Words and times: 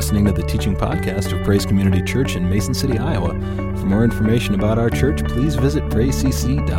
listening 0.00 0.24
to 0.24 0.32
the 0.32 0.42
teaching 0.42 0.74
podcast 0.74 1.30
of 1.30 1.44
Praise 1.44 1.66
Community 1.66 2.00
Church 2.00 2.34
in 2.34 2.48
Mason 2.48 2.72
City, 2.72 2.96
Iowa. 2.96 3.34
For 3.76 3.84
more 3.84 4.02
information 4.02 4.54
about 4.54 4.78
our 4.78 4.88
church, 4.88 5.22
please 5.24 5.56
visit 5.56 5.84
praisecc.org. 5.90 6.70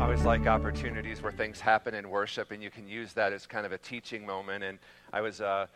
I 0.00 0.02
always 0.02 0.24
like 0.24 0.46
opportunities 0.46 1.22
where 1.22 1.32
things 1.32 1.60
happen 1.60 1.94
in 1.94 2.08
worship, 2.08 2.52
and 2.52 2.62
you 2.62 2.70
can 2.70 2.88
use 2.88 3.12
that 3.12 3.34
as 3.34 3.46
kind 3.46 3.66
of 3.66 3.72
a 3.72 3.78
teaching 3.78 4.24
moment. 4.24 4.64
And 4.64 4.78
I 5.12 5.20
was, 5.20 5.42
uh, 5.42 5.66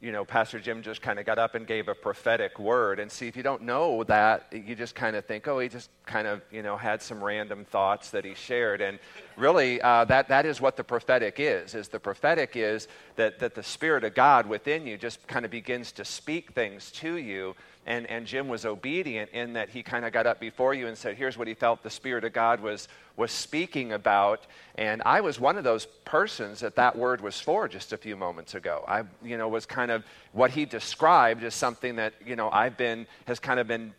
you 0.00 0.12
know, 0.12 0.24
Pastor 0.24 0.60
Jim 0.60 0.80
just 0.80 1.02
kind 1.02 1.18
of 1.18 1.26
got 1.26 1.38
up 1.38 1.56
and 1.56 1.66
gave 1.66 1.88
a 1.88 1.94
prophetic 1.94 2.60
word. 2.60 3.00
And 3.00 3.10
see, 3.10 3.26
if 3.26 3.36
you 3.36 3.42
don't 3.42 3.62
know 3.62 4.04
that, 4.04 4.46
you 4.52 4.76
just 4.76 4.94
kind 4.94 5.16
of 5.16 5.24
think, 5.24 5.48
oh, 5.48 5.58
he 5.58 5.68
just 5.68 5.90
kind 6.06 6.28
of, 6.28 6.40
you 6.52 6.62
know, 6.62 6.76
had 6.76 7.02
some 7.02 7.22
random 7.22 7.64
thoughts 7.64 8.10
that 8.10 8.24
he 8.24 8.34
shared. 8.34 8.80
And 8.80 9.00
really, 9.36 9.82
uh, 9.82 10.04
that, 10.04 10.28
that 10.28 10.46
is 10.46 10.60
what 10.60 10.76
the 10.76 10.84
prophetic 10.84 11.40
is. 11.40 11.74
Is 11.74 11.88
the 11.88 11.98
prophetic 11.98 12.54
is 12.54 12.86
that, 13.16 13.40
that 13.40 13.56
the 13.56 13.62
Spirit 13.62 14.04
of 14.04 14.14
God 14.14 14.46
within 14.46 14.86
you 14.86 14.96
just 14.96 15.26
kind 15.26 15.44
of 15.44 15.50
begins 15.50 15.90
to 15.92 16.04
speak 16.04 16.52
things 16.52 16.92
to 16.92 17.16
you 17.16 17.56
and, 17.88 18.06
and 18.08 18.26
Jim 18.26 18.48
was 18.48 18.66
obedient 18.66 19.30
in 19.30 19.54
that 19.54 19.70
he 19.70 19.82
kind 19.82 20.04
of 20.04 20.12
got 20.12 20.26
up 20.26 20.38
before 20.38 20.74
you 20.74 20.88
and 20.88 20.96
said, 20.96 21.16
Here's 21.16 21.38
what 21.38 21.48
he 21.48 21.54
felt 21.54 21.82
the 21.82 21.88
Spirit 21.88 22.22
of 22.22 22.34
God 22.34 22.60
was, 22.60 22.86
was 23.18 23.32
speaking 23.32 23.92
about. 23.92 24.46
And 24.76 25.02
I 25.04 25.20
was 25.20 25.40
one 25.40 25.58
of 25.58 25.64
those 25.64 25.86
persons 26.04 26.60
that 26.60 26.76
that 26.76 26.96
word 26.96 27.20
was 27.20 27.40
for 27.40 27.66
just 27.66 27.92
a 27.92 27.96
few 27.96 28.16
moments 28.16 28.54
ago. 28.54 28.84
I, 28.86 29.02
you 29.24 29.36
know, 29.36 29.48
was 29.48 29.66
kind 29.66 29.90
of 29.90 30.04
what 30.32 30.52
he 30.52 30.64
described 30.64 31.42
as 31.42 31.52
something 31.52 31.96
that, 31.96 32.14
you 32.24 32.36
know, 32.36 32.48
I've 32.48 32.76
been, 32.76 33.08
has 33.26 33.40
kind 33.40 33.58
of 33.58 33.66
been 33.66 33.92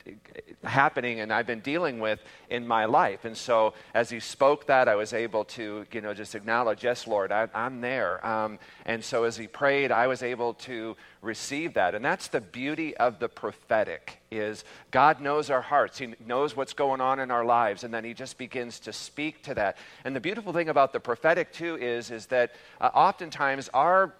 happening 0.63 1.19
and 1.19 1.33
I've 1.33 1.45
been 1.45 1.59
dealing 1.59 1.99
with 1.99 2.19
in 2.49 2.65
my 2.65 2.85
life. 2.85 3.25
And 3.25 3.35
so 3.35 3.73
as 3.93 4.09
he 4.09 4.21
spoke 4.21 4.67
that, 4.67 4.87
I 4.87 4.95
was 4.95 5.11
able 5.11 5.43
to, 5.45 5.85
you 5.91 5.99
know, 5.99 6.13
just 6.13 6.33
acknowledge, 6.33 6.85
Yes, 6.85 7.05
Lord, 7.05 7.33
I, 7.33 7.49
am 7.53 7.81
there. 7.81 8.25
Um, 8.25 8.57
and 8.85 9.03
so 9.03 9.25
as 9.25 9.35
he 9.35 9.47
prayed, 9.47 9.91
I 9.91 10.07
was 10.07 10.23
able 10.23 10.53
to 10.53 10.95
receive 11.21 11.73
that. 11.73 11.93
And 11.93 12.05
that's 12.05 12.29
the 12.29 12.41
beauty 12.41 12.95
of 12.95 13.19
the 13.19 13.27
prophetic 13.27 14.18
is 14.31 14.63
God 14.91 15.21
knows 15.21 15.49
our 15.49 15.61
hearts. 15.61 15.97
He 15.97 16.13
knows 16.25 16.55
what's 16.55 16.73
going 16.73 17.01
on 17.01 17.19
in 17.19 17.31
our 17.31 17.45
lives 17.45 17.83
and 17.83 17.93
then 17.93 18.03
he 18.03 18.13
just 18.13 18.37
begins 18.37 18.79
to 18.81 18.93
speak 18.93 19.43
to 19.43 19.53
that. 19.55 19.77
And 20.03 20.15
the 20.15 20.19
beautiful 20.19 20.53
thing 20.53 20.69
about 20.69 20.93
the 20.93 20.99
prophetic 20.99 21.51
too 21.51 21.77
is 21.77 22.11
is 22.11 22.27
that 22.27 22.51
uh, 22.79 22.89
oftentimes 22.93 23.69
our 23.73 24.13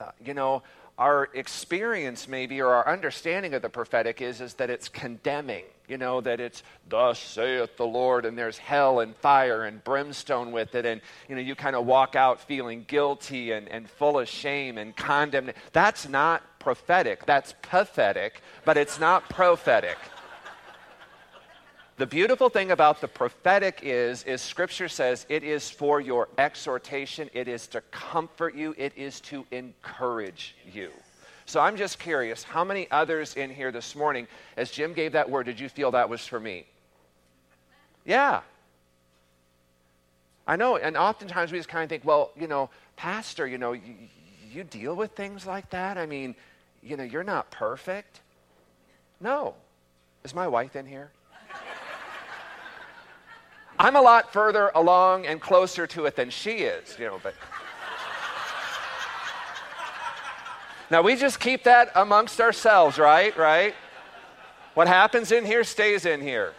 uh, 0.00 0.10
you 0.24 0.34
know 0.34 0.62
our 0.98 1.28
experience 1.34 2.26
maybe 2.26 2.60
or 2.60 2.72
our 2.74 2.88
understanding 2.88 3.54
of 3.54 3.62
the 3.62 3.68
prophetic 3.68 4.22
is 4.22 4.40
is 4.40 4.54
that 4.54 4.70
it's 4.70 4.88
condemning 4.88 5.64
you 5.88 5.98
know 5.98 6.20
that 6.20 6.40
it's 6.40 6.62
thus 6.88 7.18
saith 7.18 7.76
the 7.76 7.86
lord 7.86 8.24
and 8.24 8.36
there's 8.38 8.56
hell 8.56 9.00
and 9.00 9.14
fire 9.16 9.64
and 9.64 9.84
brimstone 9.84 10.52
with 10.52 10.74
it 10.74 10.86
and 10.86 11.00
you 11.28 11.34
know 11.34 11.40
you 11.40 11.54
kind 11.54 11.76
of 11.76 11.84
walk 11.84 12.16
out 12.16 12.40
feeling 12.40 12.84
guilty 12.88 13.52
and, 13.52 13.68
and 13.68 13.88
full 13.90 14.18
of 14.18 14.28
shame 14.28 14.78
and 14.78 14.96
condemnation. 14.96 15.60
That's 15.72 16.08
not 16.08 16.42
prophetic. 16.58 17.26
That's 17.26 17.54
pathetic 17.62 18.40
but 18.64 18.76
it's 18.76 18.98
not 18.98 19.28
prophetic 19.28 19.98
the 21.96 22.06
beautiful 22.06 22.50
thing 22.50 22.72
about 22.72 23.00
the 23.00 23.08
prophetic 23.08 23.80
is, 23.82 24.22
is 24.24 24.42
Scripture 24.42 24.88
says 24.88 25.24
it 25.28 25.42
is 25.42 25.70
for 25.70 26.00
your 26.00 26.28
exhortation, 26.36 27.30
it 27.32 27.48
is 27.48 27.66
to 27.68 27.80
comfort 27.90 28.54
you, 28.54 28.74
it 28.76 28.92
is 28.96 29.20
to 29.22 29.46
encourage 29.50 30.54
you. 30.70 30.90
So 31.46 31.60
I'm 31.60 31.76
just 31.76 31.98
curious, 31.98 32.42
how 32.42 32.64
many 32.64 32.86
others 32.90 33.34
in 33.34 33.48
here 33.48 33.72
this 33.72 33.94
morning, 33.94 34.26
as 34.56 34.70
Jim 34.70 34.92
gave 34.92 35.12
that 35.12 35.30
word, 35.30 35.46
did 35.46 35.58
you 35.58 35.68
feel 35.68 35.92
that 35.92 36.08
was 36.08 36.26
for 36.26 36.40
me? 36.40 36.66
Yeah. 38.04 38.40
I 40.46 40.56
know, 40.56 40.76
and 40.76 40.96
oftentimes 40.96 41.50
we 41.50 41.58
just 41.58 41.68
kind 41.68 41.82
of 41.82 41.88
think, 41.88 42.04
well, 42.04 42.30
you 42.38 42.46
know, 42.46 42.68
Pastor, 42.96 43.46
you 43.46 43.58
know, 43.58 43.72
you, 43.72 43.94
you 44.52 44.64
deal 44.64 44.94
with 44.94 45.12
things 45.12 45.46
like 45.46 45.70
that? 45.70 45.96
I 45.96 46.04
mean, 46.04 46.34
you 46.82 46.96
know, 46.96 47.04
you're 47.04 47.24
not 47.24 47.50
perfect. 47.50 48.20
No. 49.20 49.54
Is 50.24 50.34
my 50.34 50.46
wife 50.46 50.76
in 50.76 50.84
here? 50.84 51.10
I'm 53.78 53.96
a 53.96 54.00
lot 54.00 54.32
further 54.32 54.70
along 54.74 55.26
and 55.26 55.40
closer 55.40 55.86
to 55.88 56.06
it 56.06 56.16
than 56.16 56.30
she 56.30 56.58
is, 56.58 56.98
you 56.98 57.06
know, 57.06 57.20
but. 57.22 57.34
now 60.90 61.02
we 61.02 61.16
just 61.16 61.40
keep 61.40 61.64
that 61.64 61.90
amongst 61.94 62.40
ourselves, 62.40 62.98
right? 62.98 63.36
Right? 63.36 63.74
What 64.74 64.88
happens 64.88 65.32
in 65.32 65.44
here 65.44 65.64
stays 65.64 66.04
in 66.04 66.20
here. 66.20 66.52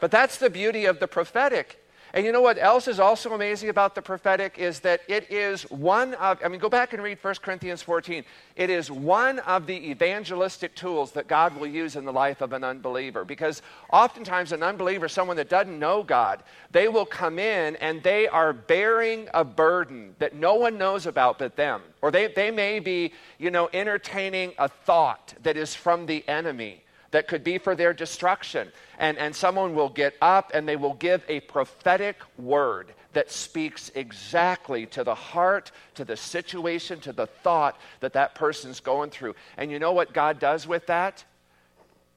But 0.00 0.10
that's 0.10 0.38
the 0.38 0.50
beauty 0.50 0.84
of 0.84 1.00
the 1.00 1.08
prophetic 1.08 1.81
and 2.14 2.26
you 2.26 2.32
know 2.32 2.42
what 2.42 2.58
else 2.58 2.88
is 2.88 3.00
also 3.00 3.32
amazing 3.32 3.70
about 3.70 3.94
the 3.94 4.02
prophetic 4.02 4.58
is 4.58 4.80
that 4.80 5.00
it 5.08 5.30
is 5.32 5.62
one 5.70 6.12
of, 6.14 6.38
I 6.44 6.48
mean, 6.48 6.60
go 6.60 6.68
back 6.68 6.92
and 6.92 7.02
read 7.02 7.16
1 7.22 7.34
Corinthians 7.36 7.80
14. 7.80 8.22
It 8.54 8.68
is 8.68 8.90
one 8.90 9.38
of 9.40 9.66
the 9.66 9.90
evangelistic 9.90 10.74
tools 10.74 11.12
that 11.12 11.26
God 11.26 11.56
will 11.56 11.66
use 11.66 11.96
in 11.96 12.04
the 12.04 12.12
life 12.12 12.42
of 12.42 12.52
an 12.52 12.64
unbeliever. 12.64 13.24
Because 13.24 13.62
oftentimes, 13.90 14.52
an 14.52 14.62
unbeliever, 14.62 15.08
someone 15.08 15.38
that 15.38 15.48
doesn't 15.48 15.78
know 15.78 16.02
God, 16.02 16.42
they 16.70 16.86
will 16.86 17.06
come 17.06 17.38
in 17.38 17.76
and 17.76 18.02
they 18.02 18.28
are 18.28 18.52
bearing 18.52 19.26
a 19.32 19.42
burden 19.42 20.14
that 20.18 20.34
no 20.34 20.54
one 20.56 20.76
knows 20.76 21.06
about 21.06 21.38
but 21.38 21.56
them. 21.56 21.80
Or 22.02 22.10
they, 22.10 22.26
they 22.26 22.50
may 22.50 22.78
be, 22.78 23.14
you 23.38 23.50
know, 23.50 23.70
entertaining 23.72 24.52
a 24.58 24.68
thought 24.68 25.32
that 25.44 25.56
is 25.56 25.74
from 25.74 26.04
the 26.04 26.28
enemy 26.28 26.82
that 27.12 27.28
could 27.28 27.44
be 27.44 27.58
for 27.58 27.76
their 27.76 27.94
destruction. 27.94 28.72
And, 28.98 29.16
and 29.16 29.34
someone 29.34 29.74
will 29.74 29.88
get 29.88 30.14
up 30.20 30.50
and 30.52 30.68
they 30.68 30.76
will 30.76 30.94
give 30.94 31.22
a 31.28 31.40
prophetic 31.40 32.16
word 32.36 32.92
that 33.12 33.30
speaks 33.30 33.90
exactly 33.94 34.86
to 34.86 35.04
the 35.04 35.14
heart, 35.14 35.70
to 35.94 36.04
the 36.04 36.16
situation, 36.16 36.98
to 37.00 37.12
the 37.12 37.26
thought 37.26 37.78
that 38.00 38.14
that 38.14 38.34
person's 38.34 38.80
going 38.80 39.10
through. 39.10 39.34
And 39.56 39.70
you 39.70 39.78
know 39.78 39.92
what 39.92 40.12
God 40.12 40.38
does 40.38 40.66
with 40.66 40.86
that? 40.86 41.24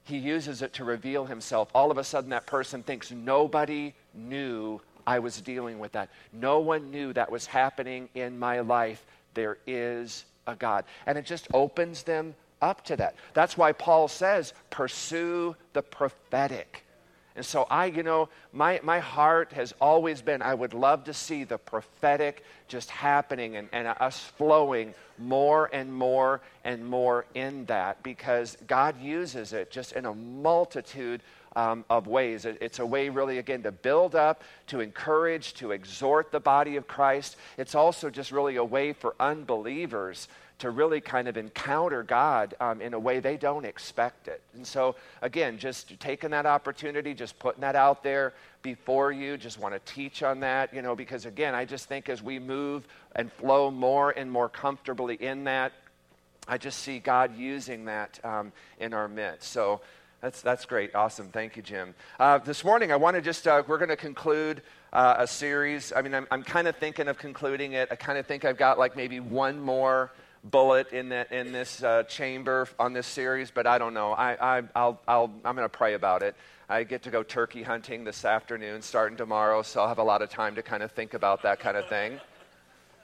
He 0.04 0.18
uses 0.18 0.62
it 0.62 0.72
to 0.74 0.84
reveal 0.84 1.26
himself. 1.26 1.68
All 1.74 1.90
of 1.90 1.98
a 1.98 2.04
sudden, 2.04 2.30
that 2.30 2.46
person 2.46 2.82
thinks 2.82 3.10
nobody 3.10 3.92
knew 4.14 4.80
I 5.06 5.18
was 5.18 5.40
dealing 5.40 5.78
with 5.78 5.92
that. 5.92 6.08
No 6.32 6.60
one 6.60 6.90
knew 6.90 7.12
that 7.12 7.30
was 7.30 7.46
happening 7.46 8.08
in 8.14 8.38
my 8.38 8.60
life. 8.60 9.04
There 9.34 9.58
is 9.66 10.24
a 10.46 10.54
God. 10.54 10.84
And 11.06 11.18
it 11.18 11.26
just 11.26 11.48
opens 11.52 12.04
them 12.04 12.34
up 12.60 12.84
to 12.86 12.96
that. 12.96 13.14
That's 13.34 13.56
why 13.56 13.72
Paul 13.72 14.08
says, 14.08 14.52
pursue 14.70 15.56
the 15.72 15.82
prophetic. 15.82 16.84
And 17.36 17.44
so 17.44 17.66
I, 17.68 17.86
you 17.86 18.02
know, 18.02 18.30
my, 18.52 18.80
my 18.82 18.98
heart 18.98 19.52
has 19.52 19.74
always 19.78 20.22
been, 20.22 20.40
I 20.40 20.54
would 20.54 20.72
love 20.72 21.04
to 21.04 21.12
see 21.12 21.44
the 21.44 21.58
prophetic 21.58 22.42
just 22.66 22.90
happening 22.90 23.56
and, 23.56 23.68
and 23.72 23.88
us 23.88 24.18
flowing 24.18 24.94
more 25.18 25.68
and 25.72 25.92
more 25.92 26.40
and 26.64 26.84
more 26.84 27.26
in 27.34 27.66
that 27.66 28.02
because 28.02 28.56
God 28.66 29.00
uses 29.00 29.52
it 29.52 29.70
just 29.70 29.92
in 29.92 30.06
a 30.06 30.14
multitude 30.14 31.20
um, 31.56 31.84
of 31.90 32.06
ways. 32.06 32.46
It, 32.46 32.58
it's 32.62 32.78
a 32.78 32.86
way, 32.86 33.10
really, 33.10 33.38
again, 33.38 33.62
to 33.64 33.72
build 33.72 34.14
up, 34.14 34.42
to 34.68 34.80
encourage, 34.80 35.54
to 35.54 35.72
exhort 35.72 36.32
the 36.32 36.40
body 36.40 36.76
of 36.76 36.86
Christ. 36.86 37.36
It's 37.58 37.74
also 37.74 38.08
just 38.08 38.32
really 38.32 38.56
a 38.56 38.64
way 38.64 38.94
for 38.94 39.14
unbelievers 39.20 40.28
to 40.58 40.70
really 40.70 41.00
kind 41.00 41.28
of 41.28 41.36
encounter 41.36 42.02
God 42.02 42.54
um, 42.60 42.80
in 42.80 42.94
a 42.94 42.98
way 42.98 43.20
they 43.20 43.36
don't 43.36 43.64
expect 43.64 44.26
it. 44.26 44.40
And 44.54 44.66
so, 44.66 44.96
again, 45.20 45.58
just 45.58 45.98
taking 46.00 46.30
that 46.30 46.46
opportunity, 46.46 47.12
just 47.12 47.38
putting 47.38 47.60
that 47.60 47.76
out 47.76 48.02
there 48.02 48.32
before 48.62 49.12
you, 49.12 49.36
just 49.36 49.60
want 49.60 49.74
to 49.74 49.92
teach 49.92 50.22
on 50.22 50.40
that, 50.40 50.72
you 50.72 50.80
know, 50.80 50.96
because 50.96 51.26
again, 51.26 51.54
I 51.54 51.64
just 51.64 51.88
think 51.88 52.08
as 52.08 52.22
we 52.22 52.38
move 52.38 52.88
and 53.14 53.30
flow 53.30 53.70
more 53.70 54.10
and 54.10 54.30
more 54.30 54.48
comfortably 54.48 55.16
in 55.16 55.44
that, 55.44 55.72
I 56.48 56.58
just 56.58 56.78
see 56.78 57.00
God 57.00 57.36
using 57.36 57.84
that 57.86 58.18
um, 58.24 58.52
in 58.80 58.94
our 58.94 59.08
midst. 59.08 59.52
So, 59.52 59.80
that's, 60.22 60.40
that's 60.40 60.64
great. 60.64 60.94
Awesome. 60.94 61.28
Thank 61.28 61.56
you, 61.56 61.62
Jim. 61.62 61.94
Uh, 62.18 62.38
this 62.38 62.64
morning, 62.64 62.90
I 62.90 62.96
want 62.96 63.16
to 63.16 63.22
just, 63.22 63.46
uh, 63.46 63.62
we're 63.66 63.78
going 63.78 63.90
to 63.90 63.96
conclude 63.96 64.62
uh, 64.92 65.16
a 65.18 65.26
series. 65.26 65.92
I 65.94 66.00
mean, 66.00 66.14
I'm, 66.14 66.26
I'm 66.30 66.42
kind 66.42 66.66
of 66.66 66.76
thinking 66.76 67.06
of 67.06 67.18
concluding 67.18 67.74
it. 67.74 67.88
I 67.90 67.96
kind 67.96 68.18
of 68.18 68.26
think 68.26 68.44
I've 68.44 68.56
got 68.56 68.78
like 68.78 68.96
maybe 68.96 69.20
one 69.20 69.60
more 69.60 70.10
bullet 70.50 70.92
in, 70.92 71.08
the, 71.08 71.26
in 71.36 71.52
this 71.52 71.82
uh, 71.82 72.02
chamber 72.04 72.68
on 72.78 72.92
this 72.92 73.06
series, 73.06 73.50
but 73.50 73.66
I 73.66 73.78
don't 73.78 73.94
know. 73.94 74.12
I, 74.12 74.58
I, 74.58 74.62
I'll, 74.74 75.00
I'll, 75.06 75.30
I'm 75.44 75.56
going 75.56 75.64
to 75.64 75.68
pray 75.68 75.94
about 75.94 76.22
it. 76.22 76.36
I 76.68 76.84
get 76.84 77.02
to 77.02 77.10
go 77.10 77.22
turkey 77.22 77.62
hunting 77.62 78.04
this 78.04 78.24
afternoon, 78.24 78.82
starting 78.82 79.16
tomorrow, 79.16 79.62
so 79.62 79.80
I'll 79.80 79.88
have 79.88 79.98
a 79.98 80.04
lot 80.04 80.22
of 80.22 80.30
time 80.30 80.56
to 80.56 80.62
kind 80.62 80.82
of 80.82 80.92
think 80.92 81.14
about 81.14 81.42
that 81.42 81.60
kind 81.60 81.76
of 81.76 81.88
thing. 81.88 82.20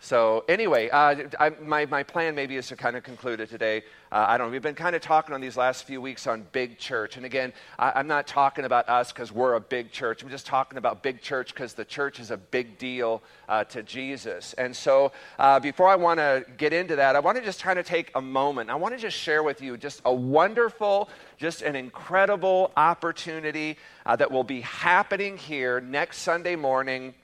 So, 0.04 0.44
anyway, 0.48 0.88
uh, 0.88 1.14
I, 1.38 1.50
my, 1.62 1.86
my 1.86 2.02
plan 2.02 2.34
maybe 2.34 2.56
is 2.56 2.66
to 2.66 2.76
kind 2.76 2.96
of 2.96 3.04
conclude 3.04 3.38
it 3.38 3.48
today. 3.48 3.84
Uh, 4.10 4.24
I 4.26 4.36
don't 4.36 4.48
know. 4.48 4.50
We've 4.50 4.60
been 4.60 4.74
kind 4.74 4.96
of 4.96 5.00
talking 5.00 5.32
on 5.32 5.40
these 5.40 5.56
last 5.56 5.84
few 5.84 6.00
weeks 6.00 6.26
on 6.26 6.44
big 6.50 6.76
church. 6.76 7.16
And 7.16 7.24
again, 7.24 7.52
I, 7.78 8.00
am 8.00 8.08
not 8.08 8.26
talking 8.26 8.64
about 8.64 8.88
us 8.88 9.12
because 9.12 9.30
we're 9.30 9.54
a 9.54 9.60
big 9.60 9.92
church. 9.92 10.24
I'm 10.24 10.28
just 10.28 10.44
talking 10.44 10.76
about 10.76 11.04
big 11.04 11.20
church 11.20 11.54
because 11.54 11.74
the 11.74 11.84
church 11.84 12.18
is 12.18 12.32
a 12.32 12.36
big 12.36 12.78
deal 12.78 13.22
uh, 13.48 13.62
to 13.62 13.84
Jesus. 13.84 14.54
And 14.54 14.74
so, 14.74 15.12
uh, 15.38 15.60
before 15.60 15.86
I 15.86 15.94
want 15.94 16.18
to 16.18 16.44
get 16.56 16.72
into 16.72 16.96
that, 16.96 17.14
I 17.14 17.20
want 17.20 17.38
to 17.38 17.44
just 17.44 17.62
kind 17.62 17.78
of 17.78 17.86
take 17.86 18.10
a 18.16 18.20
moment. 18.20 18.70
I 18.70 18.74
want 18.74 18.94
to 18.96 19.00
just 19.00 19.16
share 19.16 19.44
with 19.44 19.62
you 19.62 19.76
just 19.76 20.02
a 20.04 20.12
wonderful, 20.12 21.10
just 21.36 21.62
an 21.62 21.76
incredible 21.76 22.72
opportunity 22.76 23.76
uh, 24.04 24.16
that 24.16 24.32
will 24.32 24.42
be 24.42 24.62
happening 24.62 25.36
here 25.36 25.80
next 25.80 26.18
Sunday 26.18 26.56
morning 26.56 27.14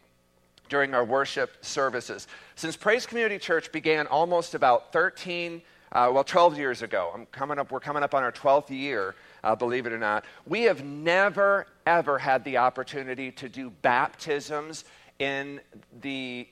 during 0.69 0.95
our 0.95 1.05
worship 1.05 1.65
services. 1.65 2.27
Since 2.55 2.77
Praise 2.77 3.07
Community 3.07 3.39
Church 3.39 3.73
began 3.73 4.07
almost 4.07 4.55
about 4.55 4.93
13, 4.93 5.63
uh, 5.93 6.11
well, 6.13 6.25
12 6.25 6.59
years 6.59 6.83
ago, 6.83 7.11
I'm 7.15 7.27
coming 7.27 7.59
up, 7.59 7.71
we're 7.71 7.81
coming 7.81 8.03
up 8.03 8.15
on 8.15 8.23
our 8.23 8.33
12th 8.33 8.71
year, 8.71 9.15
uh, 9.43 9.55
believe 9.55 9.87
it 9.87 9.93
or 9.93 9.99
not, 9.99 10.25
we 10.47 10.63
have 10.63 10.85
never, 10.85 11.67
ever 11.87 12.19
had 12.19 12.45
the 12.45 12.59
opportunity 12.59 13.31
to 13.33 13.49
do 13.49 13.71
baptisms 13.83 14.85
in 15.19 15.61
the 16.01 16.47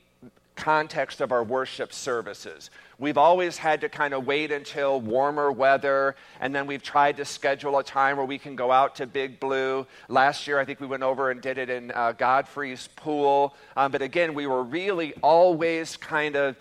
context 0.56 1.20
of 1.20 1.30
our 1.30 1.44
worship 1.44 1.92
services. 1.92 2.70
We've 2.98 3.18
always 3.18 3.58
had 3.58 3.82
to 3.82 3.90
kind 3.90 4.14
of 4.14 4.26
wait 4.26 4.50
until 4.50 5.00
warmer 5.00 5.52
weather, 5.52 6.16
and 6.40 6.54
then 6.54 6.66
we've 6.66 6.82
tried 6.82 7.18
to 7.18 7.26
schedule 7.26 7.78
a 7.78 7.84
time 7.84 8.16
where 8.16 8.24
we 8.24 8.38
can 8.38 8.56
go 8.56 8.72
out 8.72 8.96
to 8.96 9.06
Big 9.06 9.38
Blue. 9.38 9.86
Last 10.08 10.46
year, 10.46 10.58
I 10.58 10.64
think 10.64 10.80
we 10.80 10.86
went 10.86 11.02
over 11.02 11.30
and 11.30 11.42
did 11.42 11.58
it 11.58 11.68
in 11.68 11.92
uh, 11.92 12.12
Godfrey's 12.12 12.88
pool. 12.96 13.54
Um, 13.76 13.92
but 13.92 14.00
again, 14.00 14.32
we 14.32 14.46
were 14.46 14.62
really 14.62 15.12
always 15.22 15.96
kind 15.98 16.36
of 16.36 16.56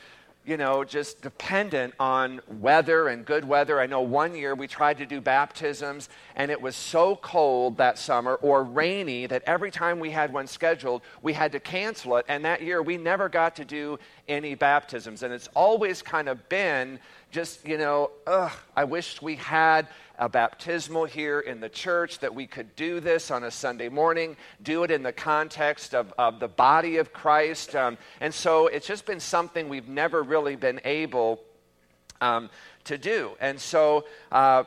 you 0.46 0.58
know, 0.58 0.84
just 0.84 1.22
dependent 1.22 1.94
on 2.00 2.40
weather 2.60 3.08
and 3.08 3.26
good 3.26 3.44
weather. 3.44 3.80
I 3.80 3.88
know 3.88 4.02
one 4.02 4.36
year 4.36 4.54
we 4.54 4.68
tried 4.68 5.00
to 5.00 5.06
do 5.06 5.20
baptisms 5.20 6.08
and 6.36 6.52
it 6.52 6.62
was 6.62 6.76
so 6.76 7.16
cold 7.16 7.78
that 7.78 7.98
summer 7.98 8.36
or 8.36 8.64
rainy 8.64 9.26
that 9.26 9.42
every 9.48 9.72
time 9.72 10.00
we 10.00 10.12
had 10.12 10.32
one 10.32 10.46
scheduled, 10.46 11.02
we 11.24 11.34
had 11.34 11.52
to 11.54 11.60
cancel 11.60 12.18
it. 12.18 12.26
And 12.28 12.46
that 12.46 12.62
year 12.62 12.84
we 12.84 12.98
never 12.98 13.28
got 13.28 13.56
to 13.56 13.66
do 13.66 13.98
any 14.28 14.54
baptisms. 14.54 15.24
And 15.24 15.34
it's 15.34 15.50
always 15.56 16.04
kind 16.04 16.30
of 16.30 16.48
been 16.48 17.00
just, 17.36 17.68
you 17.68 17.78
know, 17.78 18.12
ugh, 18.26 18.54
I 18.78 18.86
wish 18.86 19.22
we 19.22 19.36
had 19.36 19.90
a 20.18 20.30
baptismal 20.30 21.04
here 21.04 21.42
in 21.42 21.60
the 21.60 21.68
church, 21.68 22.20
that 22.20 22.34
we 22.34 22.48
could 22.48 22.74
do 22.78 23.02
this 23.02 23.30
on 23.30 23.44
a 23.44 23.52
Sunday 23.52 23.90
morning, 23.90 24.38
do 24.64 24.84
it 24.84 24.90
in 24.90 25.04
the 25.04 25.12
context 25.12 25.94
of, 25.94 26.14
of 26.18 26.40
the 26.40 26.48
body 26.48 26.96
of 26.96 27.12
Christ. 27.12 27.76
Um, 27.76 27.98
and 28.22 28.34
so 28.34 28.68
it's 28.68 28.88
just 28.88 29.06
been 29.06 29.20
something 29.20 29.68
we've 29.68 29.90
never 29.90 30.24
really 30.24 30.56
been 30.56 30.80
able 30.86 31.42
um, 32.22 32.50
to 32.86 32.98
do. 32.98 33.32
And 33.42 33.60
so, 33.60 34.06
uh, 34.32 34.64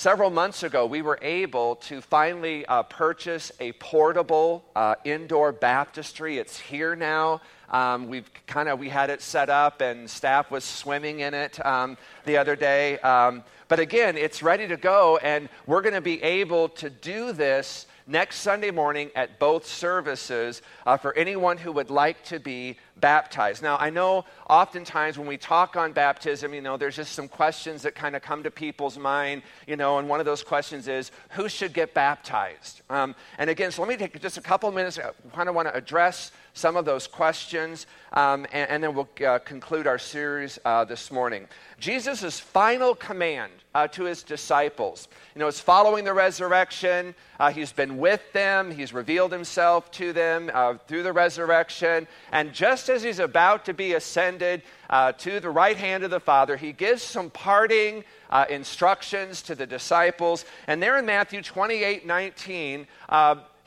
Several 0.00 0.30
months 0.30 0.62
ago, 0.62 0.86
we 0.86 1.02
were 1.02 1.18
able 1.20 1.76
to 1.76 2.00
finally 2.00 2.64
uh, 2.64 2.84
purchase 2.84 3.52
a 3.60 3.72
portable 3.72 4.64
uh, 4.74 4.94
indoor 5.04 5.52
baptistry. 5.52 6.38
It's 6.38 6.58
here 6.58 6.96
now. 6.96 7.42
Um, 7.68 8.08
we've 8.08 8.30
kind 8.46 8.70
of 8.70 8.78
we 8.78 8.88
had 8.88 9.10
it 9.10 9.20
set 9.20 9.50
up, 9.50 9.82
and 9.82 10.08
staff 10.08 10.50
was 10.50 10.64
swimming 10.64 11.20
in 11.20 11.34
it 11.34 11.62
um, 11.66 11.98
the 12.24 12.38
other 12.38 12.56
day. 12.56 12.98
Um, 13.00 13.44
but 13.68 13.78
again, 13.78 14.16
it's 14.16 14.42
ready 14.42 14.66
to 14.68 14.78
go, 14.78 15.18
and 15.18 15.50
we're 15.66 15.82
going 15.82 15.92
to 15.92 16.00
be 16.00 16.22
able 16.22 16.70
to 16.70 16.88
do 16.88 17.32
this 17.32 17.84
next 18.10 18.40
Sunday 18.40 18.72
morning 18.72 19.08
at 19.14 19.38
both 19.38 19.64
services 19.64 20.62
uh, 20.84 20.96
for 20.96 21.14
anyone 21.16 21.56
who 21.56 21.70
would 21.70 21.90
like 21.90 22.24
to 22.24 22.40
be 22.40 22.76
baptized. 22.96 23.62
Now, 23.62 23.76
I 23.78 23.88
know 23.88 24.24
oftentimes 24.48 25.16
when 25.16 25.28
we 25.28 25.36
talk 25.36 25.76
on 25.76 25.92
baptism, 25.92 26.52
you 26.52 26.60
know, 26.60 26.76
there's 26.76 26.96
just 26.96 27.12
some 27.12 27.28
questions 27.28 27.82
that 27.82 27.94
kind 27.94 28.16
of 28.16 28.22
come 28.22 28.42
to 28.42 28.50
people's 28.50 28.98
mind, 28.98 29.42
you 29.66 29.76
know, 29.76 29.98
and 29.98 30.08
one 30.08 30.18
of 30.18 30.26
those 30.26 30.42
questions 30.42 30.88
is 30.88 31.12
who 31.30 31.48
should 31.48 31.72
get 31.72 31.94
baptized? 31.94 32.82
Um, 32.90 33.14
and 33.38 33.48
again, 33.48 33.70
so 33.70 33.80
let 33.82 33.88
me 33.88 33.96
take 33.96 34.20
just 34.20 34.36
a 34.36 34.42
couple 34.42 34.70
minutes. 34.72 34.98
I 34.98 35.12
kind 35.34 35.48
of 35.48 35.54
want 35.54 35.68
to 35.68 35.74
address 35.74 36.32
some 36.54 36.76
of 36.76 36.84
those 36.84 37.06
questions, 37.06 37.86
um, 38.12 38.46
and, 38.52 38.70
and, 38.70 38.82
then 38.82 38.94
we'll 38.94 39.08
uh, 39.26 39.38
conclude 39.38 39.86
our 39.86 39.98
series 39.98 40.58
uh, 40.64 40.84
this 40.84 41.10
morning. 41.10 41.46
Jesus' 41.78 42.40
final 42.40 42.94
command 42.94 43.52
uh, 43.74 43.86
to 43.88 44.04
his 44.04 44.22
disciples, 44.22 45.08
you 45.34 45.38
know, 45.38 45.46
is 45.46 45.60
following 45.60 46.04
the 46.04 46.12
resurrection. 46.12 47.14
Uh, 47.38 47.50
he's 47.50 47.72
been 47.72 47.98
with 47.98 48.20
them, 48.32 48.70
he's 48.70 48.92
revealed 48.92 49.30
himself 49.32 49.90
to 49.92 50.12
them 50.12 50.50
uh, 50.52 50.74
through 50.88 51.04
the 51.04 51.12
resurrection, 51.12 52.08
and 52.32 52.52
just 52.52 52.88
as 52.88 53.02
he's 53.02 53.20
about 53.20 53.64
to 53.64 53.72
be 53.72 53.94
ascended 53.94 54.62
uh, 54.90 55.12
to 55.12 55.38
the 55.38 55.50
right 55.50 55.76
hand 55.76 56.02
of 56.02 56.10
the 56.10 56.20
Father, 56.20 56.56
he 56.56 56.72
gives 56.72 57.02
some 57.02 57.30
parting 57.30 58.04
instructions 58.48 59.42
to 59.42 59.56
the 59.56 59.66
disciples. 59.66 60.44
And 60.68 60.80
there 60.80 60.96
in 60.98 61.06
Matthew 61.06 61.42
28 61.42 62.06
19, 62.06 62.86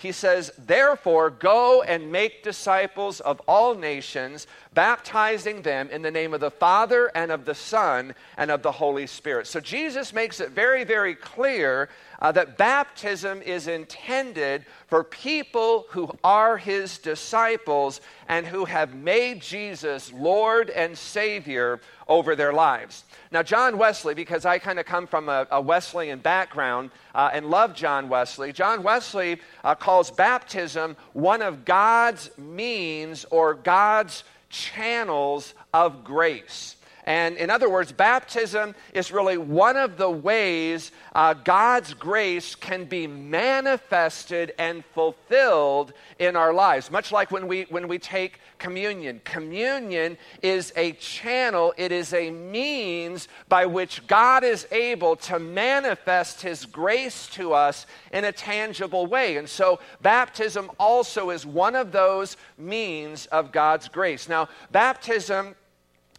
he 0.04 0.12
says, 0.12 0.52
Therefore, 0.58 1.30
go 1.30 1.82
and 1.82 2.12
make 2.12 2.44
disciples 2.44 3.22
of 3.22 3.40
all 3.48 3.74
nations, 3.74 4.48
baptizing 4.74 5.62
them 5.62 5.90
in 5.90 6.02
the 6.02 6.12
name 6.12 6.34
of 6.34 6.42
the 6.42 6.52
Father 6.52 7.10
and 7.16 7.32
of 7.32 7.46
the 7.46 7.56
Son 7.56 8.14
and 8.38 8.52
of 8.52 8.62
the 8.64 8.72
Holy 8.72 9.08
Spirit. 9.08 9.48
So 9.48 9.62
Jesus 9.62 10.12
makes 10.12 10.42
it 10.42 10.50
very, 10.50 10.84
very 10.84 11.16
clear 11.16 11.88
uh, 12.22 12.34
that 12.34 12.58
baptism 12.58 13.42
is 13.42 13.68
intended 13.68 14.66
for 14.88 15.04
people 15.04 15.86
who 15.90 16.12
are 16.24 16.58
his 16.58 16.98
disciples 16.98 18.02
and 18.28 18.46
who 18.46 18.66
have 18.66 18.94
made 18.94 19.42
Jesus 19.42 20.12
Lord 20.14 20.70
and 20.70 20.98
Savior 20.98 21.80
over 22.08 22.36
their 22.36 22.54
lives. 22.54 23.04
Now, 23.32 23.44
John 23.44 23.78
Wesley, 23.78 24.14
because 24.14 24.46
I 24.46 24.60
kind 24.60 24.80
of 24.80 24.86
come 24.86 25.08
from 25.08 25.30
a, 25.30 25.48
a 25.52 25.60
Wesleyan 25.60 26.20
background 26.20 26.92
uh, 27.16 27.32
and 27.34 27.50
love 27.50 27.74
John 27.74 28.10
Wesley, 28.10 28.54
John 28.54 28.84
Wesley 28.84 29.40
uh, 29.64 29.76
calls 29.94 30.10
baptism 30.10 30.98
one 31.14 31.44
of 31.44 31.66
God's 31.66 32.36
means 32.36 33.26
or 33.30 33.54
God's 33.54 34.24
channels 34.50 35.54
of 35.72 36.04
grace. 36.04 36.76
And 37.06 37.36
in 37.38 37.50
other 37.50 37.70
words, 37.70 37.92
baptism 37.92 38.76
is 38.94 39.12
really 39.12 39.38
one 39.38 39.76
of 39.76 39.98
the 39.98 40.10
ways 40.10 40.92
uh, 41.14 41.34
God's 41.34 41.94
grace 41.94 42.56
can 42.56 42.86
be 42.86 43.08
manifested 43.08 44.54
and 44.58 44.86
fulfilled 44.94 45.94
in 46.20 46.36
our 46.36 46.54
lives. 46.54 46.90
Much 46.90 47.12
like 47.12 47.32
when 47.32 47.48
we, 47.48 47.64
when 47.70 47.88
we 47.88 48.00
take 48.00 48.40
communion. 48.64 49.20
Communion 49.26 50.18
is 50.42 50.72
a 50.78 50.94
channel, 50.94 51.74
it 51.76 51.92
is 51.92 52.14
a 52.14 52.32
means 52.32 53.28
by 53.50 53.66
which 53.66 54.08
God 54.08 54.46
is 54.46 54.66
able 54.72 55.18
to 55.18 55.38
manifest 55.38 56.42
His 56.42 56.66
grace 56.66 57.28
to 57.34 57.52
us 57.52 57.86
in 58.14 58.24
a 58.24 58.32
tangible 58.32 59.06
way. 59.06 59.36
And 59.36 59.50
so, 59.50 59.80
baptism 60.02 60.72
also 60.80 61.30
is 61.30 61.46
one 61.46 61.76
of 61.76 61.92
those 61.92 62.38
means 62.58 63.26
of 63.28 63.52
God's 63.52 63.90
grace. 63.90 64.30
Now, 64.30 64.48
baptism 64.72 65.56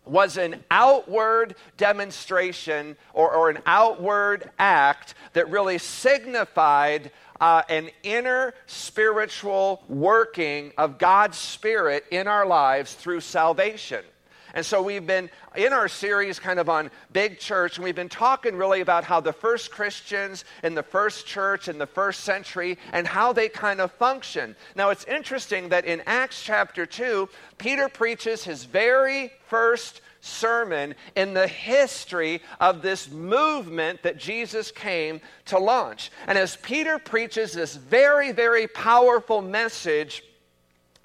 was 0.04 0.36
an 0.36 0.62
outward 0.70 1.54
demonstration 1.76 2.96
or, 3.12 3.32
or 3.32 3.50
an 3.50 3.58
outward 3.66 4.50
act 4.58 5.14
that 5.32 5.50
really 5.50 5.78
signified 5.78 7.10
uh, 7.40 7.62
an 7.68 7.90
inner 8.02 8.54
spiritual 8.66 9.82
working 9.88 10.72
of 10.78 10.98
God's 10.98 11.38
Spirit 11.38 12.04
in 12.10 12.28
our 12.28 12.46
lives 12.46 12.94
through 12.94 13.20
salvation. 13.20 14.04
And 14.54 14.64
so 14.64 14.80
we've 14.80 15.06
been 15.06 15.28
in 15.56 15.72
our 15.72 15.88
series 15.88 16.38
kind 16.38 16.60
of 16.60 16.68
on 16.68 16.90
big 17.12 17.40
church, 17.40 17.76
and 17.76 17.84
we've 17.84 17.94
been 17.94 18.08
talking 18.08 18.56
really 18.56 18.80
about 18.80 19.02
how 19.02 19.20
the 19.20 19.32
first 19.32 19.72
Christians 19.72 20.44
in 20.62 20.74
the 20.74 20.82
first 20.82 21.26
church 21.26 21.66
in 21.66 21.76
the 21.76 21.86
first 21.86 22.20
century 22.20 22.78
and 22.92 23.06
how 23.06 23.32
they 23.32 23.48
kind 23.48 23.80
of 23.80 23.90
function. 23.92 24.54
Now 24.76 24.90
it's 24.90 25.04
interesting 25.04 25.68
that 25.70 25.84
in 25.84 26.02
Acts 26.06 26.42
chapter 26.42 26.86
2, 26.86 27.28
Peter 27.58 27.88
preaches 27.88 28.44
his 28.44 28.64
very 28.64 29.32
first 29.48 30.00
sermon 30.20 30.94
in 31.16 31.34
the 31.34 31.46
history 31.46 32.40
of 32.60 32.80
this 32.80 33.10
movement 33.10 34.02
that 34.04 34.16
Jesus 34.16 34.70
came 34.70 35.20
to 35.46 35.58
launch. 35.58 36.10
And 36.26 36.38
as 36.38 36.56
Peter 36.56 36.98
preaches 36.98 37.52
this 37.52 37.74
very, 37.76 38.32
very 38.32 38.66
powerful 38.66 39.42
message, 39.42 40.22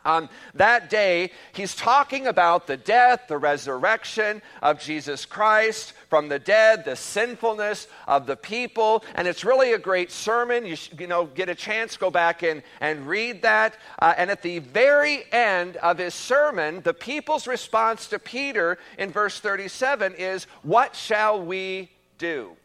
on 0.06 0.30
that 0.56 0.90
day, 0.90 1.32
he's 1.52 1.76
talking 1.76 2.28
about 2.28 2.68
the 2.68 2.78
death, 2.78 3.24
the 3.28 3.38
resurrection 3.38 4.42
of 4.62 4.80
Jesus 4.80 5.26
Christ 5.26 5.94
from 6.10 6.30
the 6.30 6.40
dead, 6.40 6.86
the 6.86 6.96
sinfulness 6.96 7.88
of 8.08 8.26
the 8.26 8.36
people. 8.36 9.04
And 9.16 9.28
it's 9.28 9.44
really 9.44 9.74
a 9.74 9.78
great 9.78 10.12
sermon. 10.12 10.66
You, 10.66 10.78
you 10.98 11.08
know, 11.08 11.26
get 11.26 11.50
a 11.50 11.56
chance, 11.56 11.98
go 11.98 12.10
back 12.10 12.44
and, 12.44 12.64
and 12.80 13.08
read 13.08 13.42
that. 13.42 13.78
Uh, 14.00 14.14
and 14.18 14.32
at 14.32 14.42
the 14.42 14.60
very 14.60 15.24
end 15.32 15.78
of 15.78 15.98
his 15.98 16.14
sermon, 16.14 16.82
the 16.82 16.94
people's 16.94 17.48
response 17.48 18.08
to 18.08 18.20
Peter 18.20 18.78
in 18.98 19.12
verse 19.12 19.40
37 19.40 20.16
is, 20.16 20.46
What 20.64 20.96
shall 20.96 21.44
we 21.44 21.92
do? 22.18 22.56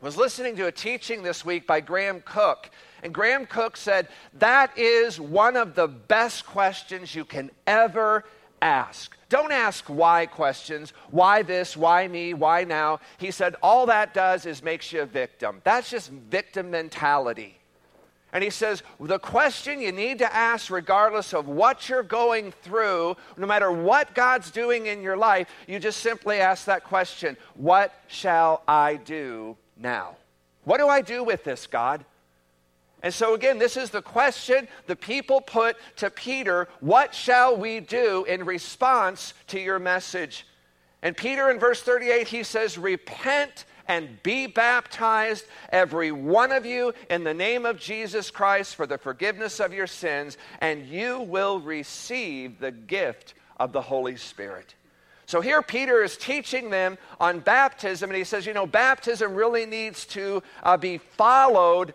Was 0.00 0.16
listening 0.16 0.56
to 0.56 0.66
a 0.66 0.72
teaching 0.72 1.22
this 1.22 1.44
week 1.44 1.66
by 1.66 1.80
Graham 1.80 2.22
Cooke 2.24 2.70
and 3.02 3.14
Graham 3.14 3.46
Cooke 3.46 3.76
said, 3.76 4.08
That 4.34 4.76
is 4.76 5.20
one 5.20 5.56
of 5.56 5.74
the 5.74 5.88
best 5.88 6.46
questions 6.46 7.14
you 7.14 7.24
can 7.24 7.50
ever 7.66 8.24
ask. 8.60 9.16
Don't 9.28 9.52
ask 9.52 9.84
why 9.86 10.26
questions. 10.26 10.92
Why 11.10 11.42
this? 11.42 11.76
Why 11.76 12.08
me? 12.08 12.34
Why 12.34 12.64
now? 12.64 13.00
He 13.18 13.30
said, 13.30 13.56
all 13.62 13.86
that 13.86 14.14
does 14.14 14.46
is 14.46 14.62
makes 14.62 14.92
you 14.92 15.02
a 15.02 15.06
victim. 15.06 15.60
That's 15.64 15.90
just 15.90 16.10
victim 16.10 16.70
mentality. 16.70 17.58
And 18.32 18.44
he 18.44 18.50
says, 18.50 18.82
the 19.00 19.18
question 19.18 19.80
you 19.80 19.92
need 19.92 20.18
to 20.18 20.34
ask, 20.34 20.70
regardless 20.70 21.32
of 21.32 21.48
what 21.48 21.88
you're 21.88 22.02
going 22.02 22.52
through, 22.52 23.16
no 23.38 23.46
matter 23.46 23.72
what 23.72 24.14
God's 24.14 24.50
doing 24.50 24.86
in 24.86 25.02
your 25.02 25.16
life, 25.16 25.48
you 25.66 25.78
just 25.78 26.00
simply 26.00 26.38
ask 26.38 26.66
that 26.66 26.84
question 26.84 27.36
What 27.54 27.94
shall 28.06 28.62
I 28.68 28.96
do 28.96 29.56
now? 29.78 30.16
What 30.64 30.78
do 30.78 30.88
I 30.88 31.00
do 31.00 31.24
with 31.24 31.44
this, 31.44 31.66
God? 31.66 32.04
And 33.02 33.14
so, 33.14 33.34
again, 33.34 33.58
this 33.58 33.76
is 33.76 33.90
the 33.90 34.02
question 34.02 34.66
the 34.86 34.96
people 34.96 35.40
put 35.40 35.76
to 35.96 36.10
Peter 36.10 36.68
What 36.80 37.14
shall 37.14 37.56
we 37.56 37.80
do 37.80 38.24
in 38.24 38.44
response 38.44 39.34
to 39.48 39.60
your 39.60 39.78
message? 39.78 40.46
And 41.02 41.16
Peter, 41.16 41.50
in 41.50 41.60
verse 41.60 41.80
38, 41.80 42.26
he 42.26 42.42
says, 42.42 42.76
Repent 42.76 43.66
and 43.86 44.22
be 44.22 44.46
baptized, 44.46 45.46
every 45.70 46.12
one 46.12 46.52
of 46.52 46.66
you, 46.66 46.92
in 47.08 47.24
the 47.24 47.32
name 47.32 47.64
of 47.64 47.78
Jesus 47.78 48.30
Christ 48.30 48.76
for 48.76 48.86
the 48.86 48.98
forgiveness 48.98 49.60
of 49.60 49.72
your 49.72 49.86
sins, 49.86 50.36
and 50.60 50.86
you 50.86 51.20
will 51.20 51.60
receive 51.60 52.58
the 52.58 52.72
gift 52.72 53.34
of 53.58 53.72
the 53.72 53.80
Holy 53.80 54.16
Spirit. 54.16 54.74
So 55.24 55.40
here 55.40 55.60
Peter 55.62 56.02
is 56.02 56.16
teaching 56.16 56.70
them 56.70 56.96
on 57.20 57.40
baptism, 57.40 58.10
and 58.10 58.16
he 58.16 58.24
says, 58.24 58.46
you 58.46 58.54
know, 58.54 58.66
baptism 58.66 59.34
really 59.34 59.66
needs 59.66 60.06
to 60.06 60.42
uh, 60.62 60.76
be 60.76 60.98
followed 60.98 61.92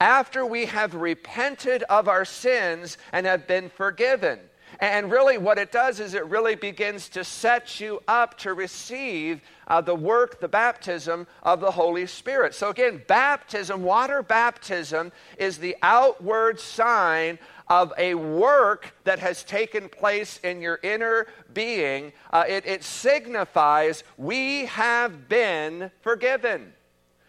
after 0.00 0.44
we 0.44 0.66
have 0.66 0.94
repented 0.94 1.82
of 1.84 2.08
our 2.08 2.24
sins 2.24 2.98
and 3.12 3.26
have 3.26 3.46
been 3.46 3.68
forgiven. 3.68 4.38
And 4.80 5.10
really, 5.10 5.38
what 5.38 5.58
it 5.58 5.70
does 5.70 6.00
is 6.00 6.14
it 6.14 6.26
really 6.26 6.56
begins 6.56 7.08
to 7.10 7.24
set 7.24 7.80
you 7.80 8.00
up 8.08 8.36
to 8.38 8.54
receive 8.54 9.40
uh, 9.68 9.80
the 9.80 9.94
work, 9.94 10.40
the 10.40 10.48
baptism 10.48 11.26
of 11.42 11.60
the 11.60 11.70
Holy 11.70 12.06
Spirit. 12.06 12.54
So, 12.54 12.70
again, 12.70 13.02
baptism, 13.06 13.82
water 13.82 14.22
baptism, 14.22 15.12
is 15.38 15.58
the 15.58 15.76
outward 15.82 16.58
sign 16.58 17.38
of 17.68 17.92
a 17.96 18.14
work 18.14 18.94
that 19.04 19.18
has 19.20 19.42
taken 19.44 19.88
place 19.88 20.38
in 20.42 20.60
your 20.60 20.80
inner 20.82 21.26
being. 21.52 22.12
Uh, 22.32 22.44
it, 22.46 22.66
it 22.66 22.84
signifies 22.84 24.04
we 24.18 24.66
have 24.66 25.28
been 25.28 25.90
forgiven. 26.02 26.72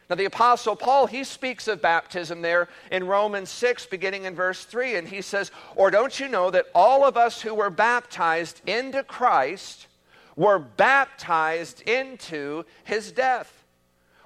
Now, 0.10 0.16
the 0.16 0.26
Apostle 0.26 0.76
Paul, 0.76 1.08
he 1.08 1.24
speaks 1.24 1.68
of 1.68 1.82
baptism 1.82 2.42
there 2.42 2.68
in 2.92 3.08
Romans 3.08 3.50
6, 3.50 3.88
beginning 3.88 4.26
in 4.26 4.36
verse 4.36 4.64
3, 4.64 4.96
and 4.96 5.08
he 5.08 5.22
says, 5.22 5.52
Or 5.76 5.90
don't 5.90 6.20
you 6.20 6.28
know 6.28 6.52
that 6.52 6.68
all 6.76 7.04
of 7.04 7.18
us 7.18 7.42
who 7.42 7.56
were 7.56 7.72
baptized 7.72 8.62
into 8.68 9.04
Christ 9.04 9.88
were 10.36 10.60
baptized 10.60 11.82
into 11.82 12.66
his 12.84 13.12
death? 13.12 13.64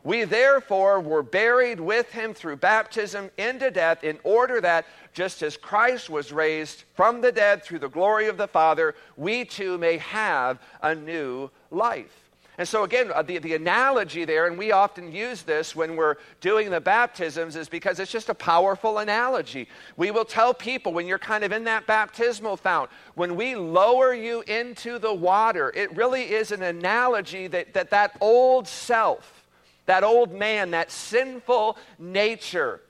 We 0.04 0.26
therefore 0.26 1.00
were 1.00 1.24
buried 1.24 1.80
with 1.80 2.12
him 2.12 2.34
through 2.34 2.58
baptism 2.58 3.32
into 3.38 3.72
death, 3.72 4.04
in 4.04 4.20
order 4.24 4.60
that, 4.60 4.86
just 5.14 5.42
as 5.42 5.56
Christ 5.56 6.10
was 6.10 6.34
raised 6.34 6.84
from 6.94 7.22
the 7.22 7.32
dead 7.32 7.64
through 7.64 7.80
the 7.80 7.90
glory 7.90 8.28
of 8.28 8.38
the 8.38 8.48
Father, 8.48 8.96
we 9.16 9.46
too 9.46 9.78
may 9.78 9.98
have 9.98 10.60
a 10.82 10.94
new 10.94 11.50
life. 11.72 12.19
And 12.60 12.68
so, 12.68 12.84
again, 12.84 13.10
uh, 13.16 13.22
the, 13.22 13.38
the 13.38 13.56
analogy 13.56 14.26
there, 14.26 14.46
and 14.46 14.58
we 14.58 14.74
often 14.74 15.14
use 15.14 15.44
this 15.44 15.78
when 15.78 15.96
we're 15.96 16.18
doing 16.42 16.70
the 16.70 16.82
baptisms, 16.82 17.56
is 17.56 17.70
because 17.70 18.02
it's 18.02 18.12
just 18.12 18.28
a 18.28 18.34
powerful 18.34 18.98
analogy. 18.98 19.70
We 19.96 20.12
will 20.12 20.26
tell 20.26 20.54
people 20.54 20.92
when 20.92 21.08
you're 21.08 21.20
kind 21.20 21.46
of 21.46 21.54
in 21.54 21.64
that 21.64 21.88
baptismal 21.88 22.58
fount, 22.58 22.90
when 23.16 23.38
we 23.38 23.56
lower 23.56 24.14
you 24.14 24.42
into 24.42 25.00
the 25.00 25.14
water, 25.14 25.72
it 25.74 25.96
really 25.96 26.34
is 26.34 26.52
an 26.52 26.62
analogy 26.62 27.48
that 27.48 27.74
that, 27.76 27.92
that 27.92 28.18
old 28.20 28.68
self, 28.68 29.48
that 29.86 30.04
old 30.04 30.34
man, 30.34 30.72
that 30.72 30.92
sinful 30.92 31.78
nature, 31.98 32.82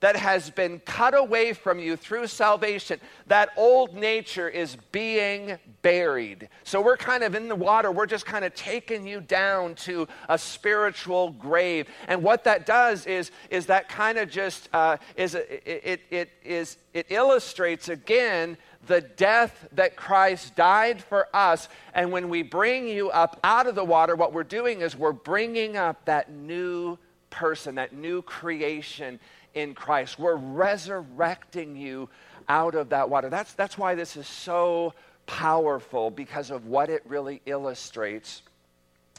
that 0.00 0.16
has 0.16 0.50
been 0.50 0.80
cut 0.80 1.16
away 1.16 1.52
from 1.52 1.78
you 1.78 1.96
through 1.96 2.26
salvation, 2.26 3.00
that 3.26 3.50
old 3.56 3.94
nature 3.94 4.48
is 4.48 4.76
being 4.92 5.58
buried. 5.82 6.48
So 6.62 6.80
we're 6.80 6.96
kind 6.96 7.24
of 7.24 7.34
in 7.34 7.48
the 7.48 7.56
water, 7.56 7.90
we're 7.90 8.06
just 8.06 8.26
kind 8.26 8.44
of 8.44 8.54
taking 8.54 9.06
you 9.06 9.20
down 9.20 9.74
to 9.76 10.06
a 10.28 10.38
spiritual 10.38 11.30
grave. 11.30 11.88
And 12.06 12.22
what 12.22 12.44
that 12.44 12.64
does 12.64 13.06
is, 13.06 13.30
is 13.50 13.66
that 13.66 13.88
kind 13.88 14.18
of 14.18 14.30
just 14.30 14.68
uh, 14.72 14.98
is 15.16 15.34
a, 15.34 15.92
it, 15.92 16.00
it, 16.10 16.30
is 16.44 16.76
it 16.94 17.06
illustrates 17.10 17.88
again 17.88 18.56
the 18.86 19.00
death 19.00 19.68
that 19.72 19.96
Christ 19.96 20.54
died 20.54 21.02
for 21.02 21.28
us. 21.34 21.68
And 21.92 22.12
when 22.12 22.28
we 22.28 22.42
bring 22.42 22.86
you 22.86 23.10
up 23.10 23.38
out 23.42 23.66
of 23.66 23.74
the 23.74 23.84
water, 23.84 24.14
what 24.14 24.32
we're 24.32 24.44
doing 24.44 24.80
is 24.80 24.96
we're 24.96 25.12
bringing 25.12 25.76
up 25.76 26.04
that 26.06 26.30
new 26.30 26.98
person, 27.30 27.74
that 27.74 27.92
new 27.92 28.22
creation 28.22 29.20
in 29.58 29.74
Christ. 29.74 30.18
We're 30.18 30.36
resurrecting 30.36 31.76
you 31.76 32.08
out 32.48 32.74
of 32.74 32.90
that 32.90 33.10
water. 33.10 33.28
That's, 33.28 33.52
that's 33.54 33.76
why 33.76 33.94
this 33.94 34.16
is 34.16 34.26
so 34.26 34.94
powerful 35.26 36.10
because 36.10 36.50
of 36.50 36.66
what 36.66 36.88
it 36.88 37.02
really 37.06 37.42
illustrates 37.44 38.42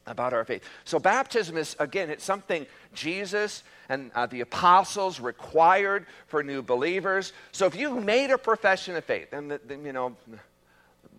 about 0.07 0.33
our 0.33 0.43
faith. 0.43 0.63
So, 0.85 0.97
baptism 0.97 1.57
is, 1.57 1.75
again, 1.77 2.09
it's 2.09 2.23
something 2.23 2.65
Jesus 2.93 3.63
and 3.89 4.11
uh, 4.15 4.25
the 4.25 4.41
apostles 4.41 5.19
required 5.19 6.07
for 6.27 6.41
new 6.41 6.63
believers. 6.63 7.33
So, 7.51 7.67
if 7.67 7.75
you've 7.75 8.03
made 8.03 8.31
a 8.31 8.37
profession 8.37 8.95
of 8.95 9.05
faith, 9.05 9.33
and, 9.33 9.51
the, 9.51 9.59
the, 9.67 9.75
you 9.75 9.93
know, 9.93 10.15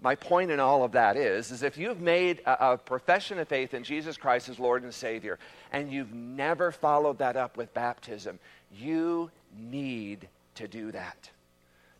my 0.03 0.15
point 0.15 0.51
in 0.51 0.61
all 0.61 0.83
of 0.83 0.93
that 0.93 1.17
is, 1.17 1.51
is 1.51 1.63
if 1.63 1.77
you've 1.77 2.01
made 2.01 2.41
a, 2.47 2.73
a 2.73 2.79
profession 2.79 3.39
of 3.39 3.49
faith 3.49 3.75
in 3.75 3.85
Jesus 3.85 4.17
Christ 4.17 4.49
as 4.49 4.59
Lord 4.59 4.83
and 4.83 4.93
Savior, 4.93 5.39
and 5.73 5.93
you've 5.93 6.13
never 6.13 6.73
followed 6.73 7.19
that 7.19 7.37
up 7.37 7.57
with 7.57 7.73
baptism, 7.75 8.39
you 8.73 9.31
need 9.59 10.29
to 10.57 10.69
do 10.69 10.93
that. 10.93 11.31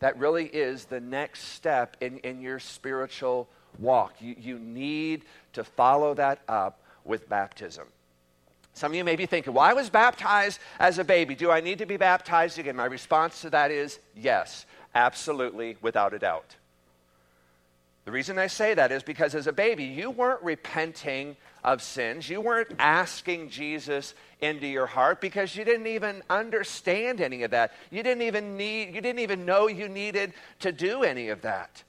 That 0.01 0.19
really 0.19 0.47
is 0.47 0.87
the 0.87 1.01
next 1.01 1.45
step 1.45 1.97
in, 2.01 2.19
in 2.19 2.41
your 2.41 2.59
spiritual 2.59 3.49
walk. 3.79 4.15
You, 4.21 4.35
you 4.39 4.59
need 4.59 5.25
to 5.53 5.65
follow 5.65 6.15
that 6.15 6.41
up 6.49 6.81
with 7.05 7.29
baptism. 7.29 7.87
Some 8.73 8.93
of 8.93 8.97
you 8.97 9.05
may 9.05 9.17
be 9.17 9.27
thinking, 9.27 9.53
well, 9.53 9.65
I 9.65 9.73
was 9.73 9.91
baptized 9.91 10.61
as 10.79 10.99
a 10.99 11.05
baby. 11.05 11.35
Do 11.35 11.51
I 11.51 11.61
need 11.61 11.79
to 11.79 11.87
be 11.87 11.97
baptized 11.97 12.59
again? 12.59 12.77
My 12.77 12.87
response 12.87 13.43
to 13.43 13.51
that 13.51 13.71
is 13.71 13.99
yes, 14.17 14.65
absolutely, 14.95 15.77
without 15.83 16.15
a 16.15 16.19
doubt. 16.19 16.57
The 18.05 18.13
reason 18.13 18.39
I 18.39 18.47
say 18.47 18.75
that 18.75 18.91
is 18.93 19.03
because 19.03 19.35
as 19.35 19.47
a 19.47 19.53
baby, 19.53 19.85
you 19.85 20.11
weren't 20.11 20.43
repenting 20.43 21.37
of 21.63 21.83
sins. 21.83 22.29
You 22.29 22.41
weren't 22.41 22.71
asking 22.79 23.51
Jesus 23.51 24.15
into 24.41 24.67
your 24.67 24.87
heart 24.87 25.21
because 25.21 25.55
you 25.55 25.65
didn't 25.65 25.87
even 25.87 26.23
understand 26.31 27.21
any 27.21 27.43
of 27.43 27.51
that. 27.51 27.73
You 27.91 28.03
didn't 28.03 28.23
even 28.23 28.57
need 28.57 28.95
you 28.95 29.01
didn't 29.01 29.21
even 29.21 29.45
know 29.45 29.67
you 29.67 29.89
needed 29.89 30.33
to 30.61 30.73
do 30.73 31.03
any 31.03 31.29
of 31.29 31.43
that. 31.43 31.83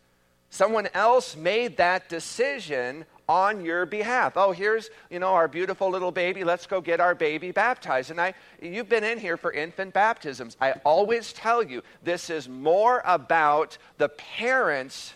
Someone 0.50 0.90
else 0.94 1.38
made 1.38 1.78
that 1.78 2.10
decision 2.10 3.06
on 3.30 3.64
your 3.64 3.86
behalf. 3.86 4.34
Oh, 4.36 4.52
here's, 4.52 4.90
you 5.10 5.20
know, 5.20 5.30
our 5.30 5.48
beautiful 5.48 5.90
little 5.90 6.12
baby. 6.12 6.44
Let's 6.44 6.68
go 6.68 6.82
get 6.82 7.00
our 7.00 7.16
baby 7.16 7.52
baptized. 7.52 8.12
And 8.12 8.20
I 8.20 8.34
you've 8.62 8.90
been 8.90 9.06
in 9.06 9.18
here 9.18 9.38
for 9.38 9.54
infant 9.54 9.94
baptisms. 9.94 10.58
I 10.60 10.74
always 10.84 11.32
tell 11.32 11.64
you 11.64 11.82
this 12.04 12.30
is 12.30 12.50
more 12.50 13.02
about 13.06 13.78
the 13.98 14.10
parents 14.10 15.14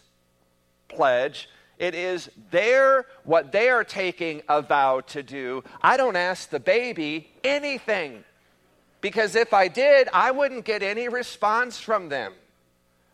pledge 0.88 1.50
it 1.78 1.96
is 1.96 2.30
their, 2.52 3.06
what 3.24 3.52
they 3.52 3.70
are 3.70 3.84
taking 3.84 4.42
a 4.48 4.62
vow 4.62 5.02
to 5.08 5.24
do. 5.24 5.64
I 5.82 5.98
don't 5.98 6.16
ask 6.16 6.50
the 6.50 6.60
baby 6.60 7.30
anything. 7.44 8.24
Because 9.02 9.36
if 9.36 9.54
I 9.54 9.68
did, 9.68 10.10
I 10.14 10.32
wouldn't 10.32 10.66
get 10.66 10.82
any 10.82 11.10
response 11.10 11.80
from 11.80 12.10
them. 12.10 12.34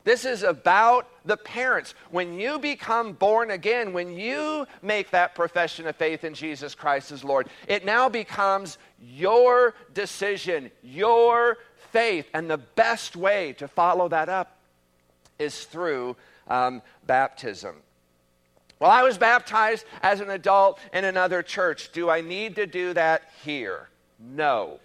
This 0.04 0.26
is 0.26 0.42
about 0.42 1.08
the 1.26 1.38
parents. 1.38 1.94
When 2.10 2.34
you 2.40 2.60
become 2.60 3.14
born 3.14 3.52
again, 3.52 3.94
when 3.94 4.18
you 4.18 4.66
make 4.82 5.12
that 5.12 5.36
profession 5.36 5.88
of 5.88 5.96
faith 5.96 6.24
in 6.24 6.34
Jesus 6.34 6.74
Christ 6.74 7.12
as 7.12 7.24
Lord, 7.24 7.50
it 7.68 7.86
now 7.86 8.10
becomes 8.10 8.78
your 9.00 9.76
decision, 9.94 10.72
your 10.82 11.58
faith. 11.92 12.28
And 12.34 12.50
the 12.50 12.58
best 12.58 13.16
way 13.16 13.54
to 13.54 13.68
follow 13.68 14.08
that 14.10 14.30
up 14.30 14.58
is 15.38 15.66
through 15.66 16.16
um, 16.48 16.82
baptism. 17.06 17.76
Well, 18.82 18.90
I 18.90 19.04
was 19.04 19.20
baptized 19.20 19.86
as 20.02 20.22
an 20.22 20.32
adult 20.32 20.80
in 20.92 21.06
another 21.06 21.44
church. 21.44 21.92
Do 21.92 22.10
I 22.10 22.22
need 22.22 22.56
to 22.56 22.66
do 22.66 22.94
that 22.94 23.30
here? 23.44 23.90
No. 24.20 24.80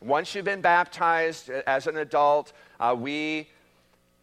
Once 0.00 0.34
you've 0.34 0.44
been 0.44 0.60
baptized 0.60 1.48
as 1.48 1.86
an 1.86 1.96
adult, 1.96 2.52
uh, 2.80 2.96
we 2.98 3.48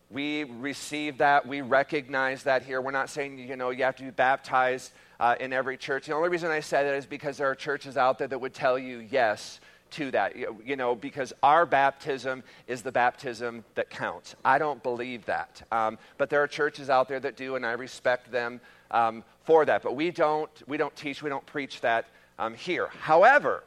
we 0.10 0.43
receive 0.43 1.19
that. 1.19 1.48
We 1.48 1.62
recognize 1.62 2.43
that 2.43 2.63
here. 2.63 2.81
We're 2.81 2.91
not 2.91 3.10
saying 3.10 3.39
you 3.39 3.55
know 3.55 3.69
you 3.69 3.86
have 3.86 3.95
to 3.95 4.03
be 4.03 4.10
baptized 4.10 4.91
uh, 5.21 5.36
in 5.39 5.53
every 5.53 5.77
church. 5.77 6.07
The 6.07 6.13
only 6.13 6.27
reason 6.27 6.51
I 6.51 6.60
say 6.60 6.83
that 6.83 6.93
is 6.93 7.05
because 7.05 7.38
there 7.38 7.50
are 7.50 7.55
churches 7.55 7.95
out 7.95 8.17
there 8.17 8.27
that 8.27 8.39
would 8.39 8.53
tell 8.53 8.77
you 8.77 9.07
yes, 9.10 9.62
to 9.91 10.12
that, 10.12 10.36
you 10.36 10.75
know, 10.75 10.95
because 10.95 11.31
our 11.43 11.65
baptism 11.65 12.43
is 12.67 12.81
the 12.81 12.91
baptism 12.91 13.63
that 13.75 13.89
counts. 13.89 14.36
I 14.43 14.57
don't 14.57 14.81
believe 14.83 15.25
that. 15.25 15.62
Um, 15.71 15.98
but 16.17 16.29
there 16.29 16.41
are 16.41 16.48
churches 16.48 16.89
out 16.89 17.07
there 17.07 17.19
that 17.19 17.38
do, 17.38 17.55
and 17.55 17.65
I 17.65 17.71
respect 17.71 18.31
them 18.31 18.60
um, 18.91 19.24
for 19.43 19.65
that. 19.65 19.81
But 19.81 19.95
we 19.95 20.12
don't, 20.12 20.51
we 20.67 20.77
don't 20.77 20.95
teach, 20.95 21.24
we 21.24 21.29
don't 21.29 21.45
preach 21.45 21.81
that 21.81 22.05
um, 22.38 22.53
here. 22.53 22.88
However, 22.88 23.63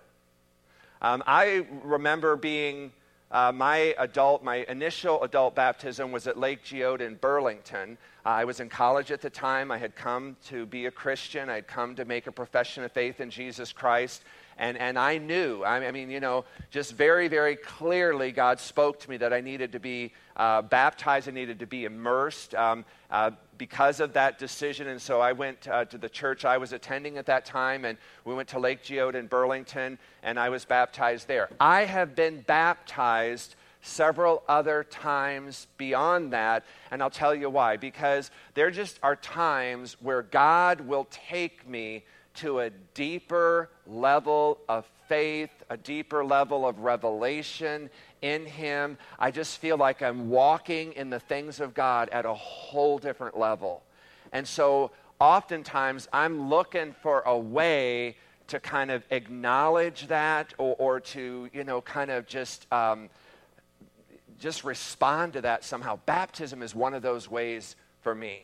um, 1.03 1.23
I 1.27 1.67
remember 1.83 2.37
being. 2.37 2.93
Uh, 3.31 3.51
my 3.51 3.93
adult, 3.99 4.45
my 4.45 4.65
initial 4.69 5.21
adult 5.25 5.57
baptism 5.57 6.13
was 6.13 6.29
at 6.29 6.39
Lake 6.39 6.63
Geode 6.63 7.01
in 7.01 7.17
Burlington. 7.17 7.99
Uh, 8.25 8.29
I 8.29 8.45
was 8.45 8.61
in 8.61 8.69
college 8.69 9.11
at 9.11 9.21
the 9.21 9.31
time. 9.31 9.73
I 9.73 9.79
had 9.79 9.97
come 9.97 10.37
to 10.47 10.67
be 10.67 10.87
a 10.87 10.91
Christian. 10.91 11.51
I 11.51 11.57
had 11.57 11.67
come 11.67 11.97
to 11.97 12.05
make 12.05 12.29
a 12.29 12.33
profession 12.33 12.85
of 12.85 12.93
faith 12.93 13.19
in 13.19 13.31
Jesus 13.31 13.73
Christ. 13.73 14.23
And, 14.59 14.79
and 14.79 14.99
I 14.99 15.19
knew, 15.19 15.65
I 15.65 15.91
mean, 15.91 16.11
you 16.11 16.21
know, 16.21 16.45
just 16.71 16.93
very, 16.93 17.29
very 17.29 17.57
clearly, 17.57 18.31
God 18.31 18.61
spoke 18.61 19.01
to 19.01 19.11
me 19.11 19.17
that 19.17 19.33
I 19.33 19.41
needed 19.41 19.73
to 19.73 19.81
be 19.81 20.13
uh, 20.37 20.63
baptized, 20.63 21.29
I 21.29 21.33
needed 21.33 21.59
to 21.61 21.67
be 21.67 21.85
immersed 21.85 22.55
um, 22.55 22.85
uh, 23.11 23.33
because 23.59 24.01
of 24.01 24.13
that 24.13 24.39
decision. 24.39 24.89
And 24.89 25.01
so 25.01 25.21
I 25.21 25.33
went 25.33 25.67
uh, 25.69 25.85
to 25.87 25.99
the 25.99 26.09
church 26.09 26.45
I 26.45 26.59
was 26.59 26.73
attending 26.73 27.19
at 27.19 27.27
that 27.27 27.45
time, 27.45 27.85
and 27.85 27.99
we 28.25 28.35
went 28.35 28.49
to 28.51 28.59
Lake 28.59 28.83
Geode 28.83 29.15
in 29.15 29.27
Burlington, 29.27 29.99
and 30.23 30.39
I 30.39 30.49
was 30.49 30.65
baptized 30.65 31.29
there. 31.29 31.49
I 31.59 31.85
have 31.85 32.15
been 32.15 32.43
baptized 32.43 33.57
several 33.85 34.43
other 34.49 34.83
times 34.85 35.67
beyond 35.77 36.33
that, 36.33 36.65
and 36.91 37.03
I'll 37.03 37.11
tell 37.11 37.35
you 37.35 37.51
why. 37.51 37.77
Because 37.77 38.31
there 38.55 38.71
just 38.71 38.99
are 39.03 39.17
times 39.17 39.97
where 40.01 40.23
God 40.23 40.81
will 40.81 41.07
take 41.11 41.69
me 41.69 42.05
to 42.37 42.61
a 42.61 42.71
deeper 42.95 43.71
level 43.87 44.59
of 44.69 44.87
faith, 45.09 45.51
a 45.71 45.77
deeper 45.77 46.25
level 46.25 46.67
of 46.67 46.81
revelation 46.81 47.91
in 48.23 48.47
Him. 48.47 48.97
I 49.19 49.31
just 49.31 49.59
feel 49.59 49.77
like 49.77 50.03
I'm 50.03 50.31
walking 50.31 50.93
in 50.95 51.11
the 51.11 51.21
things 51.21 51.61
of 51.61 51.75
God 51.75 52.09
at 52.11 52.25
a 52.25 52.35
whole 52.35 52.99
different 52.99 53.39
level. 53.39 53.83
And 54.33 54.47
so 54.47 54.91
oftentimes 55.21 56.09
I'm 56.13 56.49
looking 56.49 56.95
for 57.03 57.21
a 57.21 57.39
way 57.39 58.17
to 58.49 58.61
kind 58.61 58.91
of 58.91 59.05
acknowledge 59.11 60.07
that 60.09 60.55
or, 60.59 60.75
or 60.79 61.01
to, 61.01 61.49
you 61.53 61.65
know, 61.65 61.81
kind 61.81 62.11
of 62.11 62.27
just. 62.27 62.71
Um, 62.73 63.11
just 64.39 64.65
respond 64.65 65.35
to 65.35 65.41
that 65.43 65.65
somehow. 65.65 65.99
Baptism 66.07 66.63
is 66.63 66.75
one 66.75 66.93
of 66.93 67.03
those 67.03 67.31
ways 67.31 67.77
for 68.03 68.15
me. 68.15 68.43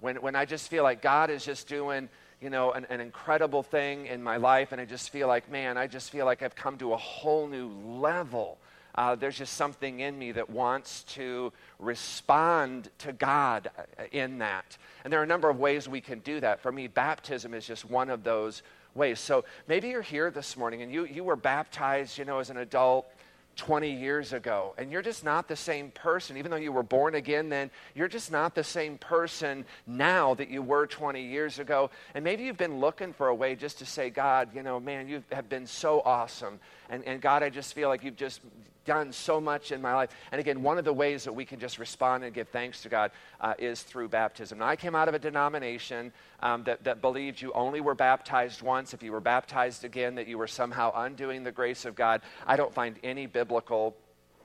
When, 0.00 0.16
when 0.16 0.36
I 0.36 0.44
just 0.44 0.70
feel 0.70 0.82
like 0.82 1.02
God 1.02 1.28
is 1.28 1.44
just 1.44 1.66
doing 1.66 2.08
you 2.40 2.50
know, 2.50 2.72
an, 2.72 2.86
an, 2.90 3.00
incredible 3.00 3.62
thing 3.62 4.06
in 4.06 4.22
my 4.22 4.36
life, 4.36 4.72
and 4.72 4.80
I 4.80 4.84
just 4.84 5.10
feel 5.10 5.28
like, 5.28 5.50
man, 5.50 5.76
I 5.78 5.86
just 5.86 6.10
feel 6.10 6.26
like 6.26 6.42
I've 6.42 6.56
come 6.56 6.76
to 6.78 6.92
a 6.92 6.96
whole 6.96 7.46
new 7.46 7.68
level. 7.68 8.58
Uh, 8.94 9.14
there's 9.14 9.38
just 9.38 9.54
something 9.54 10.00
in 10.00 10.18
me 10.18 10.32
that 10.32 10.48
wants 10.48 11.02
to 11.02 11.52
respond 11.78 12.90
to 12.98 13.12
God 13.12 13.70
uh, 13.76 14.04
in 14.12 14.38
that. 14.38 14.76
And 15.02 15.12
there 15.12 15.20
are 15.20 15.24
a 15.24 15.26
number 15.26 15.50
of 15.50 15.58
ways 15.58 15.88
we 15.88 16.00
can 16.00 16.20
do 16.20 16.40
that. 16.40 16.60
For 16.60 16.70
me, 16.70 16.86
baptism 16.86 17.54
is 17.54 17.66
just 17.66 17.84
one 17.84 18.08
of 18.08 18.22
those 18.22 18.62
ways. 18.94 19.18
So 19.18 19.44
maybe 19.66 19.88
you're 19.88 20.02
here 20.02 20.30
this 20.30 20.56
morning 20.56 20.82
and 20.82 20.92
you, 20.92 21.04
you 21.04 21.24
were 21.24 21.36
baptized, 21.36 22.18
you 22.18 22.24
know, 22.24 22.38
as 22.38 22.50
an 22.50 22.58
adult 22.58 23.06
20 23.56 23.90
years 23.90 24.32
ago. 24.32 24.74
And 24.78 24.90
you're 24.90 25.02
just 25.02 25.24
not 25.24 25.48
the 25.48 25.56
same 25.56 25.90
person. 25.90 26.36
Even 26.36 26.50
though 26.50 26.56
you 26.56 26.72
were 26.72 26.82
born 26.82 27.14
again 27.14 27.48
then, 27.48 27.70
you're 27.94 28.08
just 28.08 28.30
not 28.30 28.54
the 28.54 28.64
same 28.64 28.98
person 28.98 29.64
now 29.86 30.34
that 30.34 30.48
you 30.48 30.62
were 30.62 30.86
20 30.86 31.22
years 31.22 31.58
ago. 31.58 31.90
And 32.14 32.24
maybe 32.24 32.44
you've 32.44 32.56
been 32.56 32.80
looking 32.80 33.12
for 33.12 33.28
a 33.28 33.34
way 33.34 33.54
just 33.54 33.78
to 33.78 33.86
say, 33.86 34.10
God, 34.10 34.50
you 34.54 34.62
know, 34.62 34.80
man, 34.80 35.08
you 35.08 35.22
have 35.32 35.48
been 35.48 35.66
so 35.66 36.00
awesome. 36.04 36.60
And, 36.90 37.04
and 37.04 37.20
God, 37.20 37.42
I 37.42 37.50
just 37.50 37.74
feel 37.74 37.88
like 37.88 38.04
you've 38.04 38.16
just 38.16 38.40
done 38.84 39.12
so 39.12 39.40
much 39.40 39.72
in 39.72 39.80
my 39.80 39.94
life. 39.94 40.10
And 40.30 40.40
again, 40.40 40.62
one 40.62 40.78
of 40.78 40.84
the 40.84 40.92
ways 40.92 41.24
that 41.24 41.32
we 41.32 41.44
can 41.44 41.58
just 41.58 41.78
respond 41.78 42.24
and 42.24 42.34
give 42.34 42.48
thanks 42.48 42.82
to 42.82 42.88
God 42.88 43.10
uh, 43.40 43.54
is 43.58 43.82
through 43.82 44.08
baptism. 44.08 44.58
Now, 44.58 44.66
I 44.66 44.76
came 44.76 44.94
out 44.94 45.08
of 45.08 45.14
a 45.14 45.18
denomination 45.18 46.12
um, 46.40 46.64
that, 46.64 46.84
that 46.84 47.00
believed 47.00 47.40
you 47.40 47.52
only 47.52 47.80
were 47.80 47.94
baptized 47.94 48.62
once. 48.62 48.94
If 48.94 49.02
you 49.02 49.12
were 49.12 49.20
baptized 49.20 49.84
again, 49.84 50.14
that 50.16 50.28
you 50.28 50.38
were 50.38 50.46
somehow 50.46 50.92
undoing 50.94 51.44
the 51.44 51.52
grace 51.52 51.84
of 51.84 51.94
God. 51.94 52.20
I 52.46 52.56
don't 52.56 52.72
find 52.72 52.96
any 53.02 53.26
biblical, 53.26 53.96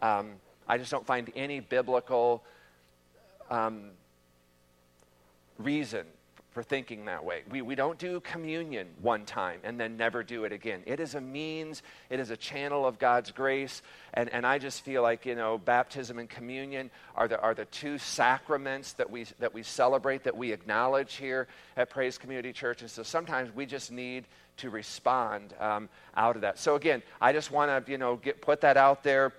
um, 0.01 0.31
I 0.67 0.77
just 0.77 0.91
don't 0.91 1.05
find 1.05 1.31
any 1.35 1.59
biblical 1.59 2.43
um, 3.49 3.91
reason 5.57 6.05
for 6.51 6.63
thinking 6.63 7.05
that 7.05 7.23
way. 7.23 7.43
We, 7.49 7.61
we 7.61 7.75
don't 7.75 7.99
do 7.99 8.19
communion 8.21 8.87
one 9.01 9.25
time 9.25 9.59
and 9.63 9.79
then 9.79 9.97
never 9.97 10.23
do 10.23 10.45
it 10.45 10.51
again. 10.51 10.81
It 10.87 10.99
is 10.99 11.13
a 11.13 11.21
means, 11.21 11.83
it 12.09 12.19
is 12.19 12.31
a 12.31 12.37
channel 12.37 12.87
of 12.87 12.97
God's 12.97 13.31
grace. 13.31 13.83
And, 14.15 14.29
and 14.29 14.47
I 14.47 14.57
just 14.57 14.81
feel 14.81 15.03
like, 15.03 15.27
you 15.27 15.35
know, 15.35 15.59
baptism 15.59 16.17
and 16.17 16.27
communion 16.27 16.89
are 17.15 17.27
the, 17.27 17.39
are 17.39 17.53
the 17.53 17.65
two 17.65 17.99
sacraments 17.99 18.93
that 18.93 19.09
we, 19.09 19.25
that 19.39 19.53
we 19.53 19.61
celebrate, 19.61 20.23
that 20.23 20.35
we 20.35 20.51
acknowledge 20.51 21.15
here 21.15 21.47
at 21.77 21.91
Praise 21.91 22.17
Community 22.17 22.51
Church. 22.51 22.81
And 22.81 22.89
so 22.89 23.03
sometimes 23.03 23.53
we 23.53 23.67
just 23.67 23.91
need 23.91 24.25
to 24.57 24.71
respond 24.71 25.53
um, 25.59 25.87
out 26.17 26.35
of 26.35 26.41
that. 26.41 26.57
So 26.57 26.75
again, 26.75 27.03
I 27.21 27.31
just 27.31 27.51
want 27.51 27.85
to, 27.85 27.91
you 27.91 27.99
know, 27.99 28.15
get, 28.15 28.41
put 28.41 28.61
that 28.61 28.75
out 28.75 29.03
there 29.03 29.33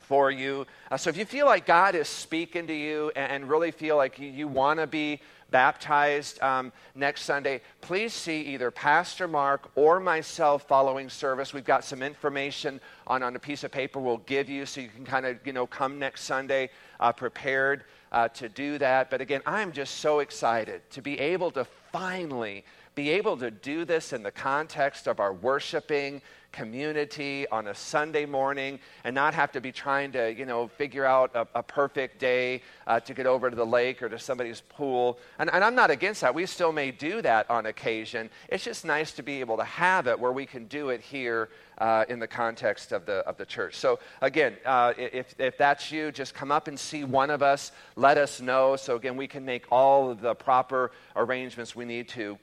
for 0.00 0.30
you. 0.30 0.66
Uh, 0.90 0.96
so 0.96 1.10
if 1.10 1.16
you 1.16 1.24
feel 1.24 1.46
like 1.46 1.64
God 1.64 1.94
is 1.94 2.08
speaking 2.08 2.66
to 2.66 2.74
you 2.74 3.10
and, 3.16 3.32
and 3.32 3.48
really 3.48 3.70
feel 3.70 3.96
like 3.96 4.18
you, 4.18 4.28
you 4.28 4.48
want 4.48 4.80
to 4.80 4.86
be 4.86 5.20
baptized 5.54 6.42
um, 6.42 6.72
next 6.96 7.22
Sunday, 7.22 7.60
please 7.80 8.12
see 8.12 8.40
either 8.40 8.72
Pastor 8.72 9.28
Mark 9.28 9.70
or 9.76 10.00
myself 10.00 10.66
following 10.66 11.08
service. 11.08 11.54
We've 11.54 11.64
got 11.64 11.84
some 11.84 12.02
information 12.02 12.80
on, 13.06 13.22
on 13.22 13.36
a 13.36 13.38
piece 13.38 13.62
of 13.62 13.70
paper 13.70 14.00
we'll 14.00 14.16
give 14.16 14.48
you 14.48 14.66
so 14.66 14.80
you 14.80 14.88
can 14.88 15.04
kind 15.04 15.24
of, 15.24 15.38
you 15.46 15.52
know, 15.52 15.64
come 15.64 16.00
next 16.00 16.24
Sunday 16.24 16.70
uh, 16.98 17.12
prepared 17.12 17.84
uh, 18.10 18.26
to 18.30 18.48
do 18.48 18.78
that. 18.78 19.10
But 19.10 19.20
again, 19.20 19.42
I'm 19.46 19.70
just 19.70 19.98
so 19.98 20.18
excited 20.18 20.82
to 20.90 21.00
be 21.00 21.20
able 21.20 21.52
to 21.52 21.64
finally 21.92 22.64
be 22.96 23.10
able 23.10 23.36
to 23.36 23.52
do 23.52 23.84
this 23.84 24.12
in 24.12 24.24
the 24.24 24.32
context 24.32 25.06
of 25.06 25.20
our 25.20 25.32
worshiping 25.32 26.20
community 26.54 27.46
on 27.48 27.66
a 27.66 27.74
Sunday 27.74 28.24
morning 28.24 28.78
and 29.02 29.12
not 29.14 29.34
have 29.34 29.50
to 29.52 29.60
be 29.60 29.72
trying 29.72 30.12
to, 30.12 30.32
you 30.32 30.46
know, 30.46 30.68
figure 30.68 31.04
out 31.04 31.34
a, 31.34 31.46
a 31.56 31.62
perfect 31.62 32.20
day 32.20 32.62
uh, 32.86 33.00
to 33.00 33.12
get 33.12 33.26
over 33.26 33.50
to 33.50 33.56
the 33.56 33.66
lake 33.66 34.00
or 34.02 34.08
to 34.08 34.18
somebody's 34.18 34.62
pool. 34.68 35.18
And, 35.40 35.52
and 35.52 35.64
I'm 35.64 35.74
not 35.74 35.90
against 35.90 36.20
that. 36.20 36.32
We 36.34 36.46
still 36.46 36.72
may 36.72 36.92
do 36.92 37.20
that 37.22 37.50
on 37.50 37.66
occasion. 37.66 38.30
It's 38.48 38.62
just 38.62 38.84
nice 38.84 39.10
to 39.12 39.22
be 39.22 39.40
able 39.40 39.56
to 39.56 39.64
have 39.64 40.06
it 40.06 40.18
where 40.18 40.32
we 40.32 40.46
can 40.46 40.66
do 40.66 40.90
it 40.90 41.00
here 41.00 41.50
uh, 41.78 42.04
in 42.08 42.20
the 42.20 42.28
context 42.28 42.92
of 42.92 43.04
the, 43.04 43.26
of 43.26 43.36
the 43.36 43.44
church. 43.44 43.74
So, 43.74 43.98
again, 44.22 44.56
uh, 44.64 44.94
if, 44.96 45.34
if 45.38 45.58
that's 45.58 45.90
you, 45.90 46.12
just 46.12 46.34
come 46.34 46.52
up 46.52 46.68
and 46.68 46.78
see 46.78 47.02
one 47.02 47.30
of 47.30 47.42
us. 47.42 47.72
Let 47.96 48.16
us 48.16 48.40
know. 48.40 48.76
So, 48.76 48.94
again, 48.94 49.16
we 49.16 49.26
can 49.26 49.44
make 49.44 49.64
all 49.72 50.08
of 50.08 50.20
the 50.20 50.34
proper 50.34 50.92
arrangements 51.16 51.74
we 51.74 51.84
need 51.84 52.08
to 52.10 52.38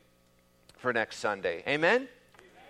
for 0.77 0.91
next 0.91 1.17
Sunday. 1.17 1.63
Amen? 1.65 2.09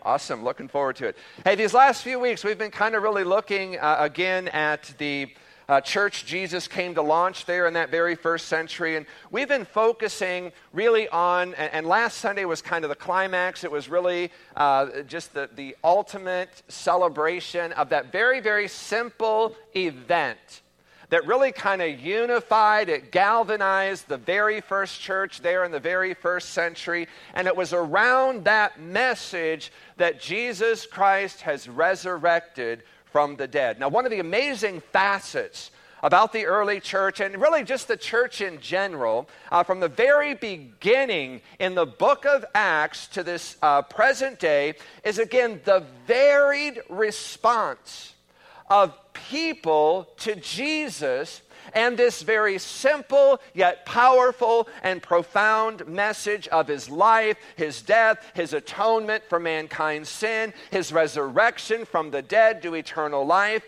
Awesome. 0.04 0.44
Looking 0.44 0.68
forward 0.68 0.96
to 0.96 1.08
it. 1.10 1.18
Hey, 1.44 1.54
these 1.54 1.76
last 1.76 2.02
few 2.02 2.20
weeks, 2.20 2.44
we've 2.44 2.58
been 2.58 2.72
kind 2.72 2.96
of 2.96 3.04
really 3.04 3.24
looking 3.24 3.78
uh, 3.78 3.98
again 4.00 4.48
at 4.48 4.92
the 4.98 5.32
uh, 5.70 5.80
church 5.80 6.26
Jesus 6.26 6.68
came 6.68 6.96
to 6.96 7.04
launch 7.04 7.46
there 7.46 7.68
in 7.68 7.76
that 7.76 7.92
very 7.92 8.16
first 8.16 8.48
century. 8.48 8.98
And 8.98 9.06
we've 9.30 9.48
been 9.48 9.64
focusing 9.64 10.54
really 10.74 11.08
on, 11.10 11.54
and, 11.54 11.72
and 11.72 11.86
last 11.86 12.18
Sunday 12.18 12.46
was 12.46 12.64
kind 12.64 12.84
of 12.84 12.90
the 12.90 12.96
climax. 12.96 13.64
It 13.64 13.72
was 13.72 13.90
really 13.90 14.32
uh, 14.56 15.04
just 15.04 15.36
the, 15.36 15.50
the 15.56 15.78
ultimate 15.84 16.64
celebration 16.68 17.72
of 17.74 17.90
that 17.90 18.12
very, 18.12 18.40
very 18.40 18.68
simple 18.68 19.56
event 19.76 20.62
that 21.12 21.28
really 21.28 21.52
kind 21.52 21.82
of 21.82 22.00
unified, 22.00 22.88
it 22.88 23.12
galvanized 23.12 24.08
the 24.08 24.18
very 24.18 24.62
first 24.62 25.02
church 25.02 25.42
there 25.42 25.66
in 25.66 25.72
the 25.72 25.80
very 25.80 26.14
first 26.14 26.52
century. 26.52 27.06
And 27.34 27.48
it 27.48 27.56
was 27.56 27.74
around 27.74 28.46
that 28.46 28.80
message 28.80 29.74
that 29.98 30.22
Jesus 30.22 30.86
Christ 30.86 31.42
has 31.42 31.68
resurrected 31.68 32.84
from 33.12 33.36
the 33.36 33.48
dead. 33.48 33.78
Now, 33.78 33.90
one 33.90 34.06
of 34.06 34.12
the 34.12 34.22
amazing 34.22 34.82
facets 34.94 35.72
about 36.02 36.32
the 36.32 36.46
early 36.46 36.80
church 36.80 37.20
and 37.20 37.36
really 37.42 37.66
just 37.66 37.90
the 37.90 37.98
church 37.98 38.40
in 38.40 38.62
general, 38.62 39.28
uh, 39.52 39.64
from 39.64 39.82
the 39.82 39.90
very 39.90 40.34
beginning 40.34 41.42
in 41.60 41.76
the 41.76 41.86
book 41.86 42.26
of 42.26 42.46
Acts 42.56 43.08
to 43.10 43.22
this 43.22 43.58
uh, 43.62 43.82
present 43.82 44.40
day, 44.40 44.76
is 45.04 45.20
again 45.20 45.60
the 45.66 45.84
varied 46.08 46.82
response 46.90 48.16
of 48.72 48.98
people 49.14 50.08
to 50.18 50.34
Jesus 50.38 51.42
and 51.74 51.98
this 51.98 52.22
very 52.22 52.58
simple 52.58 53.40
yet 53.54 53.86
powerful 53.86 54.68
and 54.82 55.04
profound 55.04 55.86
message 55.88 56.48
of 56.48 56.68
his 56.68 56.90
life, 56.90 57.38
his 57.58 57.82
death, 57.82 58.26
his 58.34 58.54
atonement 58.54 59.24
for 59.28 59.40
mankind's 59.40 60.10
sin, 60.10 60.54
his 60.72 60.92
resurrection 60.92 61.86
from 61.86 62.12
the 62.12 62.22
dead 62.22 62.64
to 62.64 62.74
eternal 62.74 63.26
life. 63.26 63.64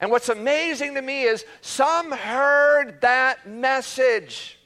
And 0.00 0.10
what's 0.10 0.30
amazing 0.30 0.94
to 0.94 1.02
me 1.02 1.24
is 1.24 1.44
some 1.60 2.10
heard 2.10 3.02
that 3.02 3.46
message 3.46 4.58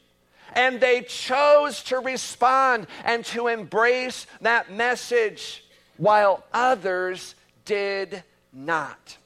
and 0.52 0.80
they 0.80 1.02
chose 1.02 1.82
to 1.82 1.98
respond 1.98 2.86
and 3.04 3.24
to 3.24 3.48
embrace 3.48 4.28
that 4.40 4.72
message 4.72 5.64
while 5.96 6.44
others 6.52 7.34
did 7.64 8.22
not. 8.52 9.18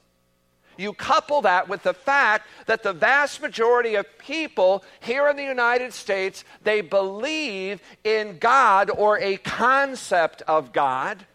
You 0.79 0.93
couple 0.93 1.43
that 1.43 1.69
with 1.69 1.83
the 1.83 1.93
fact 1.93 2.47
that 2.67 2.85
the 2.85 2.93
vast 2.93 3.43
majority 3.43 3.97
of 3.97 4.07
people 4.17 4.85
here 5.01 5.29
in 5.29 5.37
the 5.37 5.45
United 5.45 5.93
States, 5.93 6.45
they 6.63 6.81
believe 6.81 7.83
in 8.05 8.39
God 8.39 8.89
or 8.89 9.19
a 9.19 9.39
concept 9.39 10.43
of 10.43 10.73
God. 10.73 11.27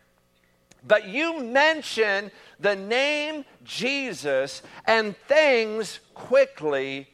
But 0.88 1.10
you 1.10 1.44
mention 1.44 2.32
the 2.60 2.78
name 2.78 3.44
Jesus 3.66 4.62
and 4.86 5.16
things 5.28 6.00
quickly 6.14 7.10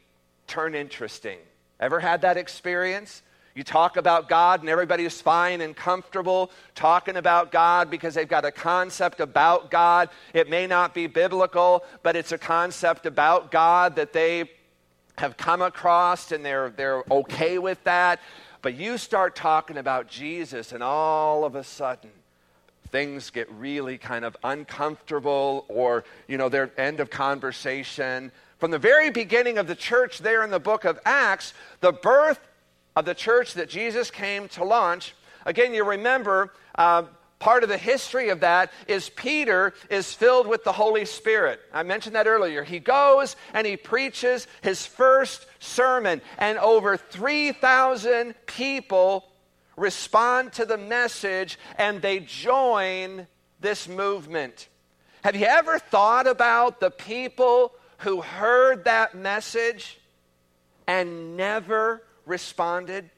turn 0.46 0.76
interesting. 0.76 1.40
Ever 1.80 2.00
had 2.00 2.22
that 2.22 2.38
experience? 2.38 3.24
You 3.60 3.66
talk 3.66 3.98
about 3.98 4.30
God 4.30 4.62
and 4.62 4.70
everybody's 4.70 5.20
fine 5.20 5.60
and 5.60 5.76
comfortable 5.76 6.50
talking 6.76 7.18
about 7.18 7.52
God 7.52 7.90
because 7.90 8.14
they've 8.14 8.26
got 8.26 8.46
a 8.46 8.54
concept 8.54 9.20
about 9.20 9.70
God. 9.70 10.08
It 10.34 10.50
may 10.50 10.66
not 10.66 10.94
be 10.94 11.08
biblical, 11.08 11.84
but 12.02 12.16
it's 12.16 12.32
a 12.32 12.38
concept 12.38 13.06
about 13.06 13.52
God 13.52 13.98
that 13.98 14.14
they 14.14 14.50
have 15.18 15.36
come 15.36 15.62
across 15.62 16.32
and 16.32 16.46
they're, 16.46 16.70
they're 16.70 17.04
okay 17.12 17.58
with 17.58 17.84
that. 17.84 18.22
But 18.62 18.76
you 18.76 18.98
start 18.98 19.36
talking 19.36 19.76
about 19.76 20.08
Jesus, 20.08 20.72
and 20.72 20.82
all 20.82 21.44
of 21.44 21.56
a 21.56 21.64
sudden, 21.66 22.12
things 22.94 23.30
get 23.30 23.52
really 23.52 23.98
kind 23.98 24.24
of 24.24 24.38
uncomfortable 24.42 25.66
or, 25.68 26.06
you 26.30 26.38
know, 26.38 26.48
their 26.48 26.72
end 26.80 27.02
of 27.02 27.10
conversation. 27.10 28.32
From 28.58 28.72
the 28.72 28.80
very 28.80 29.10
beginning 29.10 29.58
of 29.58 29.68
the 29.68 29.76
church, 29.76 30.20
there 30.20 30.46
in 30.46 30.50
the 30.50 30.60
book 30.60 30.86
of 30.86 30.98
Acts, 31.06 31.54
the 31.82 31.92
birth 31.92 32.40
of 32.96 33.06
the 33.06 33.14
church 33.14 33.54
that 33.54 33.70
Jesus 33.70 34.12
came 34.12 34.48
to 34.50 34.64
launch. 34.64 35.16
Again, 35.46 35.74
you 35.74 35.86
remember 35.86 36.54
uh, 36.76 37.04
part 37.40 37.64
of 37.64 37.70
the 37.70 37.78
history 37.78 38.30
of 38.30 38.42
that 38.42 38.72
is 38.88 39.10
Peter 39.10 39.74
is 39.90 40.14
filled 40.14 40.48
with 40.48 40.64
the 40.64 40.72
Holy 40.72 41.06
Spirit. 41.06 41.60
I 41.74 41.84
mentioned 41.84 42.16
that 42.16 42.28
earlier. 42.28 42.64
He 42.64 42.80
goes 42.80 43.36
and 43.54 43.66
he 43.66 43.78
preaches 43.78 44.48
his 44.62 44.86
first 44.86 45.46
sermon, 45.60 46.22
and 46.38 46.58
over 46.58 46.98
3,000 46.98 48.36
people 48.46 49.26
respond 49.78 50.54
to 50.54 50.66
the 50.66 50.78
message 50.78 51.58
and 51.78 52.02
they 52.02 52.20
join 52.20 53.26
this 53.62 53.88
movement. 53.88 54.68
Have 55.24 55.36
you 55.36 55.46
ever 55.46 55.80
thought 55.80 56.28
about 56.28 56.80
the 56.80 56.92
people 56.92 57.74
who 58.00 58.22
heard 58.22 58.86
that 58.86 59.16
message 59.16 60.00
and 60.88 61.36
never 61.36 62.02
responded, 62.30 63.10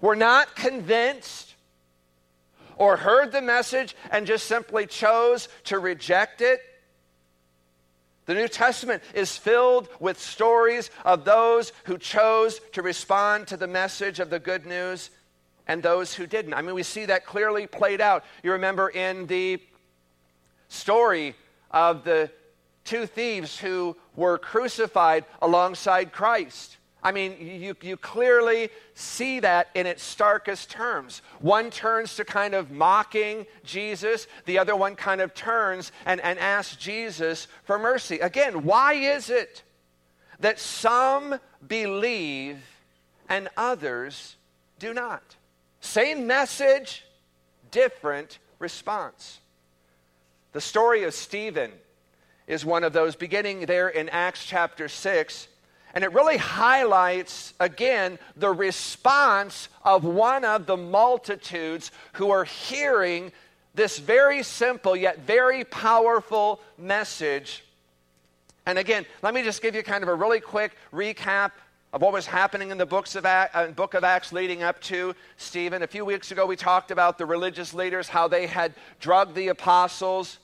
were 0.00 0.16
not 0.16 0.54
convinced, 0.54 1.54
or 2.76 2.96
heard 2.96 3.32
the 3.32 3.40
message 3.40 3.96
and 4.10 4.26
just 4.26 4.46
simply 4.46 4.86
chose 4.86 5.48
to 5.64 5.78
reject 5.78 6.40
it. 6.40 6.60
The 8.26 8.34
New 8.34 8.48
Testament 8.48 9.02
is 9.14 9.36
filled 9.36 9.88
with 10.00 10.18
stories 10.18 10.90
of 11.04 11.24
those 11.24 11.72
who 11.84 11.98
chose 11.98 12.60
to 12.72 12.82
respond 12.82 13.46
to 13.48 13.56
the 13.56 13.66
message 13.66 14.18
of 14.18 14.30
the 14.30 14.40
good 14.40 14.66
news 14.66 15.10
and 15.66 15.82
those 15.82 16.14
who 16.14 16.26
didn't. 16.26 16.54
I 16.54 16.62
mean, 16.62 16.74
we 16.74 16.82
see 16.82 17.04
that 17.06 17.26
clearly 17.26 17.66
played 17.66 18.00
out. 18.00 18.24
You 18.42 18.52
remember 18.52 18.88
in 18.88 19.26
the 19.26 19.60
story 20.68 21.34
of 21.70 22.04
the 22.04 22.30
two 22.84 23.06
thieves 23.06 23.58
who 23.58 23.96
were 24.16 24.38
crucified 24.38 25.24
alongside 25.40 26.12
Christ. 26.12 26.76
I 27.04 27.12
mean, 27.12 27.36
you, 27.38 27.76
you 27.82 27.98
clearly 27.98 28.70
see 28.94 29.38
that 29.40 29.68
in 29.74 29.86
its 29.86 30.02
starkest 30.02 30.70
terms. 30.70 31.20
One 31.38 31.70
turns 31.70 32.16
to 32.16 32.24
kind 32.24 32.54
of 32.54 32.70
mocking 32.70 33.44
Jesus, 33.62 34.26
the 34.46 34.58
other 34.58 34.74
one 34.74 34.96
kind 34.96 35.20
of 35.20 35.34
turns 35.34 35.92
and, 36.06 36.18
and 36.22 36.38
asks 36.38 36.76
Jesus 36.76 37.46
for 37.64 37.78
mercy. 37.78 38.20
Again, 38.20 38.64
why 38.64 38.94
is 38.94 39.28
it 39.28 39.62
that 40.40 40.58
some 40.58 41.38
believe 41.66 42.58
and 43.28 43.50
others 43.54 44.36
do 44.78 44.94
not? 44.94 45.36
Same 45.80 46.26
message, 46.26 47.04
different 47.70 48.38
response. 48.58 49.40
The 50.52 50.60
story 50.62 51.04
of 51.04 51.12
Stephen 51.12 51.70
is 52.46 52.64
one 52.64 52.82
of 52.82 52.94
those, 52.94 53.14
beginning 53.14 53.66
there 53.66 53.90
in 53.90 54.08
Acts 54.08 54.46
chapter 54.46 54.88
6 54.88 55.48
and 55.94 56.02
it 56.02 56.12
really 56.12 56.36
highlights, 56.36 57.54
again, 57.60 58.18
the 58.36 58.50
response 58.50 59.68
of 59.84 60.04
one 60.04 60.44
of 60.44 60.66
the 60.66 60.76
multitudes 60.76 61.92
who 62.14 62.30
are 62.30 62.44
hearing 62.44 63.30
this 63.74 63.98
very 63.98 64.42
simple 64.42 64.96
yet 64.96 65.20
very 65.20 65.64
powerful 65.64 66.60
message. 66.76 67.64
And 68.66 68.78
again, 68.78 69.06
let 69.22 69.34
me 69.34 69.42
just 69.42 69.62
give 69.62 69.74
you 69.74 69.82
kind 69.82 70.02
of 70.02 70.08
a 70.08 70.14
really 70.14 70.40
quick 70.40 70.76
recap 70.92 71.52
of 71.92 72.02
what 72.02 72.12
was 72.12 72.26
happening 72.26 72.70
in 72.70 72.78
the 72.78 72.86
books 72.86 73.14
of 73.14 73.24
Acts, 73.24 73.54
uh, 73.54 73.68
book 73.68 73.94
of 73.94 74.02
Acts 74.02 74.32
leading 74.32 74.64
up 74.64 74.80
to 74.82 75.14
Stephen. 75.36 75.84
A 75.84 75.86
few 75.86 76.04
weeks 76.04 76.32
ago, 76.32 76.44
we 76.44 76.56
talked 76.56 76.90
about 76.90 77.18
the 77.18 77.26
religious 77.26 77.72
leaders, 77.72 78.08
how 78.08 78.26
they 78.26 78.48
had 78.48 78.74
drugged 78.98 79.36
the 79.36 79.48
apostles 79.48 80.38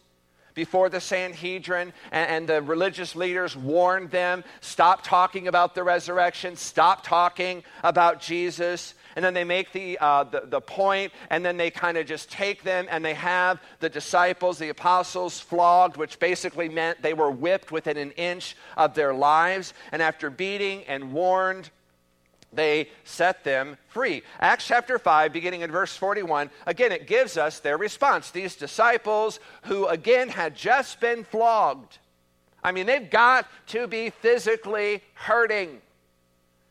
before 0.54 0.88
the 0.88 1.00
Sanhedrin, 1.00 1.92
and, 2.12 2.30
and, 2.30 2.48
the 2.48 2.62
religious 2.62 3.14
leaders 3.14 3.56
warned 3.56 4.10
them 4.10 4.42
stop 4.60 5.02
talking 5.02 5.48
about 5.48 5.74
the 5.74 5.82
resurrection, 5.82 6.56
stop 6.56 7.04
talking 7.04 7.62
about 7.84 8.20
Jesus. 8.20 8.94
And 9.16 9.24
then 9.24 9.34
they 9.34 9.44
make 9.44 9.72
the, 9.72 9.98
uh, 9.98 10.24
the, 10.24 10.42
the 10.46 10.60
point, 10.60 11.12
and 11.30 11.44
then 11.44 11.56
they 11.56 11.70
kind 11.70 11.98
of 11.98 12.06
just 12.06 12.30
take 12.30 12.62
them 12.62 12.86
and 12.90 13.04
they 13.04 13.14
have 13.14 13.60
the 13.80 13.88
disciples, 13.88 14.58
the 14.58 14.68
apostles, 14.68 15.40
flogged, 15.40 15.96
which 15.96 16.18
basically 16.18 16.68
meant 16.68 17.02
they 17.02 17.14
were 17.14 17.30
whipped 17.30 17.72
within 17.72 17.96
an 17.96 18.12
inch 18.12 18.56
of 18.76 18.94
their 18.94 19.12
lives. 19.12 19.74
And 19.92 20.00
after 20.00 20.30
beating 20.30 20.84
and 20.84 21.12
warned, 21.12 21.70
they 22.52 22.88
set 23.04 23.44
them 23.44 23.76
free. 23.88 24.22
Acts 24.40 24.66
chapter 24.66 24.98
5, 24.98 25.32
beginning 25.32 25.60
in 25.60 25.70
verse 25.70 25.96
41, 25.96 26.50
again, 26.66 26.90
it 26.90 27.06
gives 27.06 27.36
us 27.36 27.60
their 27.60 27.78
response. 27.78 28.30
These 28.30 28.56
disciples 28.56 29.38
who, 29.64 29.86
again, 29.86 30.28
had 30.28 30.56
just 30.56 31.00
been 31.00 31.24
flogged. 31.24 31.98
I 32.62 32.72
mean, 32.72 32.86
they've 32.86 33.08
got 33.08 33.46
to 33.68 33.86
be 33.86 34.10
physically 34.10 35.02
hurting. 35.14 35.80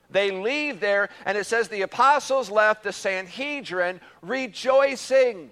They 0.09 0.31
leave 0.31 0.79
there, 0.79 1.09
and 1.25 1.37
it 1.37 1.45
says 1.45 1.67
the 1.67 1.83
apostles 1.83 2.49
left 2.49 2.83
the 2.83 2.91
Sanhedrin 2.91 4.01
rejoicing. 4.21 5.51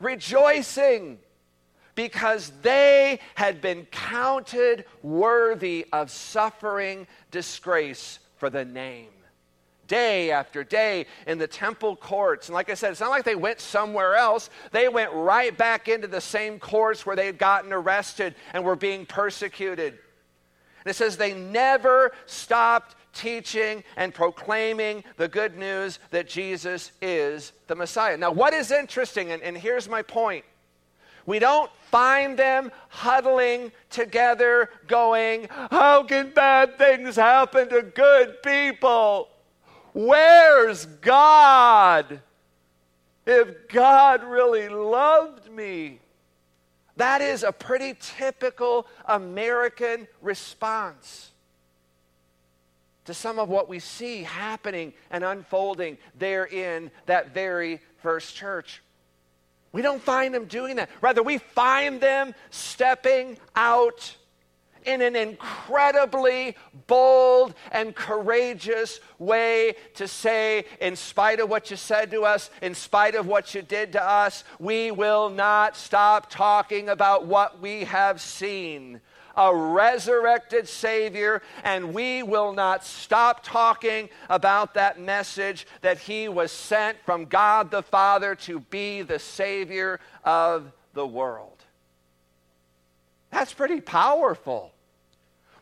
Rejoicing 0.00 1.18
because 1.94 2.52
they 2.62 3.20
had 3.34 3.60
been 3.60 3.86
counted 3.86 4.84
worthy 5.02 5.86
of 5.92 6.10
suffering 6.10 7.06
disgrace 7.30 8.18
for 8.42 8.50
the 8.50 8.64
name. 8.64 9.10
Day 9.86 10.32
after 10.32 10.64
day 10.64 11.06
in 11.28 11.38
the 11.38 11.46
temple 11.46 11.94
courts. 11.94 12.48
And 12.48 12.54
like 12.54 12.70
I 12.70 12.74
said, 12.74 12.90
it's 12.90 13.00
not 13.00 13.10
like 13.10 13.22
they 13.22 13.36
went 13.36 13.60
somewhere 13.60 14.16
else. 14.16 14.50
They 14.72 14.88
went 14.88 15.12
right 15.12 15.56
back 15.56 15.86
into 15.86 16.08
the 16.08 16.20
same 16.20 16.58
courts 16.58 17.06
where 17.06 17.14
they 17.14 17.26
had 17.26 17.38
gotten 17.38 17.72
arrested 17.72 18.34
and 18.52 18.64
were 18.64 18.74
being 18.74 19.06
persecuted. 19.06 19.92
And 19.92 20.90
it 20.90 20.94
says 20.94 21.16
they 21.16 21.34
never 21.34 22.10
stopped 22.26 22.96
teaching 23.14 23.84
and 23.96 24.12
proclaiming 24.12 25.04
the 25.18 25.28
good 25.28 25.56
news 25.56 26.00
that 26.10 26.28
Jesus 26.28 26.90
is 27.00 27.52
the 27.68 27.76
Messiah. 27.76 28.16
Now, 28.16 28.32
what 28.32 28.54
is 28.54 28.72
interesting, 28.72 29.30
and, 29.30 29.40
and 29.40 29.56
here's 29.56 29.88
my 29.88 30.02
point 30.02 30.44
we 31.26 31.38
don't 31.38 31.70
find 31.90 32.38
them 32.38 32.72
huddling 32.88 33.72
together, 33.90 34.70
going, 34.86 35.48
How 35.70 36.02
can 36.02 36.32
bad 36.32 36.78
things 36.78 37.16
happen 37.16 37.68
to 37.68 37.82
good 37.82 38.42
people? 38.42 39.28
Where's 39.92 40.86
God? 40.86 42.20
If 43.26 43.68
God 43.68 44.24
really 44.24 44.68
loved 44.68 45.50
me. 45.50 46.00
That 46.96 47.20
is 47.20 47.42
a 47.42 47.52
pretty 47.52 47.96
typical 48.00 48.86
American 49.06 50.06
response 50.20 51.30
to 53.04 53.14
some 53.14 53.38
of 53.38 53.48
what 53.48 53.68
we 53.68 53.78
see 53.78 54.22
happening 54.22 54.92
and 55.10 55.24
unfolding 55.24 55.98
there 56.18 56.46
in 56.46 56.90
that 57.06 57.34
very 57.34 57.80
first 57.98 58.36
church. 58.36 58.82
We 59.72 59.82
don't 59.82 60.02
find 60.02 60.34
them 60.34 60.44
doing 60.44 60.76
that. 60.76 60.90
Rather, 61.00 61.22
we 61.22 61.38
find 61.38 62.00
them 62.00 62.34
stepping 62.50 63.38
out 63.56 64.16
in 64.84 65.00
an 65.00 65.16
incredibly 65.16 66.56
bold 66.86 67.54
and 67.70 67.94
courageous 67.94 69.00
way 69.18 69.76
to 69.94 70.08
say, 70.08 70.64
in 70.80 70.96
spite 70.96 71.40
of 71.40 71.48
what 71.48 71.70
you 71.70 71.76
said 71.76 72.10
to 72.10 72.22
us, 72.22 72.50
in 72.60 72.74
spite 72.74 73.14
of 73.14 73.26
what 73.26 73.54
you 73.54 73.62
did 73.62 73.92
to 73.92 74.02
us, 74.02 74.44
we 74.58 74.90
will 74.90 75.30
not 75.30 75.76
stop 75.76 76.28
talking 76.30 76.88
about 76.88 77.26
what 77.26 77.60
we 77.60 77.84
have 77.84 78.20
seen 78.20 79.00
a 79.36 79.54
resurrected 79.54 80.68
Savior, 80.68 81.42
and 81.64 81.94
we 81.94 82.22
will 82.22 82.52
not 82.52 82.84
stop 82.84 83.42
talking 83.42 84.08
about 84.28 84.74
that 84.74 85.00
message 85.00 85.66
that 85.80 85.98
He 85.98 86.28
was 86.28 86.52
sent 86.52 86.98
from 87.04 87.26
God 87.26 87.70
the 87.70 87.82
Father 87.82 88.34
to 88.36 88.60
be 88.60 89.02
the 89.02 89.18
Savior 89.18 90.00
of 90.24 90.72
the 90.94 91.06
world. 91.06 91.64
That's 93.30 93.54
pretty 93.54 93.80
powerful. 93.80 94.72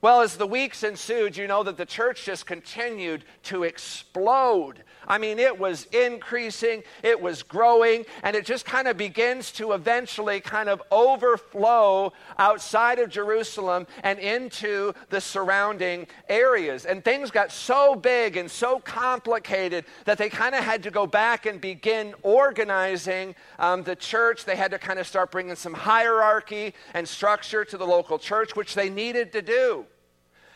Well, 0.02 0.22
as 0.22 0.38
the 0.38 0.46
weeks 0.46 0.82
ensued, 0.82 1.36
you 1.36 1.46
know 1.46 1.62
that 1.62 1.76
the 1.76 1.84
church 1.84 2.24
just 2.24 2.46
continued 2.46 3.22
to 3.44 3.64
explode. 3.64 4.82
I 5.06 5.18
mean, 5.18 5.38
it 5.38 5.58
was 5.58 5.84
increasing, 5.92 6.84
it 7.02 7.20
was 7.20 7.42
growing, 7.42 8.06
and 8.22 8.34
it 8.34 8.46
just 8.46 8.64
kind 8.64 8.88
of 8.88 8.96
begins 8.96 9.52
to 9.52 9.72
eventually 9.72 10.40
kind 10.40 10.70
of 10.70 10.82
overflow 10.90 12.14
outside 12.38 12.98
of 12.98 13.10
Jerusalem 13.10 13.86
and 14.02 14.18
into 14.18 14.94
the 15.10 15.20
surrounding 15.20 16.06
areas. 16.30 16.86
And 16.86 17.04
things 17.04 17.30
got 17.30 17.52
so 17.52 17.94
big 17.94 18.38
and 18.38 18.50
so 18.50 18.78
complicated 18.78 19.84
that 20.06 20.16
they 20.16 20.30
kind 20.30 20.54
of 20.54 20.64
had 20.64 20.82
to 20.84 20.90
go 20.90 21.06
back 21.06 21.44
and 21.44 21.60
begin 21.60 22.14
organizing 22.22 23.34
um, 23.58 23.82
the 23.82 23.96
church. 23.96 24.46
They 24.46 24.56
had 24.56 24.70
to 24.70 24.78
kind 24.78 24.98
of 24.98 25.06
start 25.06 25.30
bringing 25.30 25.56
some 25.56 25.74
hierarchy 25.74 26.72
and 26.94 27.06
structure 27.06 27.66
to 27.66 27.76
the 27.76 27.86
local 27.86 28.18
church, 28.18 28.56
which 28.56 28.74
they 28.74 28.88
needed 28.88 29.32
to 29.32 29.42
do 29.42 29.84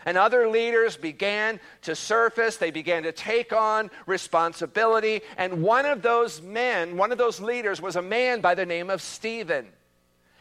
and 0.04 0.18
other 0.18 0.48
leaders 0.48 0.96
began 0.96 1.60
to 1.82 1.94
surface. 1.94 2.56
They 2.56 2.70
began 2.70 3.04
to 3.04 3.12
take 3.12 3.52
on 3.52 3.90
responsibility. 4.06 5.22
And 5.36 5.62
one 5.62 5.86
of 5.86 6.02
those 6.02 6.42
men, 6.42 6.96
one 6.96 7.12
of 7.12 7.18
those 7.18 7.40
leaders, 7.40 7.80
was 7.80 7.96
a 7.96 8.02
man 8.02 8.40
by 8.40 8.54
the 8.54 8.66
name 8.66 8.90
of 8.90 9.00
Stephen. 9.02 9.66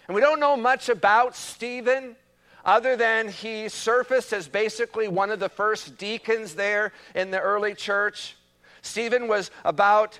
And 0.07 0.15
we 0.15 0.21
don't 0.21 0.39
know 0.39 0.57
much 0.57 0.89
about 0.89 1.35
Stephen 1.35 2.15
other 2.65 2.95
than 2.95 3.29
he 3.29 3.69
surfaced 3.69 4.33
as 4.33 4.47
basically 4.47 5.07
one 5.07 5.31
of 5.31 5.39
the 5.39 5.49
first 5.49 5.97
deacons 5.97 6.55
there 6.55 6.93
in 7.15 7.31
the 7.31 7.39
early 7.39 7.73
church. 7.73 8.37
Stephen 8.81 9.27
was 9.27 9.51
about 9.63 10.19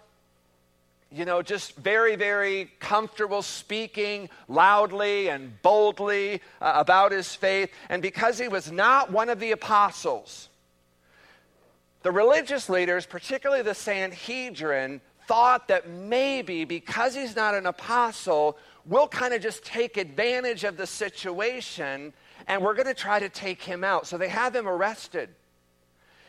you 1.13 1.26
know, 1.26 1.43
just 1.43 1.76
very, 1.76 2.15
very 2.15 2.71
comfortable 2.80 3.43
speaking 3.43 4.30
loudly 4.47 5.30
and 5.30 5.62
boldly 5.62 6.41
uh, 6.60 6.73
about 6.76 7.12
his 7.12 7.36
faith. 7.36 7.71
And 7.89 8.02
because 8.02 8.39
he 8.39 8.47
was 8.47 8.71
not 8.71 9.12
one 9.12 9.30
of 9.30 9.39
the 9.39 9.52
apostles, 9.52 10.49
the 12.02 12.12
religious 12.12 12.67
leaders, 12.67 13.06
particularly 13.06 13.62
the 13.62 13.76
Sanhedrin, 13.76 15.02
thought 15.28 15.67
that 15.67 15.88
maybe 15.88 16.65
because 16.65 17.13
he's 17.13 17.36
not 17.36 17.54
an 17.54 17.67
apostle, 17.67 18.58
we'll 18.86 19.08
kind 19.08 19.36
of 19.36 19.41
just 19.41 19.63
take 19.63 19.97
advantage 19.97 20.63
of 20.63 20.78
the 20.78 20.88
situation 20.88 22.12
and 22.47 22.62
we're 22.62 22.73
going 22.73 22.88
to 22.88 22.93
try 22.93 23.19
to 23.19 23.30
take 23.30 23.62
him 23.62 23.84
out. 23.84 24.08
So 24.08 24.17
they 24.17 24.30
have 24.30 24.56
him 24.56 24.67
arrested. 24.67 25.30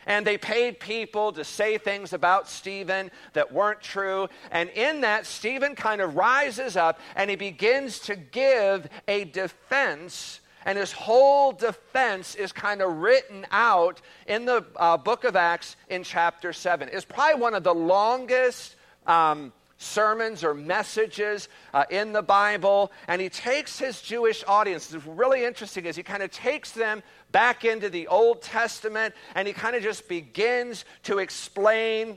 And 0.06 0.26
they 0.26 0.38
paid 0.38 0.80
people 0.80 1.32
to 1.32 1.44
say 1.44 1.78
things 1.78 2.12
about 2.12 2.48
Stephen 2.48 3.10
that 3.32 3.52
weren't 3.52 3.80
true. 3.80 4.28
And 4.50 4.70
in 4.70 5.02
that, 5.02 5.26
Stephen 5.26 5.74
kind 5.74 6.00
of 6.00 6.16
rises 6.16 6.76
up 6.76 7.00
and 7.16 7.30
he 7.30 7.36
begins 7.36 7.98
to 8.00 8.16
give 8.16 8.88
a 9.08 9.24
defense. 9.24 10.40
And 10.66 10.78
his 10.78 10.92
whole 10.92 11.52
defense 11.52 12.34
is 12.34 12.52
kind 12.52 12.80
of 12.80 12.96
written 12.96 13.46
out 13.50 14.00
in 14.26 14.44
the 14.46 14.64
uh, 14.76 14.96
book 14.96 15.24
of 15.24 15.36
Acts 15.36 15.76
in 15.88 16.04
chapter 16.04 16.52
7. 16.52 16.88
It's 16.92 17.04
probably 17.04 17.40
one 17.40 17.54
of 17.54 17.64
the 17.64 17.74
longest. 17.74 18.76
Um, 19.06 19.52
sermons 19.76 20.42
or 20.44 20.54
messages 20.54 21.48
uh, 21.72 21.84
in 21.90 22.12
the 22.12 22.22
Bible, 22.22 22.90
and 23.08 23.20
he 23.20 23.28
takes 23.28 23.78
his 23.78 24.00
Jewish 24.00 24.42
audience. 24.46 24.92
It's 24.92 25.04
really 25.06 25.44
interesting 25.44 25.84
is 25.84 25.96
he 25.96 26.02
kind 26.02 26.22
of 26.22 26.30
takes 26.30 26.72
them 26.72 27.02
back 27.34 27.64
into 27.64 27.90
the 27.90 28.06
Old 28.06 28.42
Testament 28.42 29.12
and 29.34 29.48
he 29.48 29.52
kind 29.52 29.74
of 29.74 29.82
just 29.82 30.08
begins 30.08 30.84
to 31.02 31.18
explain 31.18 32.16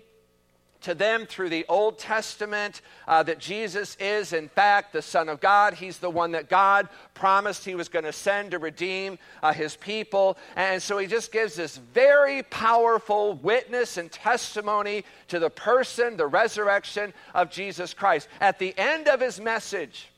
to 0.81 0.93
them 0.93 1.25
through 1.25 1.49
the 1.49 1.65
Old 1.67 1.97
Testament 1.97 2.81
uh, 3.07 3.23
that 3.23 3.39
Jesus 3.39 3.97
is, 3.99 4.31
in 4.31 4.47
fact, 4.47 4.93
the 4.93 5.01
Son 5.01 5.27
of 5.27 5.39
God. 5.39 5.73
He's 5.73 5.97
the 5.97 6.09
one 6.09 6.33
that 6.33 6.49
God 6.49 6.87
promised 7.15 7.65
He 7.65 7.73
was 7.73 7.89
going 7.89 8.05
to 8.05 8.13
send 8.13 8.51
to 8.51 8.59
redeem 8.59 9.17
uh, 9.41 9.53
His 9.53 9.75
people. 9.75 10.37
And 10.55 10.79
so 10.79 10.99
He 10.99 11.07
just 11.07 11.31
gives 11.31 11.55
this 11.55 11.77
very 11.77 12.43
powerful 12.43 13.33
witness 13.33 13.97
and 13.97 14.11
testimony 14.11 15.03
to 15.29 15.39
the 15.39 15.49
person, 15.49 16.15
the 16.15 16.27
resurrection 16.27 17.11
of 17.33 17.49
Jesus 17.49 17.95
Christ. 17.95 18.27
At 18.39 18.59
the 18.59 18.77
end 18.77 19.07
of 19.07 19.19
His 19.19 19.39
message, 19.39 20.09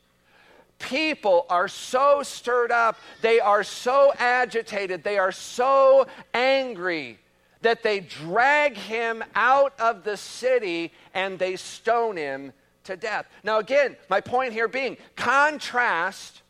people 0.79 1.45
are 1.49 1.67
so 1.67 2.23
stirred 2.23 2.71
up, 2.71 2.97
they 3.21 3.39
are 3.39 3.63
so 3.63 4.13
agitated, 4.17 5.03
they 5.03 5.17
are 5.17 5.31
so 5.31 6.07
angry 6.33 7.19
that 7.61 7.83
they 7.83 7.99
drag 7.99 8.75
him 8.75 9.23
out 9.35 9.73
of 9.79 10.03
the 10.03 10.17
city 10.17 10.91
and 11.13 11.37
they 11.37 11.55
stone 11.55 12.15
him 12.17 12.53
to 12.85 12.95
death. 12.95 13.25
Now, 13.43 13.59
again, 13.59 13.97
my 14.09 14.21
point 14.21 14.53
here 14.53 14.67
being 14.67 14.97
contrast 15.15 16.41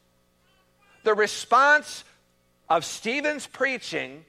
the 1.03 1.13
response 1.13 2.03
of 2.69 2.85
Stephen's 2.85 3.47
preaching 3.47 4.23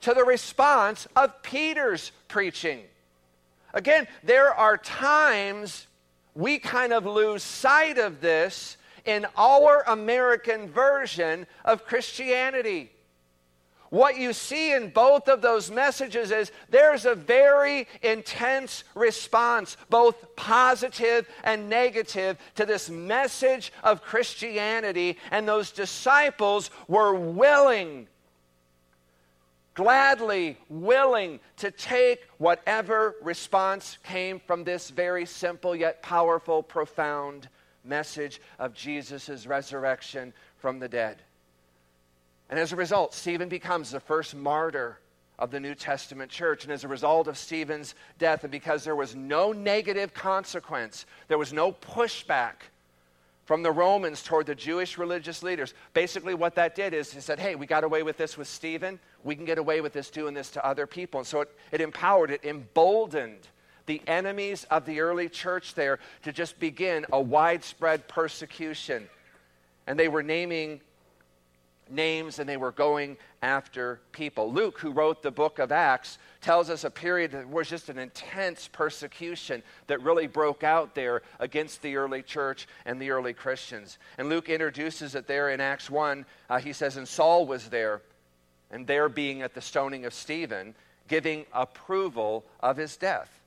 to 0.00 0.14
the 0.14 0.24
response 0.24 1.06
of 1.14 1.42
Peter's 1.42 2.12
preaching. 2.26 2.82
Again, 3.72 4.08
there 4.24 4.52
are 4.52 4.76
times 4.76 5.86
we 6.34 6.58
kind 6.58 6.92
of 6.92 7.04
lose 7.06 7.42
sight 7.42 7.98
of 7.98 8.20
this 8.20 8.76
in 9.08 9.26
our 9.38 9.82
American 9.86 10.68
version 10.68 11.46
of 11.64 11.86
Christianity. 11.86 12.92
What 13.88 14.18
you 14.18 14.34
see 14.34 14.74
in 14.74 14.90
both 14.90 15.28
of 15.28 15.40
those 15.40 15.70
messages 15.70 16.30
is 16.30 16.52
there's 16.68 17.06
a 17.06 17.14
very 17.14 17.88
intense 18.02 18.84
response, 18.94 19.78
both 19.88 20.36
positive 20.36 21.26
and 21.42 21.70
negative, 21.70 22.36
to 22.56 22.66
this 22.66 22.90
message 22.90 23.72
of 23.82 24.02
Christianity. 24.02 25.16
And 25.30 25.48
those 25.48 25.70
disciples 25.72 26.70
were 26.86 27.14
willing, 27.14 28.08
gladly 29.72 30.58
willing 30.68 31.40
to 31.56 31.70
take 31.70 32.28
whatever 32.36 33.14
response 33.22 33.96
came 34.04 34.38
from 34.38 34.64
this 34.64 34.90
very 34.90 35.24
simple 35.24 35.74
yet 35.74 36.02
powerful, 36.02 36.62
profound 36.62 37.48
message 37.88 38.40
of 38.58 38.74
Jesus' 38.74 39.46
resurrection 39.46 40.32
from 40.58 40.78
the 40.78 40.88
dead. 40.88 41.22
And 42.50 42.58
as 42.58 42.72
a 42.72 42.76
result, 42.76 43.14
Stephen 43.14 43.48
becomes 43.48 43.90
the 43.90 44.00
first 44.00 44.34
martyr 44.34 44.98
of 45.38 45.50
the 45.50 45.60
New 45.60 45.74
Testament 45.74 46.30
church. 46.30 46.64
And 46.64 46.72
as 46.72 46.84
a 46.84 46.88
result 46.88 47.28
of 47.28 47.38
Stephen's 47.38 47.94
death, 48.18 48.42
and 48.44 48.50
because 48.50 48.84
there 48.84 48.96
was 48.96 49.14
no 49.14 49.52
negative 49.52 50.12
consequence, 50.14 51.06
there 51.28 51.38
was 51.38 51.52
no 51.52 51.72
pushback 51.72 52.54
from 53.44 53.62
the 53.62 53.70
Romans 53.70 54.22
toward 54.22 54.46
the 54.46 54.54
Jewish 54.54 54.98
religious 54.98 55.42
leaders. 55.42 55.72
Basically, 55.94 56.34
what 56.34 56.56
that 56.56 56.74
did 56.74 56.92
is 56.92 57.12
he 57.12 57.20
said, 57.20 57.38
hey, 57.38 57.54
we 57.54 57.66
got 57.66 57.84
away 57.84 58.02
with 58.02 58.16
this 58.18 58.36
with 58.36 58.48
Stephen. 58.48 58.98
We 59.24 59.36
can 59.36 59.44
get 59.44 59.58
away 59.58 59.80
with 59.80 59.92
this 59.92 60.10
doing 60.10 60.34
this 60.34 60.50
to 60.50 60.66
other 60.66 60.86
people. 60.86 61.20
And 61.20 61.26
so 61.26 61.42
it, 61.42 61.56
it 61.72 61.80
empowered, 61.80 62.30
it 62.30 62.44
emboldened 62.44 63.48
the 63.88 64.00
enemies 64.06 64.64
of 64.70 64.84
the 64.86 65.00
early 65.00 65.28
church 65.28 65.74
there 65.74 65.98
to 66.22 66.30
just 66.30 66.60
begin 66.60 67.04
a 67.12 67.20
widespread 67.20 68.06
persecution. 68.06 69.08
And 69.88 69.98
they 69.98 70.06
were 70.06 70.22
naming 70.22 70.80
names 71.90 72.38
and 72.38 72.46
they 72.46 72.58
were 72.58 72.70
going 72.70 73.16
after 73.40 73.98
people. 74.12 74.52
Luke, 74.52 74.78
who 74.78 74.92
wrote 74.92 75.22
the 75.22 75.30
book 75.30 75.58
of 75.58 75.72
Acts, 75.72 76.18
tells 76.42 76.68
us 76.68 76.84
a 76.84 76.90
period 76.90 77.32
that 77.32 77.48
was 77.48 77.66
just 77.66 77.88
an 77.88 77.98
intense 77.98 78.68
persecution 78.68 79.62
that 79.86 80.02
really 80.02 80.26
broke 80.26 80.62
out 80.62 80.94
there 80.94 81.22
against 81.40 81.80
the 81.80 81.96
early 81.96 82.22
church 82.22 82.68
and 82.84 83.00
the 83.00 83.10
early 83.10 83.32
Christians. 83.32 83.96
And 84.18 84.28
Luke 84.28 84.50
introduces 84.50 85.14
it 85.14 85.26
there 85.26 85.48
in 85.48 85.62
Acts 85.62 85.88
1. 85.88 86.26
Uh, 86.50 86.58
he 86.58 86.74
says, 86.74 86.98
And 86.98 87.08
Saul 87.08 87.46
was 87.46 87.70
there, 87.70 88.02
and 88.70 88.86
there 88.86 89.08
being 89.08 89.40
at 89.40 89.54
the 89.54 89.62
stoning 89.62 90.04
of 90.04 90.12
Stephen, 90.12 90.74
giving 91.08 91.46
approval 91.54 92.44
of 92.60 92.76
his 92.76 92.98
death 92.98 93.37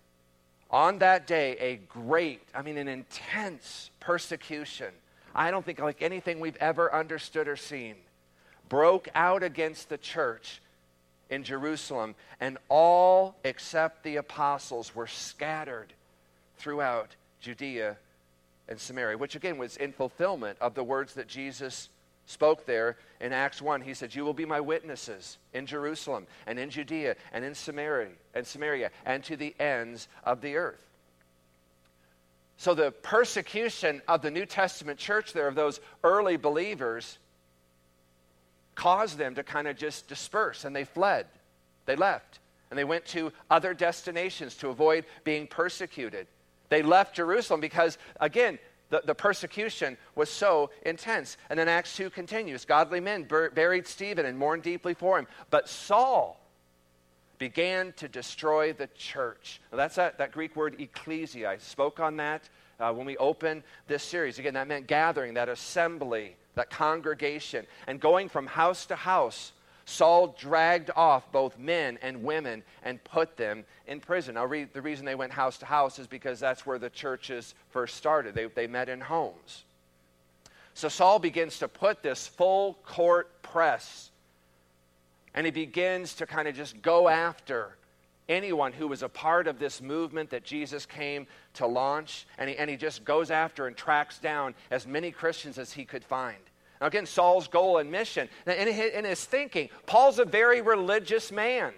on 0.72 1.00
that 1.00 1.28
day, 1.28 1.58
a 1.60 1.76
great, 1.76 2.42
I 2.56 2.62
mean, 2.62 2.78
an 2.78 2.88
intense 2.88 3.92
persecution, 4.00 4.94
I 5.36 5.52
don't 5.52 5.66
think 5.66 5.80
like 5.80 6.02
anything 6.02 6.40
we've 6.40 6.58
ever 6.58 6.94
understood 6.94 7.48
or 7.48 7.58
seen, 7.58 7.96
broke 8.70 9.10
out 9.14 9.44
against 9.44 9.90
the 9.90 9.98
church 9.98 10.62
in 11.30 11.44
Jerusalem, 11.44 12.16
and 12.40 12.58
all 12.70 13.36
except 13.44 14.04
the 14.04 14.16
apostles 14.16 14.96
were 14.96 15.08
scattered 15.08 15.94
throughout 16.58 17.16
Judea 17.42 17.98
and 18.68 18.80
Samaria, 18.80 19.18
which 19.18 19.36
again 19.36 19.58
was 19.58 19.76
in 19.78 19.92
fulfillment 19.92 20.58
of 20.62 20.74
the 20.74 20.84
words 20.84 21.14
that 21.16 21.28
Jesus 21.28 21.90
spoke 22.26 22.66
there 22.66 22.98
in 23.20 23.34
Acts 23.34 23.62
1. 23.62 23.82
He 23.82 23.94
said, 23.94 24.14
You 24.16 24.24
will 24.24 24.34
be 24.34 24.46
my 24.46 24.60
witnesses 24.60 25.38
in 25.54 25.66
Jerusalem 25.66 26.28
and 26.48 26.58
in 26.60 26.70
Judea 26.70 27.16
and 27.34 27.44
in 27.44 27.56
Samaria 27.56 28.10
and 28.34 28.46
Samaria 28.46 28.92
and 29.06 29.24
to 29.26 29.36
the 29.36 29.54
ends 29.60 30.08
of 30.24 30.42
the 30.42 30.56
earth. 30.56 30.84
So 32.58 32.76
the 32.76 32.92
persecution 32.92 34.02
of 34.08 34.22
the 34.22 34.30
New 34.30 34.46
Testament 34.46 35.00
church 35.00 35.34
there, 35.34 35.48
of 35.48 35.56
those 35.56 35.80
early 36.04 36.38
believers, 36.38 37.18
caused 38.76 39.18
them 39.18 39.36
to 39.36 39.44
kind 39.44 39.68
of 39.68 39.78
just 39.78 40.08
disperse 40.08 40.64
and 40.64 40.76
they 40.76 40.84
fled. 40.84 41.26
They 41.86 41.96
left 41.96 42.40
and 42.70 42.78
they 42.78 42.84
went 42.84 43.06
to 43.08 43.34
other 43.50 43.74
destinations 43.74 44.56
to 44.58 44.70
avoid 44.70 45.06
being 45.24 45.48
persecuted. 45.48 46.28
They 46.70 46.84
left 46.84 47.16
Jerusalem 47.16 47.60
because, 47.60 47.98
again, 48.20 48.58
the, 48.92 49.02
the 49.04 49.16
persecution 49.16 49.98
was 50.16 50.30
so 50.30 50.70
intense. 50.86 51.38
And 51.50 51.58
then 51.58 51.68
Acts 51.68 51.96
2 51.96 52.12
continues 52.12 52.66
Godly 52.66 53.00
men 53.00 53.24
bur- 53.24 53.50
buried 53.50 53.88
Stephen 53.88 54.26
and 54.28 54.38
mourned 54.38 54.62
deeply 54.62 54.94
for 54.94 55.18
him. 55.18 55.26
But 55.50 55.68
Saul 55.68 56.40
began 57.40 57.94
to 57.94 58.08
destroy 58.08 58.72
the 58.74 58.88
church. 58.96 59.60
Now, 59.72 59.78
that's 59.78 59.96
that, 59.96 60.20
that 60.20 60.32
Greek 60.32 60.56
word 60.56 60.80
ecclesia. 60.80 61.50
I 61.50 61.58
spoke 61.58 62.00
on 62.00 62.18
that 62.18 62.48
uh, 62.80 62.94
when 62.94 63.08
we 63.08 63.18
opened 63.18 63.64
this 63.88 64.04
series. 64.04 64.38
Again, 64.38 64.54
that 64.54 64.68
meant 64.68 64.86
gathering, 64.86 65.34
that 65.34 65.50
assembly, 65.50 66.36
that 66.56 66.70
congregation. 66.70 67.66
And 67.88 68.00
going 68.00 68.30
from 68.30 68.46
house 68.46 68.86
to 68.88 68.96
house, 68.96 69.54
Saul 69.92 70.36
dragged 70.40 70.90
off 70.96 71.32
both 71.32 71.60
men 71.60 72.00
and 72.02 72.24
women 72.24 72.64
and 72.84 73.04
put 73.04 73.36
them 73.36 73.66
in 73.88 74.00
prison. 74.00 74.36
Now, 74.36 74.46
re- 74.46 74.64
the 74.64 74.82
reason 74.82 75.06
they 75.06 75.16
went 75.16 75.34
house 75.34 75.58
to 75.58 75.66
house 75.66 76.00
is 76.00 76.08
because 76.08 76.40
that's 76.40 76.66
where 76.66 76.80
the 76.80 76.90
churches 76.90 77.54
first 77.70 77.98
started. 77.98 78.34
They, 78.34 78.46
they 78.46 78.68
met 78.68 78.88
in 78.88 79.02
homes. 79.02 79.64
So 80.74 80.88
Saul 80.88 81.20
begins 81.20 81.60
to 81.60 81.68
put 81.68 82.02
this 82.02 82.26
full 82.26 82.76
court 82.86 83.42
press, 83.42 84.12
and 85.34 85.46
he 85.46 85.52
begins 85.52 86.14
to 86.16 86.26
kind 86.26 86.48
of 86.48 86.56
just 86.56 86.82
go 86.82 87.10
after 87.10 87.76
anyone 88.30 88.72
who 88.72 88.88
was 88.88 89.04
a 89.04 89.10
part 89.10 89.46
of 89.46 89.60
this 89.60 89.82
movement 89.82 90.30
that 90.30 90.46
Jesus 90.46 90.86
came 90.86 91.28
to 91.56 91.68
launch, 91.68 92.26
and 92.38 92.50
he, 92.50 92.56
and 92.56 92.70
he 92.70 92.78
just 92.78 93.04
goes 93.04 93.30
after 93.30 93.68
and 93.68 93.76
tracks 93.76 94.20
down 94.20 94.56
as 94.72 94.88
many 94.88 95.12
Christians 95.12 95.58
as 95.58 95.74
he 95.74 95.84
could 95.84 96.06
find. 96.06 96.38
Now, 96.82 96.88
again, 96.88 97.06
Saul's 97.06 97.48
goal 97.48 97.78
and 97.78 97.92
mission. 97.92 98.28
In 98.48 98.68
his, 98.68 98.94
in 98.94 99.06
his 99.06 99.24
thinking, 99.24 99.70
Paul's 99.86 100.18
a 100.18 100.26
very 100.26 100.62
religious 100.62 101.32
man. 101.32 101.74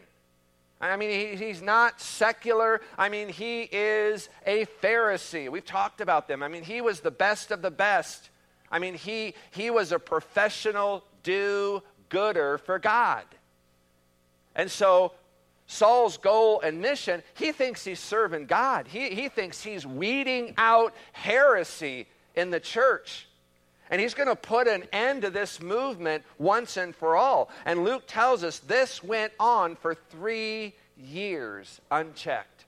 I 0.79 0.95
mean, 0.95 1.09
he, 1.09 1.45
he's 1.45 1.61
not 1.61 1.99
secular. 1.99 2.81
I 2.97 3.09
mean, 3.09 3.27
he 3.27 3.63
is 3.63 4.29
a 4.45 4.65
Pharisee. 4.81 5.49
We've 5.49 5.65
talked 5.65 5.99
about 5.99 6.29
them. 6.29 6.41
I 6.41 6.47
mean, 6.47 6.63
he 6.63 6.79
was 6.79 7.01
the 7.01 7.11
best 7.11 7.51
of 7.51 7.61
the 7.61 7.71
best. 7.71 8.29
I 8.71 8.79
mean, 8.79 8.93
he, 8.93 9.33
he 9.51 9.69
was 9.69 9.91
a 9.91 9.99
professional 9.99 11.03
do 11.21 11.83
gooder 12.09 12.57
for 12.57 12.79
God. 12.79 13.25
And 14.55 14.71
so, 14.71 15.13
Saul's 15.67 16.17
goal 16.17 16.61
and 16.61 16.81
mission, 16.81 17.23
he 17.33 17.51
thinks 17.51 17.83
he's 17.83 17.99
serving 17.99 18.45
God. 18.45 18.87
He, 18.87 19.09
he 19.09 19.27
thinks 19.29 19.61
he's 19.61 19.85
weeding 19.85 20.53
out 20.57 20.93
heresy 21.11 22.07
in 22.35 22.51
the 22.51 22.59
church. 22.59 23.27
And 23.93 24.01
he's 24.01 24.15
going 24.15 24.27
to 24.27 24.35
put 24.35 24.67
an 24.67 24.85
end 24.91 25.21
to 25.21 25.29
this 25.29 25.61
movement 25.61 26.23
once 26.39 26.77
and 26.77 26.95
for 26.95 27.15
all. 27.15 27.51
And 27.63 27.83
Luke 27.83 28.05
tells 28.07 28.43
us 28.43 28.57
this 28.57 29.03
went 29.03 29.31
on 29.39 29.75
for 29.75 29.93
three 29.93 30.73
years 30.97 31.79
unchecked. 31.91 32.65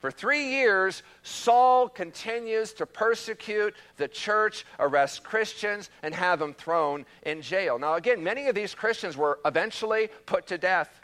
For 0.00 0.10
three 0.10 0.46
years, 0.46 1.04
Saul 1.22 1.88
continues 1.88 2.72
to 2.72 2.84
persecute 2.84 3.76
the 3.96 4.08
church, 4.08 4.66
arrest 4.80 5.22
Christians, 5.22 5.88
and 6.02 6.12
have 6.12 6.40
them 6.40 6.52
thrown 6.52 7.06
in 7.22 7.42
jail. 7.42 7.78
Now, 7.78 7.94
again, 7.94 8.24
many 8.24 8.48
of 8.48 8.56
these 8.56 8.74
Christians 8.74 9.16
were 9.16 9.38
eventually 9.44 10.08
put 10.26 10.48
to 10.48 10.58
death. 10.58 11.00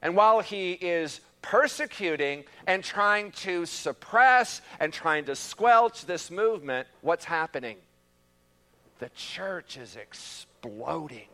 And 0.00 0.14
while 0.14 0.38
he 0.38 0.74
is 0.74 1.20
persecuting 1.42 2.44
and 2.66 2.82
trying 2.82 3.32
to 3.32 3.66
suppress 3.66 4.62
and 4.80 4.92
trying 4.92 5.24
to 5.26 5.36
squelch 5.36 6.06
this 6.06 6.30
movement, 6.30 6.86
what's 7.02 7.24
happening? 7.24 7.76
The 9.00 9.10
church 9.10 9.76
is 9.76 9.96
exploding. 9.96 11.26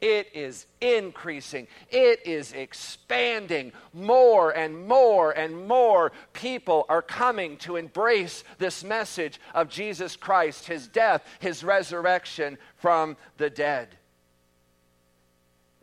It 0.00 0.28
is 0.34 0.66
increasing. 0.80 1.68
It 1.90 2.26
is 2.26 2.52
expanding. 2.52 3.72
More 3.94 4.50
and 4.50 4.86
more 4.86 5.32
and 5.32 5.66
more 5.66 6.12
people 6.32 6.84
are 6.88 7.02
coming 7.02 7.56
to 7.58 7.76
embrace 7.76 8.44
this 8.58 8.84
message 8.84 9.40
of 9.54 9.70
Jesus 9.70 10.16
Christ, 10.16 10.66
his 10.66 10.86
death, 10.86 11.26
his 11.38 11.64
resurrection 11.64 12.58
from 12.76 13.16
the 13.38 13.48
dead. 13.48 13.88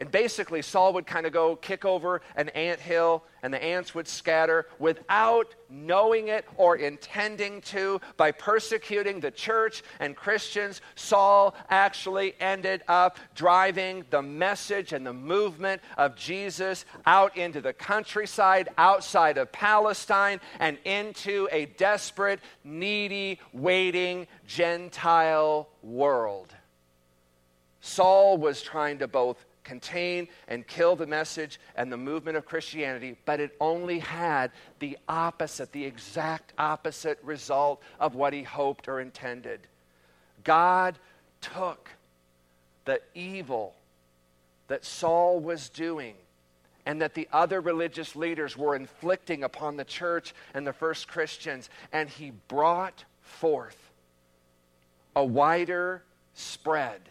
And 0.03 0.11
basically, 0.11 0.61
Saul 0.61 0.91
would 0.95 1.07
kind 1.07 1.25
of 1.25 1.31
go 1.31 1.55
kick 1.55 1.85
over 1.85 2.21
an 2.35 2.49
ant 2.49 2.81
hill, 2.81 3.23
and 3.41 3.53
the 3.53 3.63
ants 3.63 3.95
would 3.95 4.05
scatter 4.05 4.67
without 4.77 5.55
knowing 5.69 6.27
it 6.27 6.43
or 6.57 6.75
intending 6.75 7.61
to. 7.61 8.01
By 8.17 8.33
persecuting 8.33 9.21
the 9.21 9.31
church 9.31 9.81
and 10.01 10.13
Christians, 10.13 10.81
Saul 10.95 11.55
actually 11.69 12.35
ended 12.41 12.83
up 12.89 13.17
driving 13.33 14.03
the 14.09 14.21
message 14.21 14.91
and 14.91 15.07
the 15.07 15.13
movement 15.13 15.81
of 15.97 16.17
Jesus 16.17 16.83
out 17.05 17.37
into 17.37 17.61
the 17.61 17.71
countryside 17.71 18.67
outside 18.77 19.37
of 19.37 19.53
Palestine 19.53 20.41
and 20.59 20.77
into 20.83 21.47
a 21.49 21.67
desperate, 21.67 22.41
needy, 22.65 23.39
waiting 23.53 24.27
Gentile 24.45 25.69
world. 25.81 26.53
Saul 27.79 28.37
was 28.37 28.61
trying 28.61 28.99
to 28.99 29.07
both 29.07 29.45
contain 29.63 30.27
and 30.47 30.67
kill 30.67 30.95
the 30.95 31.07
message 31.07 31.59
and 31.75 31.91
the 31.91 31.97
movement 31.97 32.37
of 32.37 32.45
Christianity, 32.45 33.17
but 33.25 33.39
it 33.39 33.55
only 33.59 33.99
had 33.99 34.51
the 34.79 34.97
opposite, 35.07 35.71
the 35.71 35.85
exact 35.85 36.53
opposite 36.57 37.19
result 37.23 37.81
of 37.99 38.15
what 38.15 38.33
he 38.33 38.43
hoped 38.43 38.87
or 38.87 38.99
intended. 38.99 39.61
God 40.43 40.99
took 41.41 41.89
the 42.85 43.01
evil 43.13 43.75
that 44.67 44.85
Saul 44.85 45.39
was 45.39 45.69
doing 45.69 46.15
and 46.85 47.01
that 47.01 47.13
the 47.13 47.27
other 47.31 47.61
religious 47.61 48.15
leaders 48.15 48.57
were 48.57 48.75
inflicting 48.75 49.43
upon 49.43 49.77
the 49.77 49.85
church 49.85 50.33
and 50.53 50.67
the 50.67 50.73
first 50.73 51.07
Christians, 51.07 51.69
and 51.93 52.09
he 52.09 52.31
brought 52.49 53.05
forth 53.21 53.77
a 55.15 55.23
wider 55.23 56.03
spread 56.33 57.01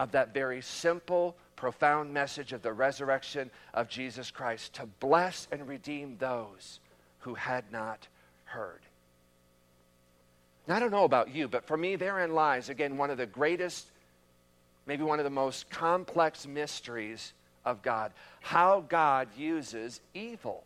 of 0.00 0.12
that 0.12 0.34
very 0.34 0.60
simple 0.60 1.36
profound 1.56 2.12
message 2.12 2.52
of 2.52 2.62
the 2.62 2.72
resurrection 2.72 3.50
of 3.74 3.88
Jesus 3.88 4.30
Christ 4.30 4.74
to 4.74 4.86
bless 5.00 5.48
and 5.50 5.66
redeem 5.66 6.16
those 6.18 6.80
who 7.20 7.34
had 7.34 7.64
not 7.72 8.06
heard. 8.44 8.80
Now, 10.68 10.76
I 10.76 10.80
don't 10.80 10.90
know 10.90 11.04
about 11.04 11.34
you, 11.34 11.48
but 11.48 11.66
for 11.66 11.76
me, 11.76 11.96
therein 11.96 12.34
lies, 12.34 12.68
again, 12.68 12.96
one 12.96 13.10
of 13.10 13.18
the 13.18 13.26
greatest, 13.26 13.86
maybe 14.86 15.04
one 15.04 15.18
of 15.18 15.24
the 15.24 15.30
most 15.30 15.70
complex 15.70 16.46
mysteries 16.46 17.32
of 17.64 17.82
God 17.82 18.12
how 18.40 18.84
God 18.88 19.28
uses 19.36 20.00
evil, 20.14 20.62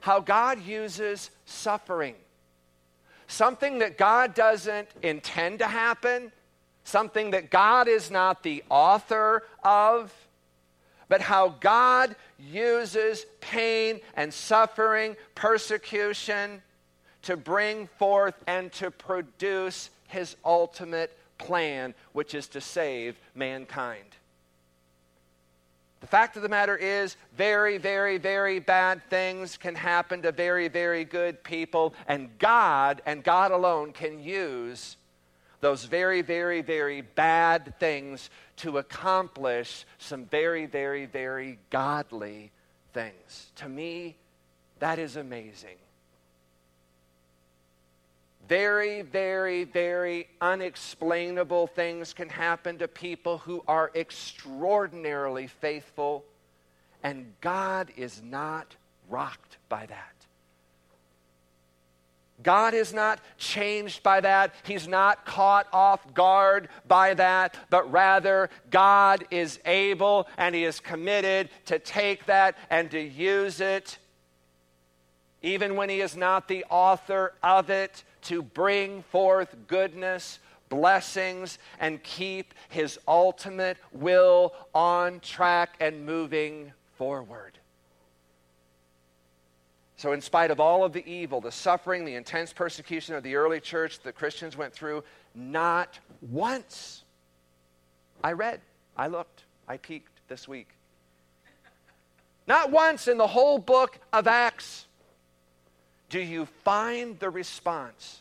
how 0.00 0.20
God 0.20 0.64
uses 0.64 1.30
suffering. 1.44 2.14
Something 3.26 3.80
that 3.80 3.98
God 3.98 4.32
doesn't 4.32 4.88
intend 5.02 5.58
to 5.58 5.66
happen, 5.66 6.32
something 6.88 7.32
that 7.32 7.50
God 7.50 7.86
is 7.86 8.10
not 8.10 8.42
the 8.42 8.64
author 8.70 9.44
of, 9.62 10.12
but 11.08 11.20
how 11.20 11.50
God 11.60 12.16
uses 12.38 13.26
pain 13.40 14.00
and 14.14 14.32
suffering, 14.32 15.16
persecution 15.34 16.62
to 17.22 17.36
bring 17.36 17.86
forth 17.98 18.34
and 18.46 18.72
to 18.72 18.90
produce 18.90 19.90
his 20.06 20.36
ultimate 20.44 21.16
plan, 21.36 21.94
which 22.12 22.34
is 22.34 22.48
to 22.48 22.60
save 22.60 23.18
mankind. 23.34 24.04
The 26.00 26.06
fact 26.06 26.36
of 26.36 26.42
the 26.42 26.48
matter 26.48 26.76
is, 26.76 27.16
very, 27.36 27.76
very, 27.76 28.18
very 28.18 28.60
bad 28.60 29.02
things 29.10 29.56
can 29.56 29.74
happen 29.74 30.22
to 30.22 30.32
very, 30.32 30.68
very 30.68 31.04
good 31.04 31.42
people, 31.42 31.92
and 32.06 32.30
God 32.38 33.02
and 33.04 33.24
God 33.24 33.50
alone 33.50 33.92
can 33.92 34.22
use 34.22 34.96
those 35.60 35.84
very, 35.84 36.22
very, 36.22 36.62
very 36.62 37.00
bad 37.00 37.78
things 37.78 38.30
to 38.56 38.78
accomplish 38.78 39.84
some 39.98 40.24
very, 40.26 40.66
very, 40.66 41.06
very 41.06 41.58
godly 41.70 42.52
things. 42.92 43.50
To 43.56 43.68
me, 43.68 44.16
that 44.78 44.98
is 44.98 45.16
amazing. 45.16 45.76
Very, 48.48 49.02
very, 49.02 49.64
very 49.64 50.28
unexplainable 50.40 51.66
things 51.66 52.14
can 52.14 52.30
happen 52.30 52.78
to 52.78 52.88
people 52.88 53.38
who 53.38 53.62
are 53.68 53.90
extraordinarily 53.94 55.48
faithful, 55.48 56.24
and 57.02 57.34
God 57.42 57.92
is 57.96 58.22
not 58.22 58.74
rocked 59.10 59.58
by 59.68 59.84
that. 59.86 60.17
God 62.42 62.72
is 62.72 62.94
not 62.94 63.20
changed 63.36 64.02
by 64.02 64.20
that. 64.20 64.54
He's 64.62 64.86
not 64.86 65.26
caught 65.26 65.66
off 65.72 66.14
guard 66.14 66.68
by 66.86 67.14
that, 67.14 67.56
but 67.68 67.90
rather 67.90 68.48
God 68.70 69.24
is 69.30 69.58
able 69.64 70.28
and 70.36 70.54
He 70.54 70.64
is 70.64 70.78
committed 70.78 71.50
to 71.66 71.78
take 71.78 72.26
that 72.26 72.56
and 72.70 72.90
to 72.92 73.00
use 73.00 73.60
it, 73.60 73.98
even 75.42 75.74
when 75.74 75.88
He 75.88 76.00
is 76.00 76.16
not 76.16 76.46
the 76.46 76.64
author 76.70 77.34
of 77.42 77.70
it, 77.70 78.04
to 78.22 78.42
bring 78.42 79.02
forth 79.02 79.56
goodness, 79.66 80.38
blessings, 80.68 81.58
and 81.80 82.02
keep 82.04 82.54
His 82.68 83.00
ultimate 83.08 83.78
will 83.92 84.54
on 84.74 85.18
track 85.20 85.74
and 85.80 86.06
moving 86.06 86.72
forward. 86.96 87.57
So, 89.98 90.12
in 90.12 90.20
spite 90.20 90.52
of 90.52 90.60
all 90.60 90.84
of 90.84 90.92
the 90.92 91.04
evil, 91.10 91.40
the 91.40 91.50
suffering, 91.50 92.04
the 92.04 92.14
intense 92.14 92.52
persecution 92.52 93.16
of 93.16 93.24
the 93.24 93.34
early 93.34 93.58
church 93.58 93.98
that 94.04 94.14
Christians 94.14 94.56
went 94.56 94.72
through, 94.72 95.02
not 95.34 95.98
once. 96.22 97.02
I 98.22 98.32
read, 98.32 98.60
I 98.96 99.08
looked, 99.08 99.42
I 99.66 99.76
peeked 99.76 100.12
this 100.28 100.46
week. 100.46 100.68
Not 102.46 102.70
once 102.70 103.08
in 103.08 103.18
the 103.18 103.26
whole 103.26 103.58
book 103.58 103.98
of 104.12 104.28
Acts 104.28 104.86
do 106.08 106.20
you 106.20 106.46
find 106.64 107.18
the 107.18 107.28
response 107.28 108.20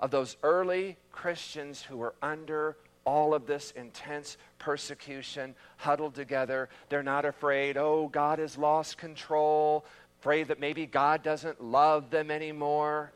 of 0.00 0.10
those 0.10 0.36
early 0.42 0.96
Christians 1.12 1.80
who 1.80 1.96
were 1.96 2.14
under 2.20 2.76
all 3.06 3.34
of 3.34 3.46
this 3.46 3.70
intense 3.72 4.36
persecution, 4.58 5.54
huddled 5.76 6.14
together. 6.14 6.68
They're 6.88 7.02
not 7.02 7.24
afraid, 7.24 7.76
oh, 7.76 8.08
God 8.08 8.38
has 8.38 8.56
lost 8.56 8.98
control 8.98 9.84
afraid 10.24 10.48
that 10.48 10.58
maybe 10.58 10.86
God 10.86 11.22
doesn't 11.22 11.62
love 11.62 12.08
them 12.08 12.30
anymore, 12.30 13.12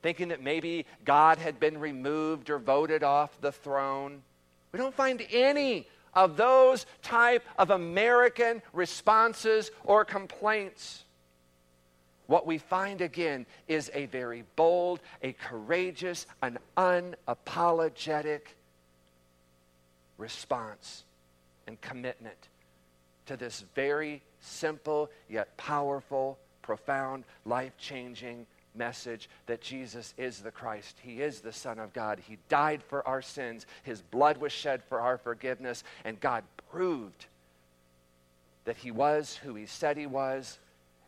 thinking 0.00 0.28
that 0.28 0.40
maybe 0.40 0.86
God 1.04 1.38
had 1.38 1.58
been 1.58 1.76
removed 1.76 2.50
or 2.50 2.60
voted 2.60 3.02
off 3.02 3.40
the 3.40 3.50
throne. 3.50 4.22
We 4.70 4.78
don't 4.78 4.94
find 4.94 5.26
any 5.32 5.88
of 6.14 6.36
those 6.36 6.86
type 7.02 7.44
of 7.58 7.70
American 7.70 8.62
responses 8.72 9.72
or 9.82 10.04
complaints. 10.04 11.02
What 12.28 12.46
we 12.46 12.58
find 12.58 13.00
again 13.00 13.44
is 13.66 13.90
a 13.92 14.06
very 14.06 14.44
bold, 14.54 15.00
a 15.24 15.32
courageous, 15.32 16.28
an 16.42 16.58
unapologetic 16.76 18.42
response 20.16 21.02
and 21.66 21.80
commitment 21.80 22.38
to 23.26 23.36
this 23.36 23.64
very 23.74 24.22
simple 24.46 25.10
yet 25.28 25.56
powerful, 25.56 26.38
profound, 26.62 27.24
life 27.44 27.76
changing 27.78 28.46
message 28.74 29.28
that 29.46 29.60
Jesus 29.60 30.14
is 30.16 30.40
the 30.40 30.50
Christ. 30.50 30.96
He 31.00 31.22
is 31.22 31.40
the 31.40 31.52
Son 31.52 31.78
of 31.78 31.92
God. 31.92 32.20
He 32.26 32.38
died 32.48 32.82
for 32.82 33.06
our 33.06 33.22
sins. 33.22 33.66
His 33.82 34.02
blood 34.02 34.36
was 34.36 34.52
shed 34.52 34.82
for 34.84 35.00
our 35.00 35.18
forgiveness. 35.18 35.82
And 36.04 36.20
God 36.20 36.44
proved 36.70 37.26
that 38.64 38.76
He 38.76 38.90
was 38.90 39.36
who 39.36 39.54
He 39.54 39.66
said 39.66 39.96
He 39.96 40.06
was 40.06 40.58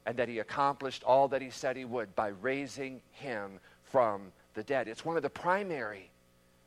and 0.07 0.17
that 0.17 0.29
He 0.29 0.39
accomplished 0.39 1.05
all 1.05 1.29
that 1.29 1.43
He 1.43 1.51
said 1.51 1.77
He 1.77 1.85
would 1.85 2.15
by 2.17 2.29
raising 2.29 3.01
Him 3.13 3.61
from 3.85 4.33
the 4.55 4.63
dead. 4.63 4.89
It's 4.89 5.05
one 5.05 5.17
of 5.17 5.23
the 5.23 5.31
primary 5.31 6.11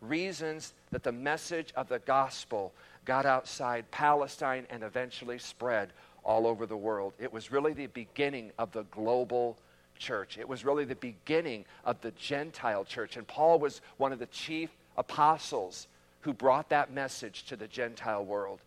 reasons 0.01 0.73
that 0.91 1.03
the 1.03 1.11
message 1.11 1.71
of 1.75 1.87
the 1.87 1.99
gospel 1.99 2.73
got 3.05 3.25
outside 3.25 3.89
Palestine 3.91 4.65
and 4.69 4.83
eventually 4.83 5.39
spread 5.39 5.91
all 6.23 6.47
over 6.47 6.65
the 6.65 6.77
world. 6.77 7.13
It 7.19 7.31
was 7.31 7.51
really 7.51 7.73
the 7.73 7.87
beginning 7.87 8.51
of 8.57 8.71
the 8.71 8.83
global 8.83 9.57
church. 9.97 10.37
It 10.37 10.47
was 10.47 10.65
really 10.65 10.85
the 10.85 10.95
beginning 10.95 11.65
of 11.85 12.01
the 12.01 12.11
Gentile 12.11 12.83
church. 12.83 13.17
And 13.17 13.27
Paul 13.27 13.59
was 13.59 13.81
one 13.97 14.11
of 14.11 14.19
the 14.19 14.25
chief 14.27 14.69
apostles 14.97 15.87
who 16.21 16.33
brought 16.33 16.69
that 16.69 16.91
message 16.91 17.43
to 17.45 17.55
the 17.55 17.67
Gentile 17.67 18.23
world. 18.23 18.59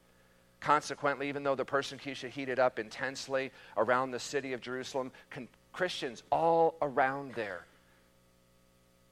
Consequently, 0.60 1.28
even 1.28 1.42
though 1.42 1.54
the 1.54 1.64
persecution 1.64 2.30
heated 2.30 2.58
up 2.58 2.78
intensely 2.78 3.52
around 3.76 4.10
the 4.10 4.18
city 4.18 4.52
of 4.52 4.60
Jerusalem, 4.60 5.12
con- 5.30 5.48
Christians 5.72 6.22
all 6.32 6.76
around 6.80 7.34
there 7.34 7.66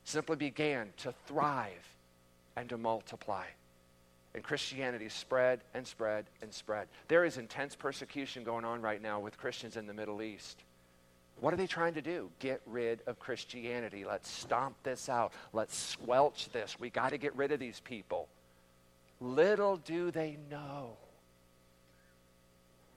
simply 0.04 0.36
began 0.36 0.92
to 0.98 1.12
thrive 1.26 1.86
and 2.56 2.68
to 2.68 2.78
multiply. 2.78 3.44
And 4.34 4.42
Christianity 4.42 5.08
spread 5.08 5.60
and 5.74 5.86
spread 5.86 6.24
and 6.40 6.52
spread. 6.52 6.88
There 7.08 7.24
is 7.24 7.36
intense 7.36 7.74
persecution 7.74 8.44
going 8.44 8.64
on 8.64 8.80
right 8.80 9.02
now 9.02 9.20
with 9.20 9.36
Christians 9.36 9.76
in 9.76 9.86
the 9.86 9.92
Middle 9.92 10.22
East. 10.22 10.62
What 11.40 11.52
are 11.52 11.56
they 11.56 11.66
trying 11.66 11.94
to 11.94 12.02
do? 12.02 12.30
Get 12.38 12.62
rid 12.66 13.00
of 13.06 13.18
Christianity. 13.18 14.04
Let's 14.04 14.30
stomp 14.30 14.76
this 14.84 15.08
out. 15.08 15.32
Let's 15.52 15.76
squelch 15.76 16.48
this. 16.52 16.78
We 16.78 16.88
got 16.88 17.10
to 17.10 17.18
get 17.18 17.36
rid 17.36 17.52
of 17.52 17.60
these 17.60 17.80
people. 17.80 18.28
Little 19.20 19.76
do 19.76 20.10
they 20.10 20.38
know. 20.50 20.96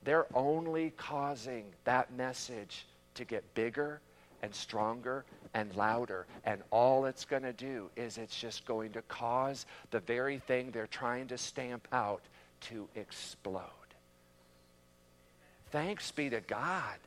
They're 0.04 0.28
only 0.36 0.92
causing 0.92 1.66
that 1.84 2.14
message 2.14 2.86
to 3.16 3.26
get 3.26 3.56
bigger 3.56 4.00
and 4.44 4.54
stronger 4.54 5.26
and 5.56 5.74
louder. 5.76 6.28
And 6.44 6.62
all 6.70 7.06
it's 7.06 7.26
going 7.26 7.44
to 7.44 7.54
do 7.54 7.90
is 7.96 8.20
it's 8.20 8.40
just 8.40 8.66
going 8.66 8.92
to 8.92 9.02
cause 9.04 9.66
the 9.90 10.02
very 10.02 10.38
thing 10.38 10.70
they're 10.70 10.86
trying 10.86 11.28
to 11.30 11.38
stamp 11.38 11.88
out 11.92 12.22
to 12.62 12.88
explode. 12.94 13.64
Thanks 15.72 16.12
be 16.12 16.30
to 16.30 16.42
God. 16.42 16.98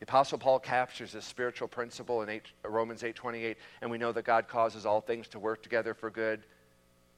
The 0.00 0.04
Apostle 0.04 0.38
Paul 0.38 0.58
captures 0.58 1.12
this 1.12 1.26
spiritual 1.26 1.68
principle 1.68 2.22
in 2.22 2.30
8, 2.30 2.42
Romans 2.64 3.02
8:28, 3.02 3.56
and 3.82 3.90
we 3.90 3.98
know 3.98 4.12
that 4.12 4.24
God 4.24 4.48
causes 4.48 4.86
all 4.86 5.02
things 5.02 5.28
to 5.28 5.38
work 5.38 5.62
together 5.62 5.92
for 5.92 6.10
good 6.10 6.42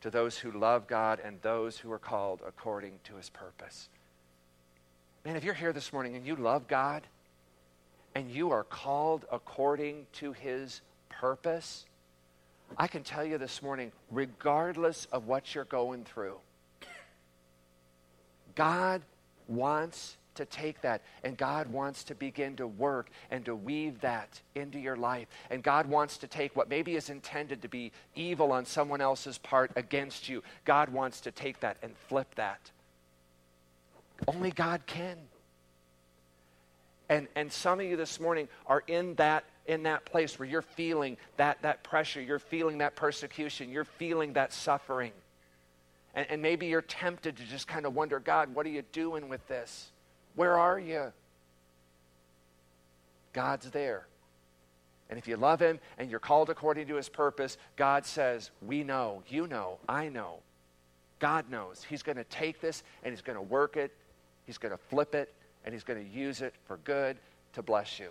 to 0.00 0.10
those 0.10 0.36
who 0.36 0.50
love 0.50 0.88
God 0.88 1.20
and 1.20 1.40
those 1.42 1.78
who 1.78 1.92
are 1.92 1.98
called 2.00 2.42
according 2.44 2.98
to 3.04 3.14
his 3.14 3.30
purpose. 3.30 3.88
Man, 5.24 5.36
if 5.36 5.44
you're 5.44 5.54
here 5.54 5.72
this 5.72 5.92
morning 5.92 6.16
and 6.16 6.26
you 6.26 6.34
love 6.34 6.66
God 6.66 7.06
and 8.14 8.28
you 8.28 8.50
are 8.50 8.64
called 8.64 9.24
according 9.30 10.06
to 10.14 10.32
his 10.32 10.80
purpose, 11.08 11.86
I 12.76 12.88
can 12.88 13.04
tell 13.04 13.24
you 13.24 13.38
this 13.38 13.62
morning, 13.62 13.92
regardless 14.10 15.06
of 15.12 15.28
what 15.28 15.54
you're 15.54 15.64
going 15.64 16.04
through, 16.04 16.38
God 18.56 19.02
wants 19.46 20.16
to 20.34 20.44
take 20.44 20.80
that 20.80 21.02
and 21.22 21.36
God 21.36 21.70
wants 21.70 22.02
to 22.04 22.16
begin 22.16 22.56
to 22.56 22.66
work 22.66 23.08
and 23.30 23.44
to 23.44 23.54
weave 23.54 24.00
that 24.00 24.40
into 24.56 24.80
your 24.80 24.96
life. 24.96 25.28
And 25.50 25.62
God 25.62 25.86
wants 25.86 26.18
to 26.18 26.26
take 26.26 26.56
what 26.56 26.68
maybe 26.68 26.96
is 26.96 27.10
intended 27.10 27.62
to 27.62 27.68
be 27.68 27.92
evil 28.16 28.50
on 28.50 28.64
someone 28.64 29.00
else's 29.00 29.38
part 29.38 29.70
against 29.76 30.28
you. 30.28 30.42
God 30.64 30.88
wants 30.88 31.20
to 31.20 31.30
take 31.30 31.60
that 31.60 31.76
and 31.80 31.96
flip 32.08 32.34
that 32.34 32.72
only 34.26 34.50
God 34.50 34.82
can. 34.86 35.18
And, 37.08 37.28
and 37.34 37.52
some 37.52 37.80
of 37.80 37.86
you 37.86 37.96
this 37.96 38.18
morning 38.20 38.48
are 38.66 38.82
in 38.86 39.14
that, 39.16 39.44
in 39.66 39.82
that 39.82 40.04
place 40.04 40.38
where 40.38 40.48
you're 40.48 40.62
feeling 40.62 41.18
that, 41.36 41.60
that 41.62 41.82
pressure, 41.82 42.22
you're 42.22 42.38
feeling 42.38 42.78
that 42.78 42.96
persecution, 42.96 43.70
you're 43.70 43.84
feeling 43.84 44.32
that 44.34 44.52
suffering. 44.52 45.12
And, 46.14 46.26
and 46.30 46.42
maybe 46.42 46.66
you're 46.66 46.80
tempted 46.80 47.36
to 47.36 47.44
just 47.44 47.68
kind 47.68 47.84
of 47.84 47.94
wonder, 47.94 48.18
God, 48.18 48.54
what 48.54 48.64
are 48.66 48.70
you 48.70 48.82
doing 48.92 49.28
with 49.28 49.46
this? 49.48 49.90
Where 50.36 50.58
are 50.58 50.78
you? 50.78 51.12
God's 53.32 53.70
there. 53.70 54.06
And 55.10 55.18
if 55.18 55.28
you 55.28 55.36
love 55.36 55.60
Him 55.60 55.80
and 55.98 56.10
you're 56.10 56.20
called 56.20 56.48
according 56.48 56.86
to 56.86 56.96
His 56.96 57.10
purpose, 57.10 57.58
God 57.76 58.06
says, 58.06 58.50
We 58.62 58.84
know, 58.84 59.22
you 59.28 59.46
know, 59.46 59.78
I 59.86 60.08
know. 60.08 60.38
God 61.18 61.50
knows. 61.50 61.84
He's 61.86 62.02
going 62.02 62.16
to 62.16 62.24
take 62.24 62.60
this 62.60 62.82
and 63.02 63.12
He's 63.12 63.20
going 63.20 63.36
to 63.36 63.42
work 63.42 63.76
it 63.76 63.92
He's 64.46 64.58
going 64.58 64.72
to 64.72 64.78
flip 64.78 65.14
it 65.14 65.32
and 65.64 65.72
he's 65.72 65.84
going 65.84 66.04
to 66.04 66.10
use 66.10 66.40
it 66.40 66.54
for 66.66 66.78
good 66.78 67.16
to 67.54 67.62
bless 67.62 67.98
you. 67.98 68.10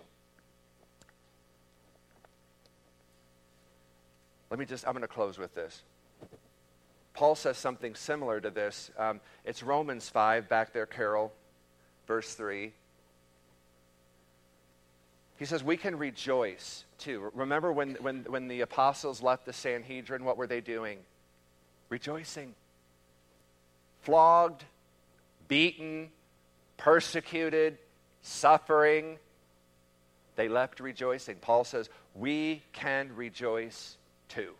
Let 4.50 4.58
me 4.58 4.66
just, 4.66 4.86
I'm 4.86 4.92
going 4.92 5.02
to 5.02 5.08
close 5.08 5.38
with 5.38 5.54
this. 5.54 5.82
Paul 7.14 7.34
says 7.34 7.56
something 7.56 7.94
similar 7.94 8.40
to 8.40 8.50
this. 8.50 8.90
Um, 8.98 9.20
it's 9.44 9.62
Romans 9.62 10.08
5, 10.08 10.48
back 10.48 10.72
there, 10.72 10.86
Carol, 10.86 11.32
verse 12.06 12.34
3. 12.34 12.72
He 15.38 15.44
says, 15.44 15.64
We 15.64 15.76
can 15.76 15.96
rejoice 15.96 16.84
too. 16.98 17.30
Remember 17.34 17.72
when, 17.72 17.96
when, 18.00 18.24
when 18.28 18.48
the 18.48 18.60
apostles 18.60 19.22
left 19.22 19.44
the 19.44 19.52
Sanhedrin, 19.52 20.24
what 20.24 20.36
were 20.36 20.46
they 20.46 20.60
doing? 20.60 20.98
Rejoicing. 21.88 22.54
Flogged, 24.02 24.64
beaten, 25.48 26.10
persecuted, 26.82 27.78
suffering, 28.22 29.16
they 30.34 30.48
left 30.48 30.80
rejoicing. 30.80 31.36
Paul 31.36 31.62
says, 31.62 31.88
We 32.14 32.62
can 32.72 33.14
rejoice 33.14 33.96
too. 34.28 34.54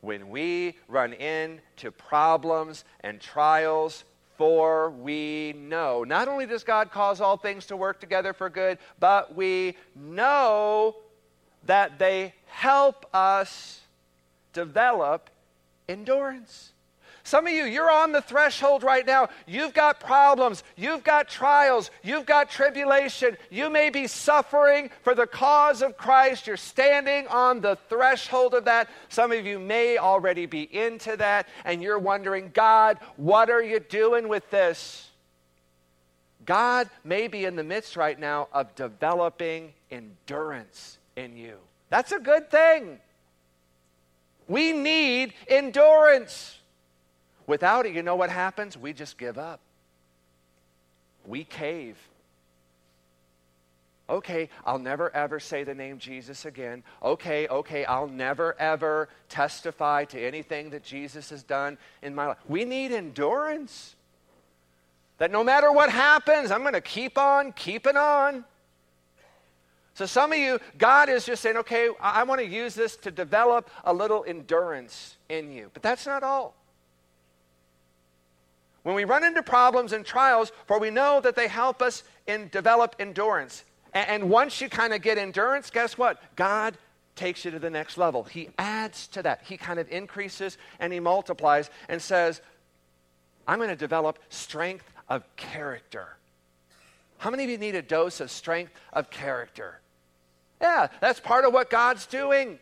When 0.00 0.28
we 0.30 0.74
run 0.88 1.12
into 1.12 1.92
problems 1.92 2.84
and 3.00 3.20
trials, 3.20 4.04
for 4.36 4.90
we 4.90 5.54
know. 5.56 6.04
Not 6.04 6.26
only 6.28 6.46
does 6.46 6.64
God 6.64 6.90
cause 6.90 7.20
all 7.20 7.36
things 7.36 7.66
to 7.66 7.76
work 7.76 8.00
together 8.00 8.32
for 8.32 8.50
good, 8.50 8.78
but 8.98 9.34
we 9.34 9.76
know 9.94 10.96
that 11.66 11.98
they 11.98 12.34
help 12.46 13.06
us 13.14 13.80
develop 14.52 15.30
endurance. 15.88 16.72
Some 17.28 17.46
of 17.46 17.52
you, 17.52 17.64
you're 17.64 17.90
on 17.90 18.12
the 18.12 18.22
threshold 18.22 18.82
right 18.82 19.06
now. 19.06 19.28
You've 19.46 19.74
got 19.74 20.00
problems, 20.00 20.64
you've 20.76 21.04
got 21.04 21.28
trials, 21.28 21.90
you've 22.02 22.24
got 22.24 22.48
tribulation. 22.48 23.36
You 23.50 23.68
may 23.68 23.90
be 23.90 24.06
suffering 24.06 24.88
for 25.02 25.14
the 25.14 25.26
cause 25.26 25.82
of 25.82 25.98
Christ. 25.98 26.46
You're 26.46 26.56
standing 26.56 27.26
on 27.26 27.60
the 27.60 27.76
threshold 27.90 28.54
of 28.54 28.64
that. 28.64 28.88
Some 29.10 29.30
of 29.30 29.44
you 29.44 29.58
may 29.58 29.98
already 29.98 30.46
be 30.46 30.62
into 30.74 31.18
that, 31.18 31.48
and 31.66 31.82
you're 31.82 31.98
wondering, 31.98 32.50
God, 32.54 32.96
what 33.18 33.50
are 33.50 33.62
you 33.62 33.78
doing 33.78 34.28
with 34.28 34.48
this? 34.50 35.10
God 36.46 36.88
may 37.04 37.28
be 37.28 37.44
in 37.44 37.56
the 37.56 37.62
midst 37.62 37.94
right 37.94 38.18
now 38.18 38.48
of 38.54 38.74
developing 38.74 39.74
endurance 39.90 40.96
in 41.14 41.36
you. 41.36 41.58
That's 41.90 42.12
a 42.12 42.20
good 42.20 42.50
thing. 42.50 43.00
We 44.48 44.72
need 44.72 45.34
endurance. 45.46 46.57
Without 47.48 47.86
it, 47.86 47.94
you 47.94 48.02
know 48.02 48.14
what 48.14 48.30
happens? 48.30 48.76
We 48.76 48.92
just 48.92 49.18
give 49.18 49.38
up. 49.38 49.60
We 51.26 51.44
cave. 51.44 51.96
Okay, 54.10 54.48
I'll 54.64 54.78
never 54.78 55.14
ever 55.14 55.40
say 55.40 55.64
the 55.64 55.74
name 55.74 55.98
Jesus 55.98 56.44
again. 56.44 56.82
Okay, 57.02 57.48
okay, 57.48 57.84
I'll 57.86 58.06
never 58.06 58.54
ever 58.58 59.08
testify 59.28 60.04
to 60.06 60.20
anything 60.20 60.70
that 60.70 60.84
Jesus 60.84 61.30
has 61.30 61.42
done 61.42 61.78
in 62.02 62.14
my 62.14 62.28
life. 62.28 62.38
We 62.46 62.64
need 62.64 62.92
endurance. 62.92 63.96
That 65.16 65.30
no 65.30 65.42
matter 65.42 65.72
what 65.72 65.90
happens, 65.90 66.50
I'm 66.50 66.60
going 66.60 66.74
to 66.74 66.80
keep 66.80 67.18
on 67.18 67.52
keeping 67.52 67.96
on. 67.96 68.44
So, 69.94 70.06
some 70.06 70.32
of 70.32 70.38
you, 70.38 70.60
God 70.76 71.08
is 71.08 71.26
just 71.26 71.42
saying, 71.42 71.56
okay, 71.56 71.88
I, 72.00 72.22
want 72.22 72.40
to 72.40 72.46
use 72.46 72.74
this 72.74 72.94
to 72.98 73.10
develop 73.10 73.68
a 73.82 73.92
little 73.92 74.24
endurance 74.28 75.16
in 75.28 75.50
you. 75.50 75.70
But 75.74 75.82
that's 75.82 76.06
not 76.06 76.22
all. 76.22 76.54
When 78.82 78.94
we 78.94 79.04
run 79.04 79.24
into 79.24 79.42
problems 79.42 79.92
and 79.92 80.04
trials, 80.04 80.52
for 80.66 80.78
we 80.78 80.90
know 80.90 81.20
that 81.20 81.36
they 81.36 81.48
help 81.48 81.82
us 81.82 82.04
in 82.26 82.48
develop 82.48 82.96
endurance. 82.98 83.64
And, 83.94 84.30
once 84.30 84.60
you 84.60 84.68
kind 84.68 84.92
of 84.92 85.02
get 85.02 85.18
endurance, 85.18 85.70
guess 85.70 85.98
what? 85.98 86.20
God 86.36 86.76
takes 87.16 87.44
you 87.44 87.50
to 87.50 87.58
the 87.58 87.70
next 87.70 87.98
level. 87.98 88.22
He 88.22 88.50
adds 88.58 89.08
to 89.08 89.22
that. 89.22 89.40
He 89.44 89.56
kind 89.56 89.78
of 89.78 89.90
increases 89.90 90.56
and 90.78 90.92
he 90.92 91.00
multiplies 91.00 91.70
and 91.88 92.00
says, 92.00 92.40
I'm 93.46 93.58
going 93.58 93.70
to 93.70 93.76
develop 93.76 94.18
strength 94.28 94.84
of 95.08 95.24
character. 95.36 96.16
How 97.16 97.30
many 97.30 97.44
of 97.44 97.50
you 97.50 97.58
need 97.58 97.74
a 97.74 97.82
dose 97.82 98.20
of 98.20 98.30
strength 98.30 98.72
of 98.92 99.10
character? 99.10 99.80
Yeah, 100.60 100.88
that's 101.00 101.18
part 101.18 101.44
of 101.44 101.52
what 101.52 101.70
God's 101.70 102.06
doing. 102.06 102.58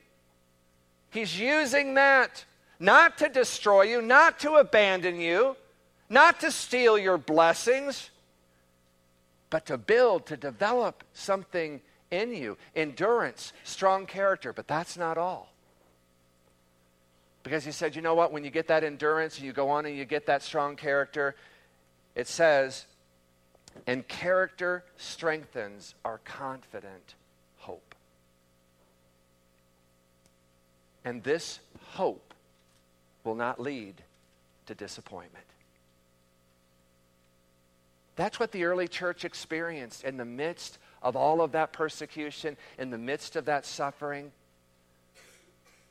He's 1.11 1.39
using 1.39 1.95
that 1.95 2.45
not 2.79 3.19
to 3.19 3.29
destroy 3.29 3.83
you, 3.83 4.01
not 4.01 4.39
to 4.41 4.55
abandon 4.55 5.21
you, 5.21 5.57
not 6.09 6.41
to 6.41 6.51
steal 6.51 6.99
your 6.99 7.19
blessings, 7.19 8.11
but 9.51 9.67
to 9.67 9.79
build, 9.79 10.27
to 10.27 10.37
develop 10.37 11.05
something 11.15 11.81
in 12.11 12.33
you 12.35 12.57
endurance, 12.75 13.53
strong 13.65 14.07
character. 14.07 14.53
But 14.53 14.69
that's 14.69 14.97
not 14.97 15.19
all. 15.19 15.53
Because 17.43 17.65
he 17.65 17.73
said, 17.73 17.95
you 17.95 18.03
know 18.03 18.15
what? 18.15 18.33
When 18.33 18.45
you 18.45 18.51
get 18.51 18.69
that 18.69 18.83
endurance 18.83 19.37
and 19.37 19.47
you 19.47 19.53
go 19.53 19.71
on 19.71 19.87
and 19.87 19.97
you 19.97 20.05
get 20.05 20.27
that 20.27 20.43
strong 20.43 20.75
character, 20.75 21.37
it 22.15 22.27
says, 22.27 22.87
and 23.87 24.07
character 24.09 24.85
strengthens 24.97 25.95
our 26.05 26.19
confident 26.25 27.15
hope. 27.59 27.95
And 31.05 31.23
this 31.23 31.61
hope 31.91 32.35
will 33.23 33.37
not 33.37 33.61
lead 33.61 33.95
to 34.67 34.75
disappointment. 34.75 35.45
That's 38.17 38.41
what 38.41 38.51
the 38.51 38.65
early 38.65 38.89
church 38.89 39.25
experienced 39.25 40.03
in 40.03 40.17
the 40.17 40.25
midst 40.25 40.79
of 41.03 41.17
all 41.17 41.43
of 41.43 41.53
that 41.53 41.73
persecution, 41.73 42.57
in 42.79 42.91
the 42.91 42.99
midst 42.99 43.37
of 43.37 43.45
that 43.45 43.67
suffering. 43.67 44.33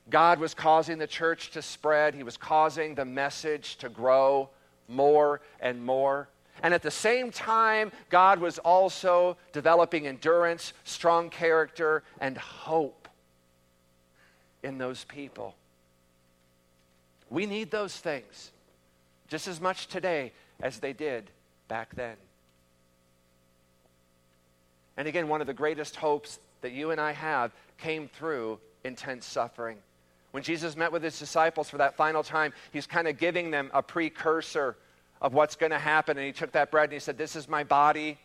God 0.09 0.39
was 0.39 0.53
causing 0.53 0.97
the 0.97 1.07
church 1.07 1.51
to 1.51 1.61
spread, 1.61 2.15
He 2.15 2.23
was 2.23 2.37
causing 2.37 2.95
the 2.95 3.05
message 3.05 3.77
to 3.77 3.89
grow 3.89 4.49
more 4.87 5.41
and 5.59 5.83
more. 5.85 6.27
And 6.63 6.73
at 6.73 6.81
the 6.81 6.91
same 6.91 7.31
time, 7.31 7.91
God 8.09 8.39
was 8.39 8.59
also 8.59 9.37
developing 9.51 10.07
endurance, 10.07 10.73
strong 10.83 11.29
character, 11.29 12.03
and 12.19 12.37
hope 12.37 13.07
in 14.63 14.77
those 14.77 15.03
people. 15.03 15.55
We 17.29 17.45
need 17.45 17.71
those 17.71 17.95
things 17.95 18.51
just 19.27 19.47
as 19.47 19.59
much 19.59 19.87
today 19.87 20.31
as 20.61 20.79
they 20.79 20.93
did 20.93 21.29
back 21.67 21.95
then. 21.95 22.15
And 24.97 25.07
again, 25.07 25.27
one 25.27 25.41
of 25.41 25.47
the 25.47 25.53
greatest 25.53 25.95
hopes 25.95 26.39
that 26.61 26.71
you 26.71 26.91
and 26.91 27.01
I 27.01 27.11
have 27.11 27.51
came 27.77 28.07
through 28.07 28.59
intense 28.83 29.25
suffering. 29.25 29.77
When 30.31 30.43
Jesus 30.43 30.75
met 30.75 30.91
with 30.91 31.03
his 31.03 31.17
disciples 31.17 31.69
for 31.69 31.77
that 31.77 31.95
final 31.95 32.23
time, 32.23 32.53
he's 32.71 32.87
kind 32.87 33.07
of 33.07 33.17
giving 33.17 33.51
them 33.51 33.69
a 33.73 33.81
precursor 33.81 34.75
of 35.21 35.33
what's 35.33 35.55
going 35.55 35.71
to 35.71 35.79
happen. 35.79 36.17
And 36.17 36.25
he 36.25 36.33
took 36.33 36.51
that 36.53 36.71
bread 36.71 36.85
and 36.85 36.93
he 36.93 36.99
said, 36.99 37.17
This 37.17 37.35
is 37.35 37.47
my 37.47 37.63
body, 37.63 38.17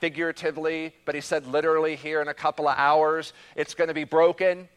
figuratively, 0.00 0.94
but 1.04 1.14
he 1.14 1.20
said 1.20 1.46
literally 1.46 1.96
here 1.96 2.20
in 2.20 2.28
a 2.28 2.34
couple 2.34 2.68
of 2.68 2.76
hours, 2.76 3.32
it's 3.56 3.74
going 3.74 3.88
to 3.88 3.94
be 3.94 4.04
broken 4.04 4.68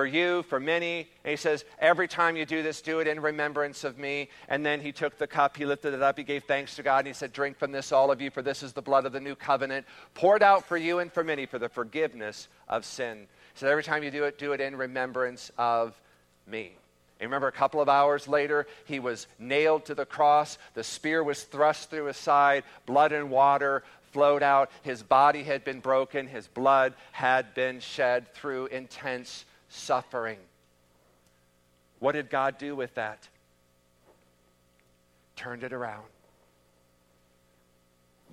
for 0.00 0.06
you, 0.06 0.42
for 0.44 0.58
many. 0.58 1.00
And 1.24 1.30
he 1.30 1.36
says, 1.36 1.62
Every 1.78 2.08
time 2.08 2.34
you 2.34 2.46
do 2.46 2.62
this, 2.62 2.80
do 2.80 3.00
it 3.00 3.06
in 3.06 3.20
remembrance 3.20 3.84
of 3.84 3.98
me. 3.98 4.30
And 4.48 4.64
then 4.64 4.80
he 4.80 4.92
took 4.92 5.18
the 5.18 5.26
cup, 5.26 5.58
he 5.58 5.66
lifted 5.66 5.92
it 5.92 6.00
up, 6.00 6.16
he 6.16 6.24
gave 6.24 6.44
thanks 6.44 6.76
to 6.76 6.82
God, 6.82 7.00
and 7.00 7.08
he 7.08 7.12
said, 7.12 7.34
Drink 7.34 7.58
from 7.58 7.70
this, 7.70 7.92
all 7.92 8.10
of 8.10 8.18
you, 8.22 8.30
for 8.30 8.40
this 8.40 8.62
is 8.62 8.72
the 8.72 8.80
blood 8.80 9.04
of 9.04 9.12
the 9.12 9.20
new 9.20 9.34
covenant, 9.34 9.84
poured 10.14 10.42
out 10.42 10.66
for 10.66 10.78
you 10.78 11.00
and 11.00 11.12
for 11.12 11.22
many 11.22 11.44
for 11.44 11.58
the 11.58 11.68
forgiveness 11.68 12.48
of 12.66 12.86
sin. 12.86 13.26
So 13.56 13.68
every 13.68 13.82
time 13.82 14.02
you 14.02 14.10
do 14.10 14.24
it, 14.24 14.38
do 14.38 14.52
it 14.52 14.60
in 14.62 14.74
remembrance 14.74 15.52
of 15.58 16.00
me. 16.46 16.72
And 17.20 17.28
remember, 17.28 17.48
a 17.48 17.52
couple 17.52 17.82
of 17.82 17.90
hours 17.90 18.26
later, 18.26 18.66
he 18.86 19.00
was 19.00 19.26
nailed 19.38 19.84
to 19.84 19.94
the 19.94 20.06
cross. 20.06 20.56
The 20.72 20.82
spear 20.82 21.22
was 21.22 21.42
thrust 21.42 21.90
through 21.90 22.06
his 22.06 22.16
side. 22.16 22.64
Blood 22.86 23.12
and 23.12 23.30
water 23.30 23.82
flowed 24.12 24.42
out. 24.42 24.70
His 24.80 25.02
body 25.02 25.42
had 25.42 25.62
been 25.62 25.80
broken. 25.80 26.26
His 26.26 26.48
blood 26.48 26.94
had 27.12 27.52
been 27.52 27.80
shed 27.80 28.32
through 28.32 28.68
intense 28.68 29.44
suffering. 29.70 30.38
What 31.98 32.12
did 32.12 32.28
God 32.28 32.58
do 32.58 32.76
with 32.76 32.94
that? 32.96 33.26
Turned 35.36 35.64
it 35.64 35.72
around. 35.72 36.04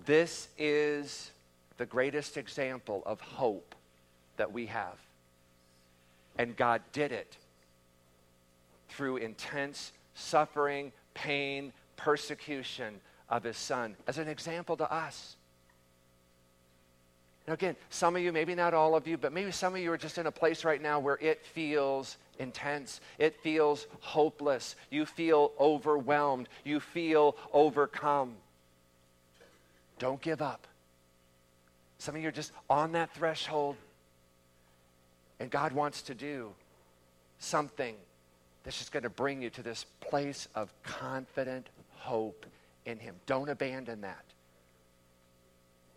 This 0.06 0.50
is 0.58 1.32
the 1.78 1.86
greatest 1.86 2.36
example 2.36 3.04
of 3.06 3.22
hope 3.22 3.76
that 4.36 4.52
we 4.52 4.66
have. 4.66 4.98
And 6.38 6.56
God 6.58 6.82
did 6.92 7.12
it 7.12 7.38
through 8.90 9.18
intense 9.18 9.94
suffering, 10.14 10.92
pain, 11.14 11.72
persecution 11.96 13.00
of 13.30 13.44
his 13.44 13.58
son 13.58 13.96
as 14.08 14.18
an 14.18 14.28
example 14.28 14.76
to 14.78 14.92
us. 14.92 15.37
Now, 17.48 17.54
again, 17.54 17.76
some 17.90 18.16
of 18.16 18.22
you, 18.22 18.32
maybe 18.34 18.56
not 18.56 18.74
all 18.74 18.96
of 18.96 19.08
you, 19.08 19.18
but 19.18 19.32
maybe 19.32 19.52
some 19.52 19.74
of 19.74 19.80
you 19.80 19.92
are 19.92 19.98
just 19.98 20.18
in 20.18 20.28
a 20.28 20.32
place 20.32 20.66
right 20.66 20.82
now 20.82 21.00
where 21.00 21.18
it 21.22 21.46
feels 21.46 22.18
intense. 22.40 23.00
It 23.18 23.42
feels 23.42 23.88
hopeless. 24.02 24.76
You 24.90 25.06
feel 25.06 25.54
overwhelmed. 25.60 26.50
You 26.66 26.80
feel 26.80 27.38
overcome. 27.54 28.34
Don't 29.98 30.22
give 30.22 30.42
up. 30.42 30.68
Some 32.00 32.16
of 32.16 32.22
you 32.22 32.28
are 32.28 32.34
just 32.34 32.52
on 32.70 32.92
that 32.92 33.14
threshold 33.16 33.78
and 35.40 35.50
God 35.50 35.72
wants 35.72 36.02
to 36.04 36.16
do 36.16 36.52
something 37.40 37.96
that's 38.64 38.78
just 38.78 38.92
going 38.92 39.04
to 39.04 39.10
bring 39.10 39.42
you 39.42 39.50
to 39.52 39.64
this 39.64 39.86
place 40.02 40.48
of 40.56 40.74
confident 40.84 41.68
hope 41.96 42.46
in 42.86 43.00
Him. 43.00 43.16
Don't 43.26 43.50
abandon 43.50 44.02
that. 44.02 44.24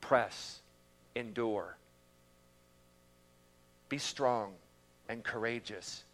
Press, 0.00 0.59
endure. 1.14 1.76
Be 3.88 3.98
strong 3.98 4.52
and 5.08 5.24
courageous. 5.24 6.04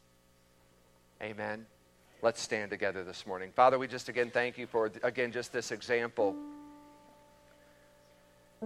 Amen. 1.22 1.66
Let's 2.22 2.40
stand 2.40 2.70
together 2.70 3.04
this 3.04 3.26
morning. 3.26 3.50
Father, 3.54 3.78
we 3.78 3.86
just 3.86 4.08
again 4.08 4.30
thank 4.30 4.58
you 4.58 4.66
for, 4.66 4.90
again, 5.02 5.32
just 5.32 5.52
this 5.52 5.70
example 5.70 6.34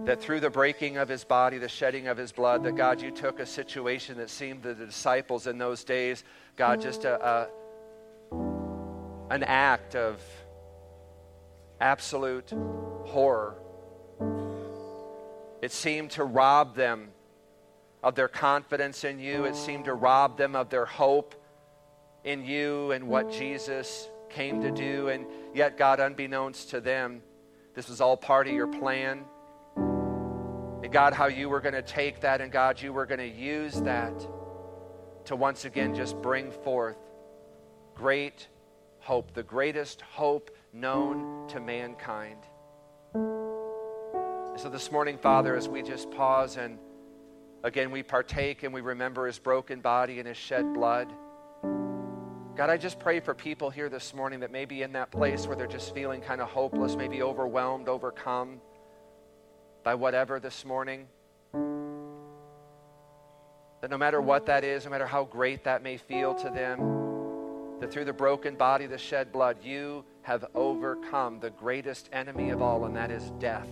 that 0.05 0.21
through 0.21 0.39
the 0.39 0.49
breaking 0.49 0.97
of 0.97 1.09
his 1.09 1.23
body, 1.23 1.57
the 1.57 1.67
shedding 1.67 2.07
of 2.07 2.17
his 2.17 2.31
blood, 2.31 2.63
that 2.63 2.75
God, 2.75 3.01
you 3.01 3.11
took 3.11 3.39
a 3.39 3.45
situation 3.45 4.17
that 4.17 4.29
seemed 4.29 4.63
to 4.63 4.73
the 4.73 4.85
disciples 4.85 5.47
in 5.47 5.57
those 5.57 5.83
days, 5.83 6.23
God, 6.55 6.81
just 6.81 7.03
a, 7.03 7.23
a 7.23 7.47
an 9.29 9.43
act 9.43 9.95
of 9.95 10.21
absolute 11.79 12.51
horror. 13.05 13.55
It 15.61 15.71
seemed 15.71 16.11
to 16.11 16.23
rob 16.23 16.75
them 16.75 17.09
of 18.03 18.15
their 18.15 18.27
confidence 18.27 19.03
in 19.03 19.19
you. 19.19 19.45
It 19.45 19.55
seemed 19.55 19.85
to 19.85 19.93
rob 19.93 20.37
them 20.37 20.55
of 20.55 20.69
their 20.69 20.85
hope 20.85 21.35
in 22.23 22.43
you 22.43 22.91
and 22.91 23.07
what 23.07 23.31
Jesus 23.31 24.09
came 24.29 24.61
to 24.61 24.71
do. 24.71 25.09
And 25.09 25.25
yet, 25.53 25.77
God, 25.77 25.99
unbeknownst 25.99 26.71
to 26.71 26.81
them, 26.81 27.21
this 27.75 27.89
was 27.89 28.01
all 28.01 28.17
part 28.17 28.47
of 28.47 28.53
your 28.53 28.67
plan. 28.67 29.23
And 29.75 30.91
God, 30.91 31.13
how 31.13 31.27
you 31.27 31.47
were 31.47 31.61
going 31.61 31.75
to 31.75 31.83
take 31.83 32.21
that, 32.21 32.41
and 32.41 32.51
God, 32.51 32.81
you 32.81 32.91
were 32.91 33.05
going 33.05 33.19
to 33.19 33.27
use 33.27 33.79
that 33.81 34.13
to 35.25 35.35
once 35.35 35.65
again 35.65 35.93
just 35.93 36.19
bring 36.21 36.51
forth 36.51 36.97
great 37.93 38.47
hope, 38.99 39.33
the 39.33 39.43
greatest 39.43 40.01
hope 40.01 40.49
known 40.73 41.47
to 41.49 41.59
mankind. 41.59 42.39
So 44.57 44.69
this 44.69 44.91
morning, 44.91 45.17
Father, 45.17 45.55
as 45.55 45.69
we 45.69 45.81
just 45.81 46.11
pause 46.11 46.57
and 46.57 46.77
again 47.63 47.89
we 47.89 48.03
partake 48.03 48.63
and 48.63 48.73
we 48.73 48.81
remember 48.81 49.25
his 49.25 49.39
broken 49.39 49.79
body 49.79 50.19
and 50.19 50.27
his 50.27 50.35
shed 50.35 50.73
blood. 50.73 51.11
God, 52.57 52.69
I 52.69 52.75
just 52.75 52.99
pray 52.99 53.21
for 53.21 53.33
people 53.33 53.69
here 53.69 53.87
this 53.87 54.13
morning 54.13 54.41
that 54.41 54.51
may 54.51 54.65
be 54.65 54.81
in 54.81 54.91
that 54.91 55.09
place 55.09 55.47
where 55.47 55.55
they're 55.55 55.67
just 55.67 55.95
feeling 55.95 56.19
kind 56.19 56.41
of 56.41 56.49
hopeless, 56.49 56.97
maybe 56.97 57.21
overwhelmed, 57.21 57.87
overcome 57.87 58.59
by 59.83 59.95
whatever 59.95 60.37
this 60.39 60.65
morning. 60.65 61.07
That 63.81 63.89
no 63.89 63.97
matter 63.97 64.19
what 64.19 64.45
that 64.47 64.65
is, 64.65 64.83
no 64.83 64.91
matter 64.91 65.07
how 65.07 65.23
great 65.23 65.63
that 65.63 65.81
may 65.81 65.95
feel 65.95 66.35
to 66.35 66.49
them, 66.49 67.79
that 67.79 67.89
through 67.91 68.05
the 68.05 68.13
broken 68.13 68.55
body, 68.55 68.85
the 68.85 68.97
shed 68.97 69.31
blood, 69.31 69.63
you 69.63 70.03
have 70.23 70.45
overcome 70.53 71.39
the 71.39 71.51
greatest 71.51 72.09
enemy 72.11 72.49
of 72.49 72.61
all, 72.61 72.83
and 72.83 72.95
that 72.97 73.11
is 73.11 73.31
death. 73.39 73.69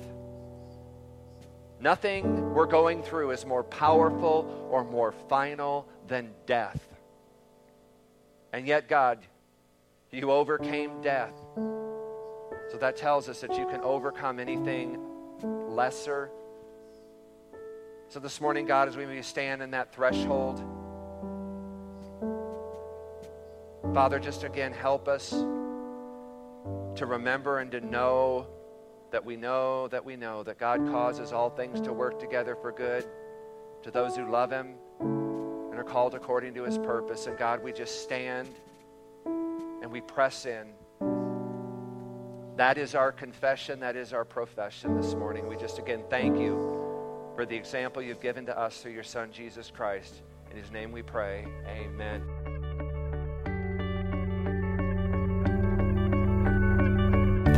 Nothing 1.82 2.54
we're 2.54 2.66
going 2.66 3.02
through 3.02 3.32
is 3.32 3.46
more 3.46 3.64
powerful 3.64 4.68
or 4.70 4.84
more 4.84 5.14
final 5.14 5.88
than 6.08 6.32
death. 6.46 6.86
And 8.52 8.68
yet, 8.68 8.90
God, 8.90 9.20
you 10.12 10.30
overcame 10.32 11.02
death. 11.02 11.34
So 11.56 12.78
that 12.80 12.98
tells 12.98 13.30
us 13.30 13.40
that 13.42 13.58
you 13.58 13.66
can 13.68 13.80
overcome 13.82 14.40
anything 14.40 15.00
lesser. 15.42 16.30
So 18.10 18.20
this 18.20 18.42
morning, 18.42 18.66
God, 18.66 18.90
as 18.90 18.98
we 18.98 19.22
stand 19.22 19.62
in 19.62 19.72
that 19.72 19.94
threshold, 19.94 20.62
Father, 23.94 24.20
just 24.20 24.44
again, 24.44 24.74
help 24.74 25.08
us 25.08 25.30
to 25.30 27.06
remember 27.06 27.60
and 27.60 27.72
to 27.72 27.80
know 27.80 28.48
that 29.12 29.24
we 29.24 29.36
know 29.36 29.88
that 29.88 30.04
we 30.04 30.16
know 30.16 30.44
that 30.44 30.58
God 30.58 30.86
causes 30.88 31.32
all 31.32 31.50
things 31.50 31.82
to 31.82 31.94
work 31.94 32.20
together 32.20 32.56
for 32.56 32.72
good 32.72 33.06
to 33.84 33.92
those 33.92 34.16
who 34.16 34.30
love 34.30 34.52
Him 34.52 34.76
and 35.00 35.76
are 35.76 35.84
called 35.84 36.16
according 36.16 36.54
to 36.56 36.64
His 36.64 36.78
purpose. 36.78 37.28
And 37.28 37.38
God, 37.38 37.64
we 37.64 37.72
just 37.72 38.04
stand 38.04 38.50
and 39.26 39.92
we 39.92 40.02
press 40.02 40.46
in. 40.46 40.68
That 42.58 42.78
is 42.78 42.94
our 42.94 43.12
confession. 43.12 43.80
That 43.80 43.96
is 43.96 44.12
our 44.12 44.26
profession 44.26 45.00
this 45.00 45.16
morning. 45.16 45.48
We 45.48 45.56
just 45.56 45.80
again 45.80 46.04
thank 46.10 46.38
you 46.38 46.58
for 47.36 47.46
the 47.46 47.56
example 47.56 48.02
you've 48.02 48.20
given 48.20 48.46
to 48.48 48.60
us 48.60 48.82
through 48.82 48.92
your 48.92 49.04
Son, 49.04 49.32
Jesus 49.32 49.72
Christ. 49.74 50.22
In 50.52 50.58
His 50.58 50.72
name 50.72 50.92
we 50.92 51.02
pray. 51.02 51.46
Amen. 51.68 52.59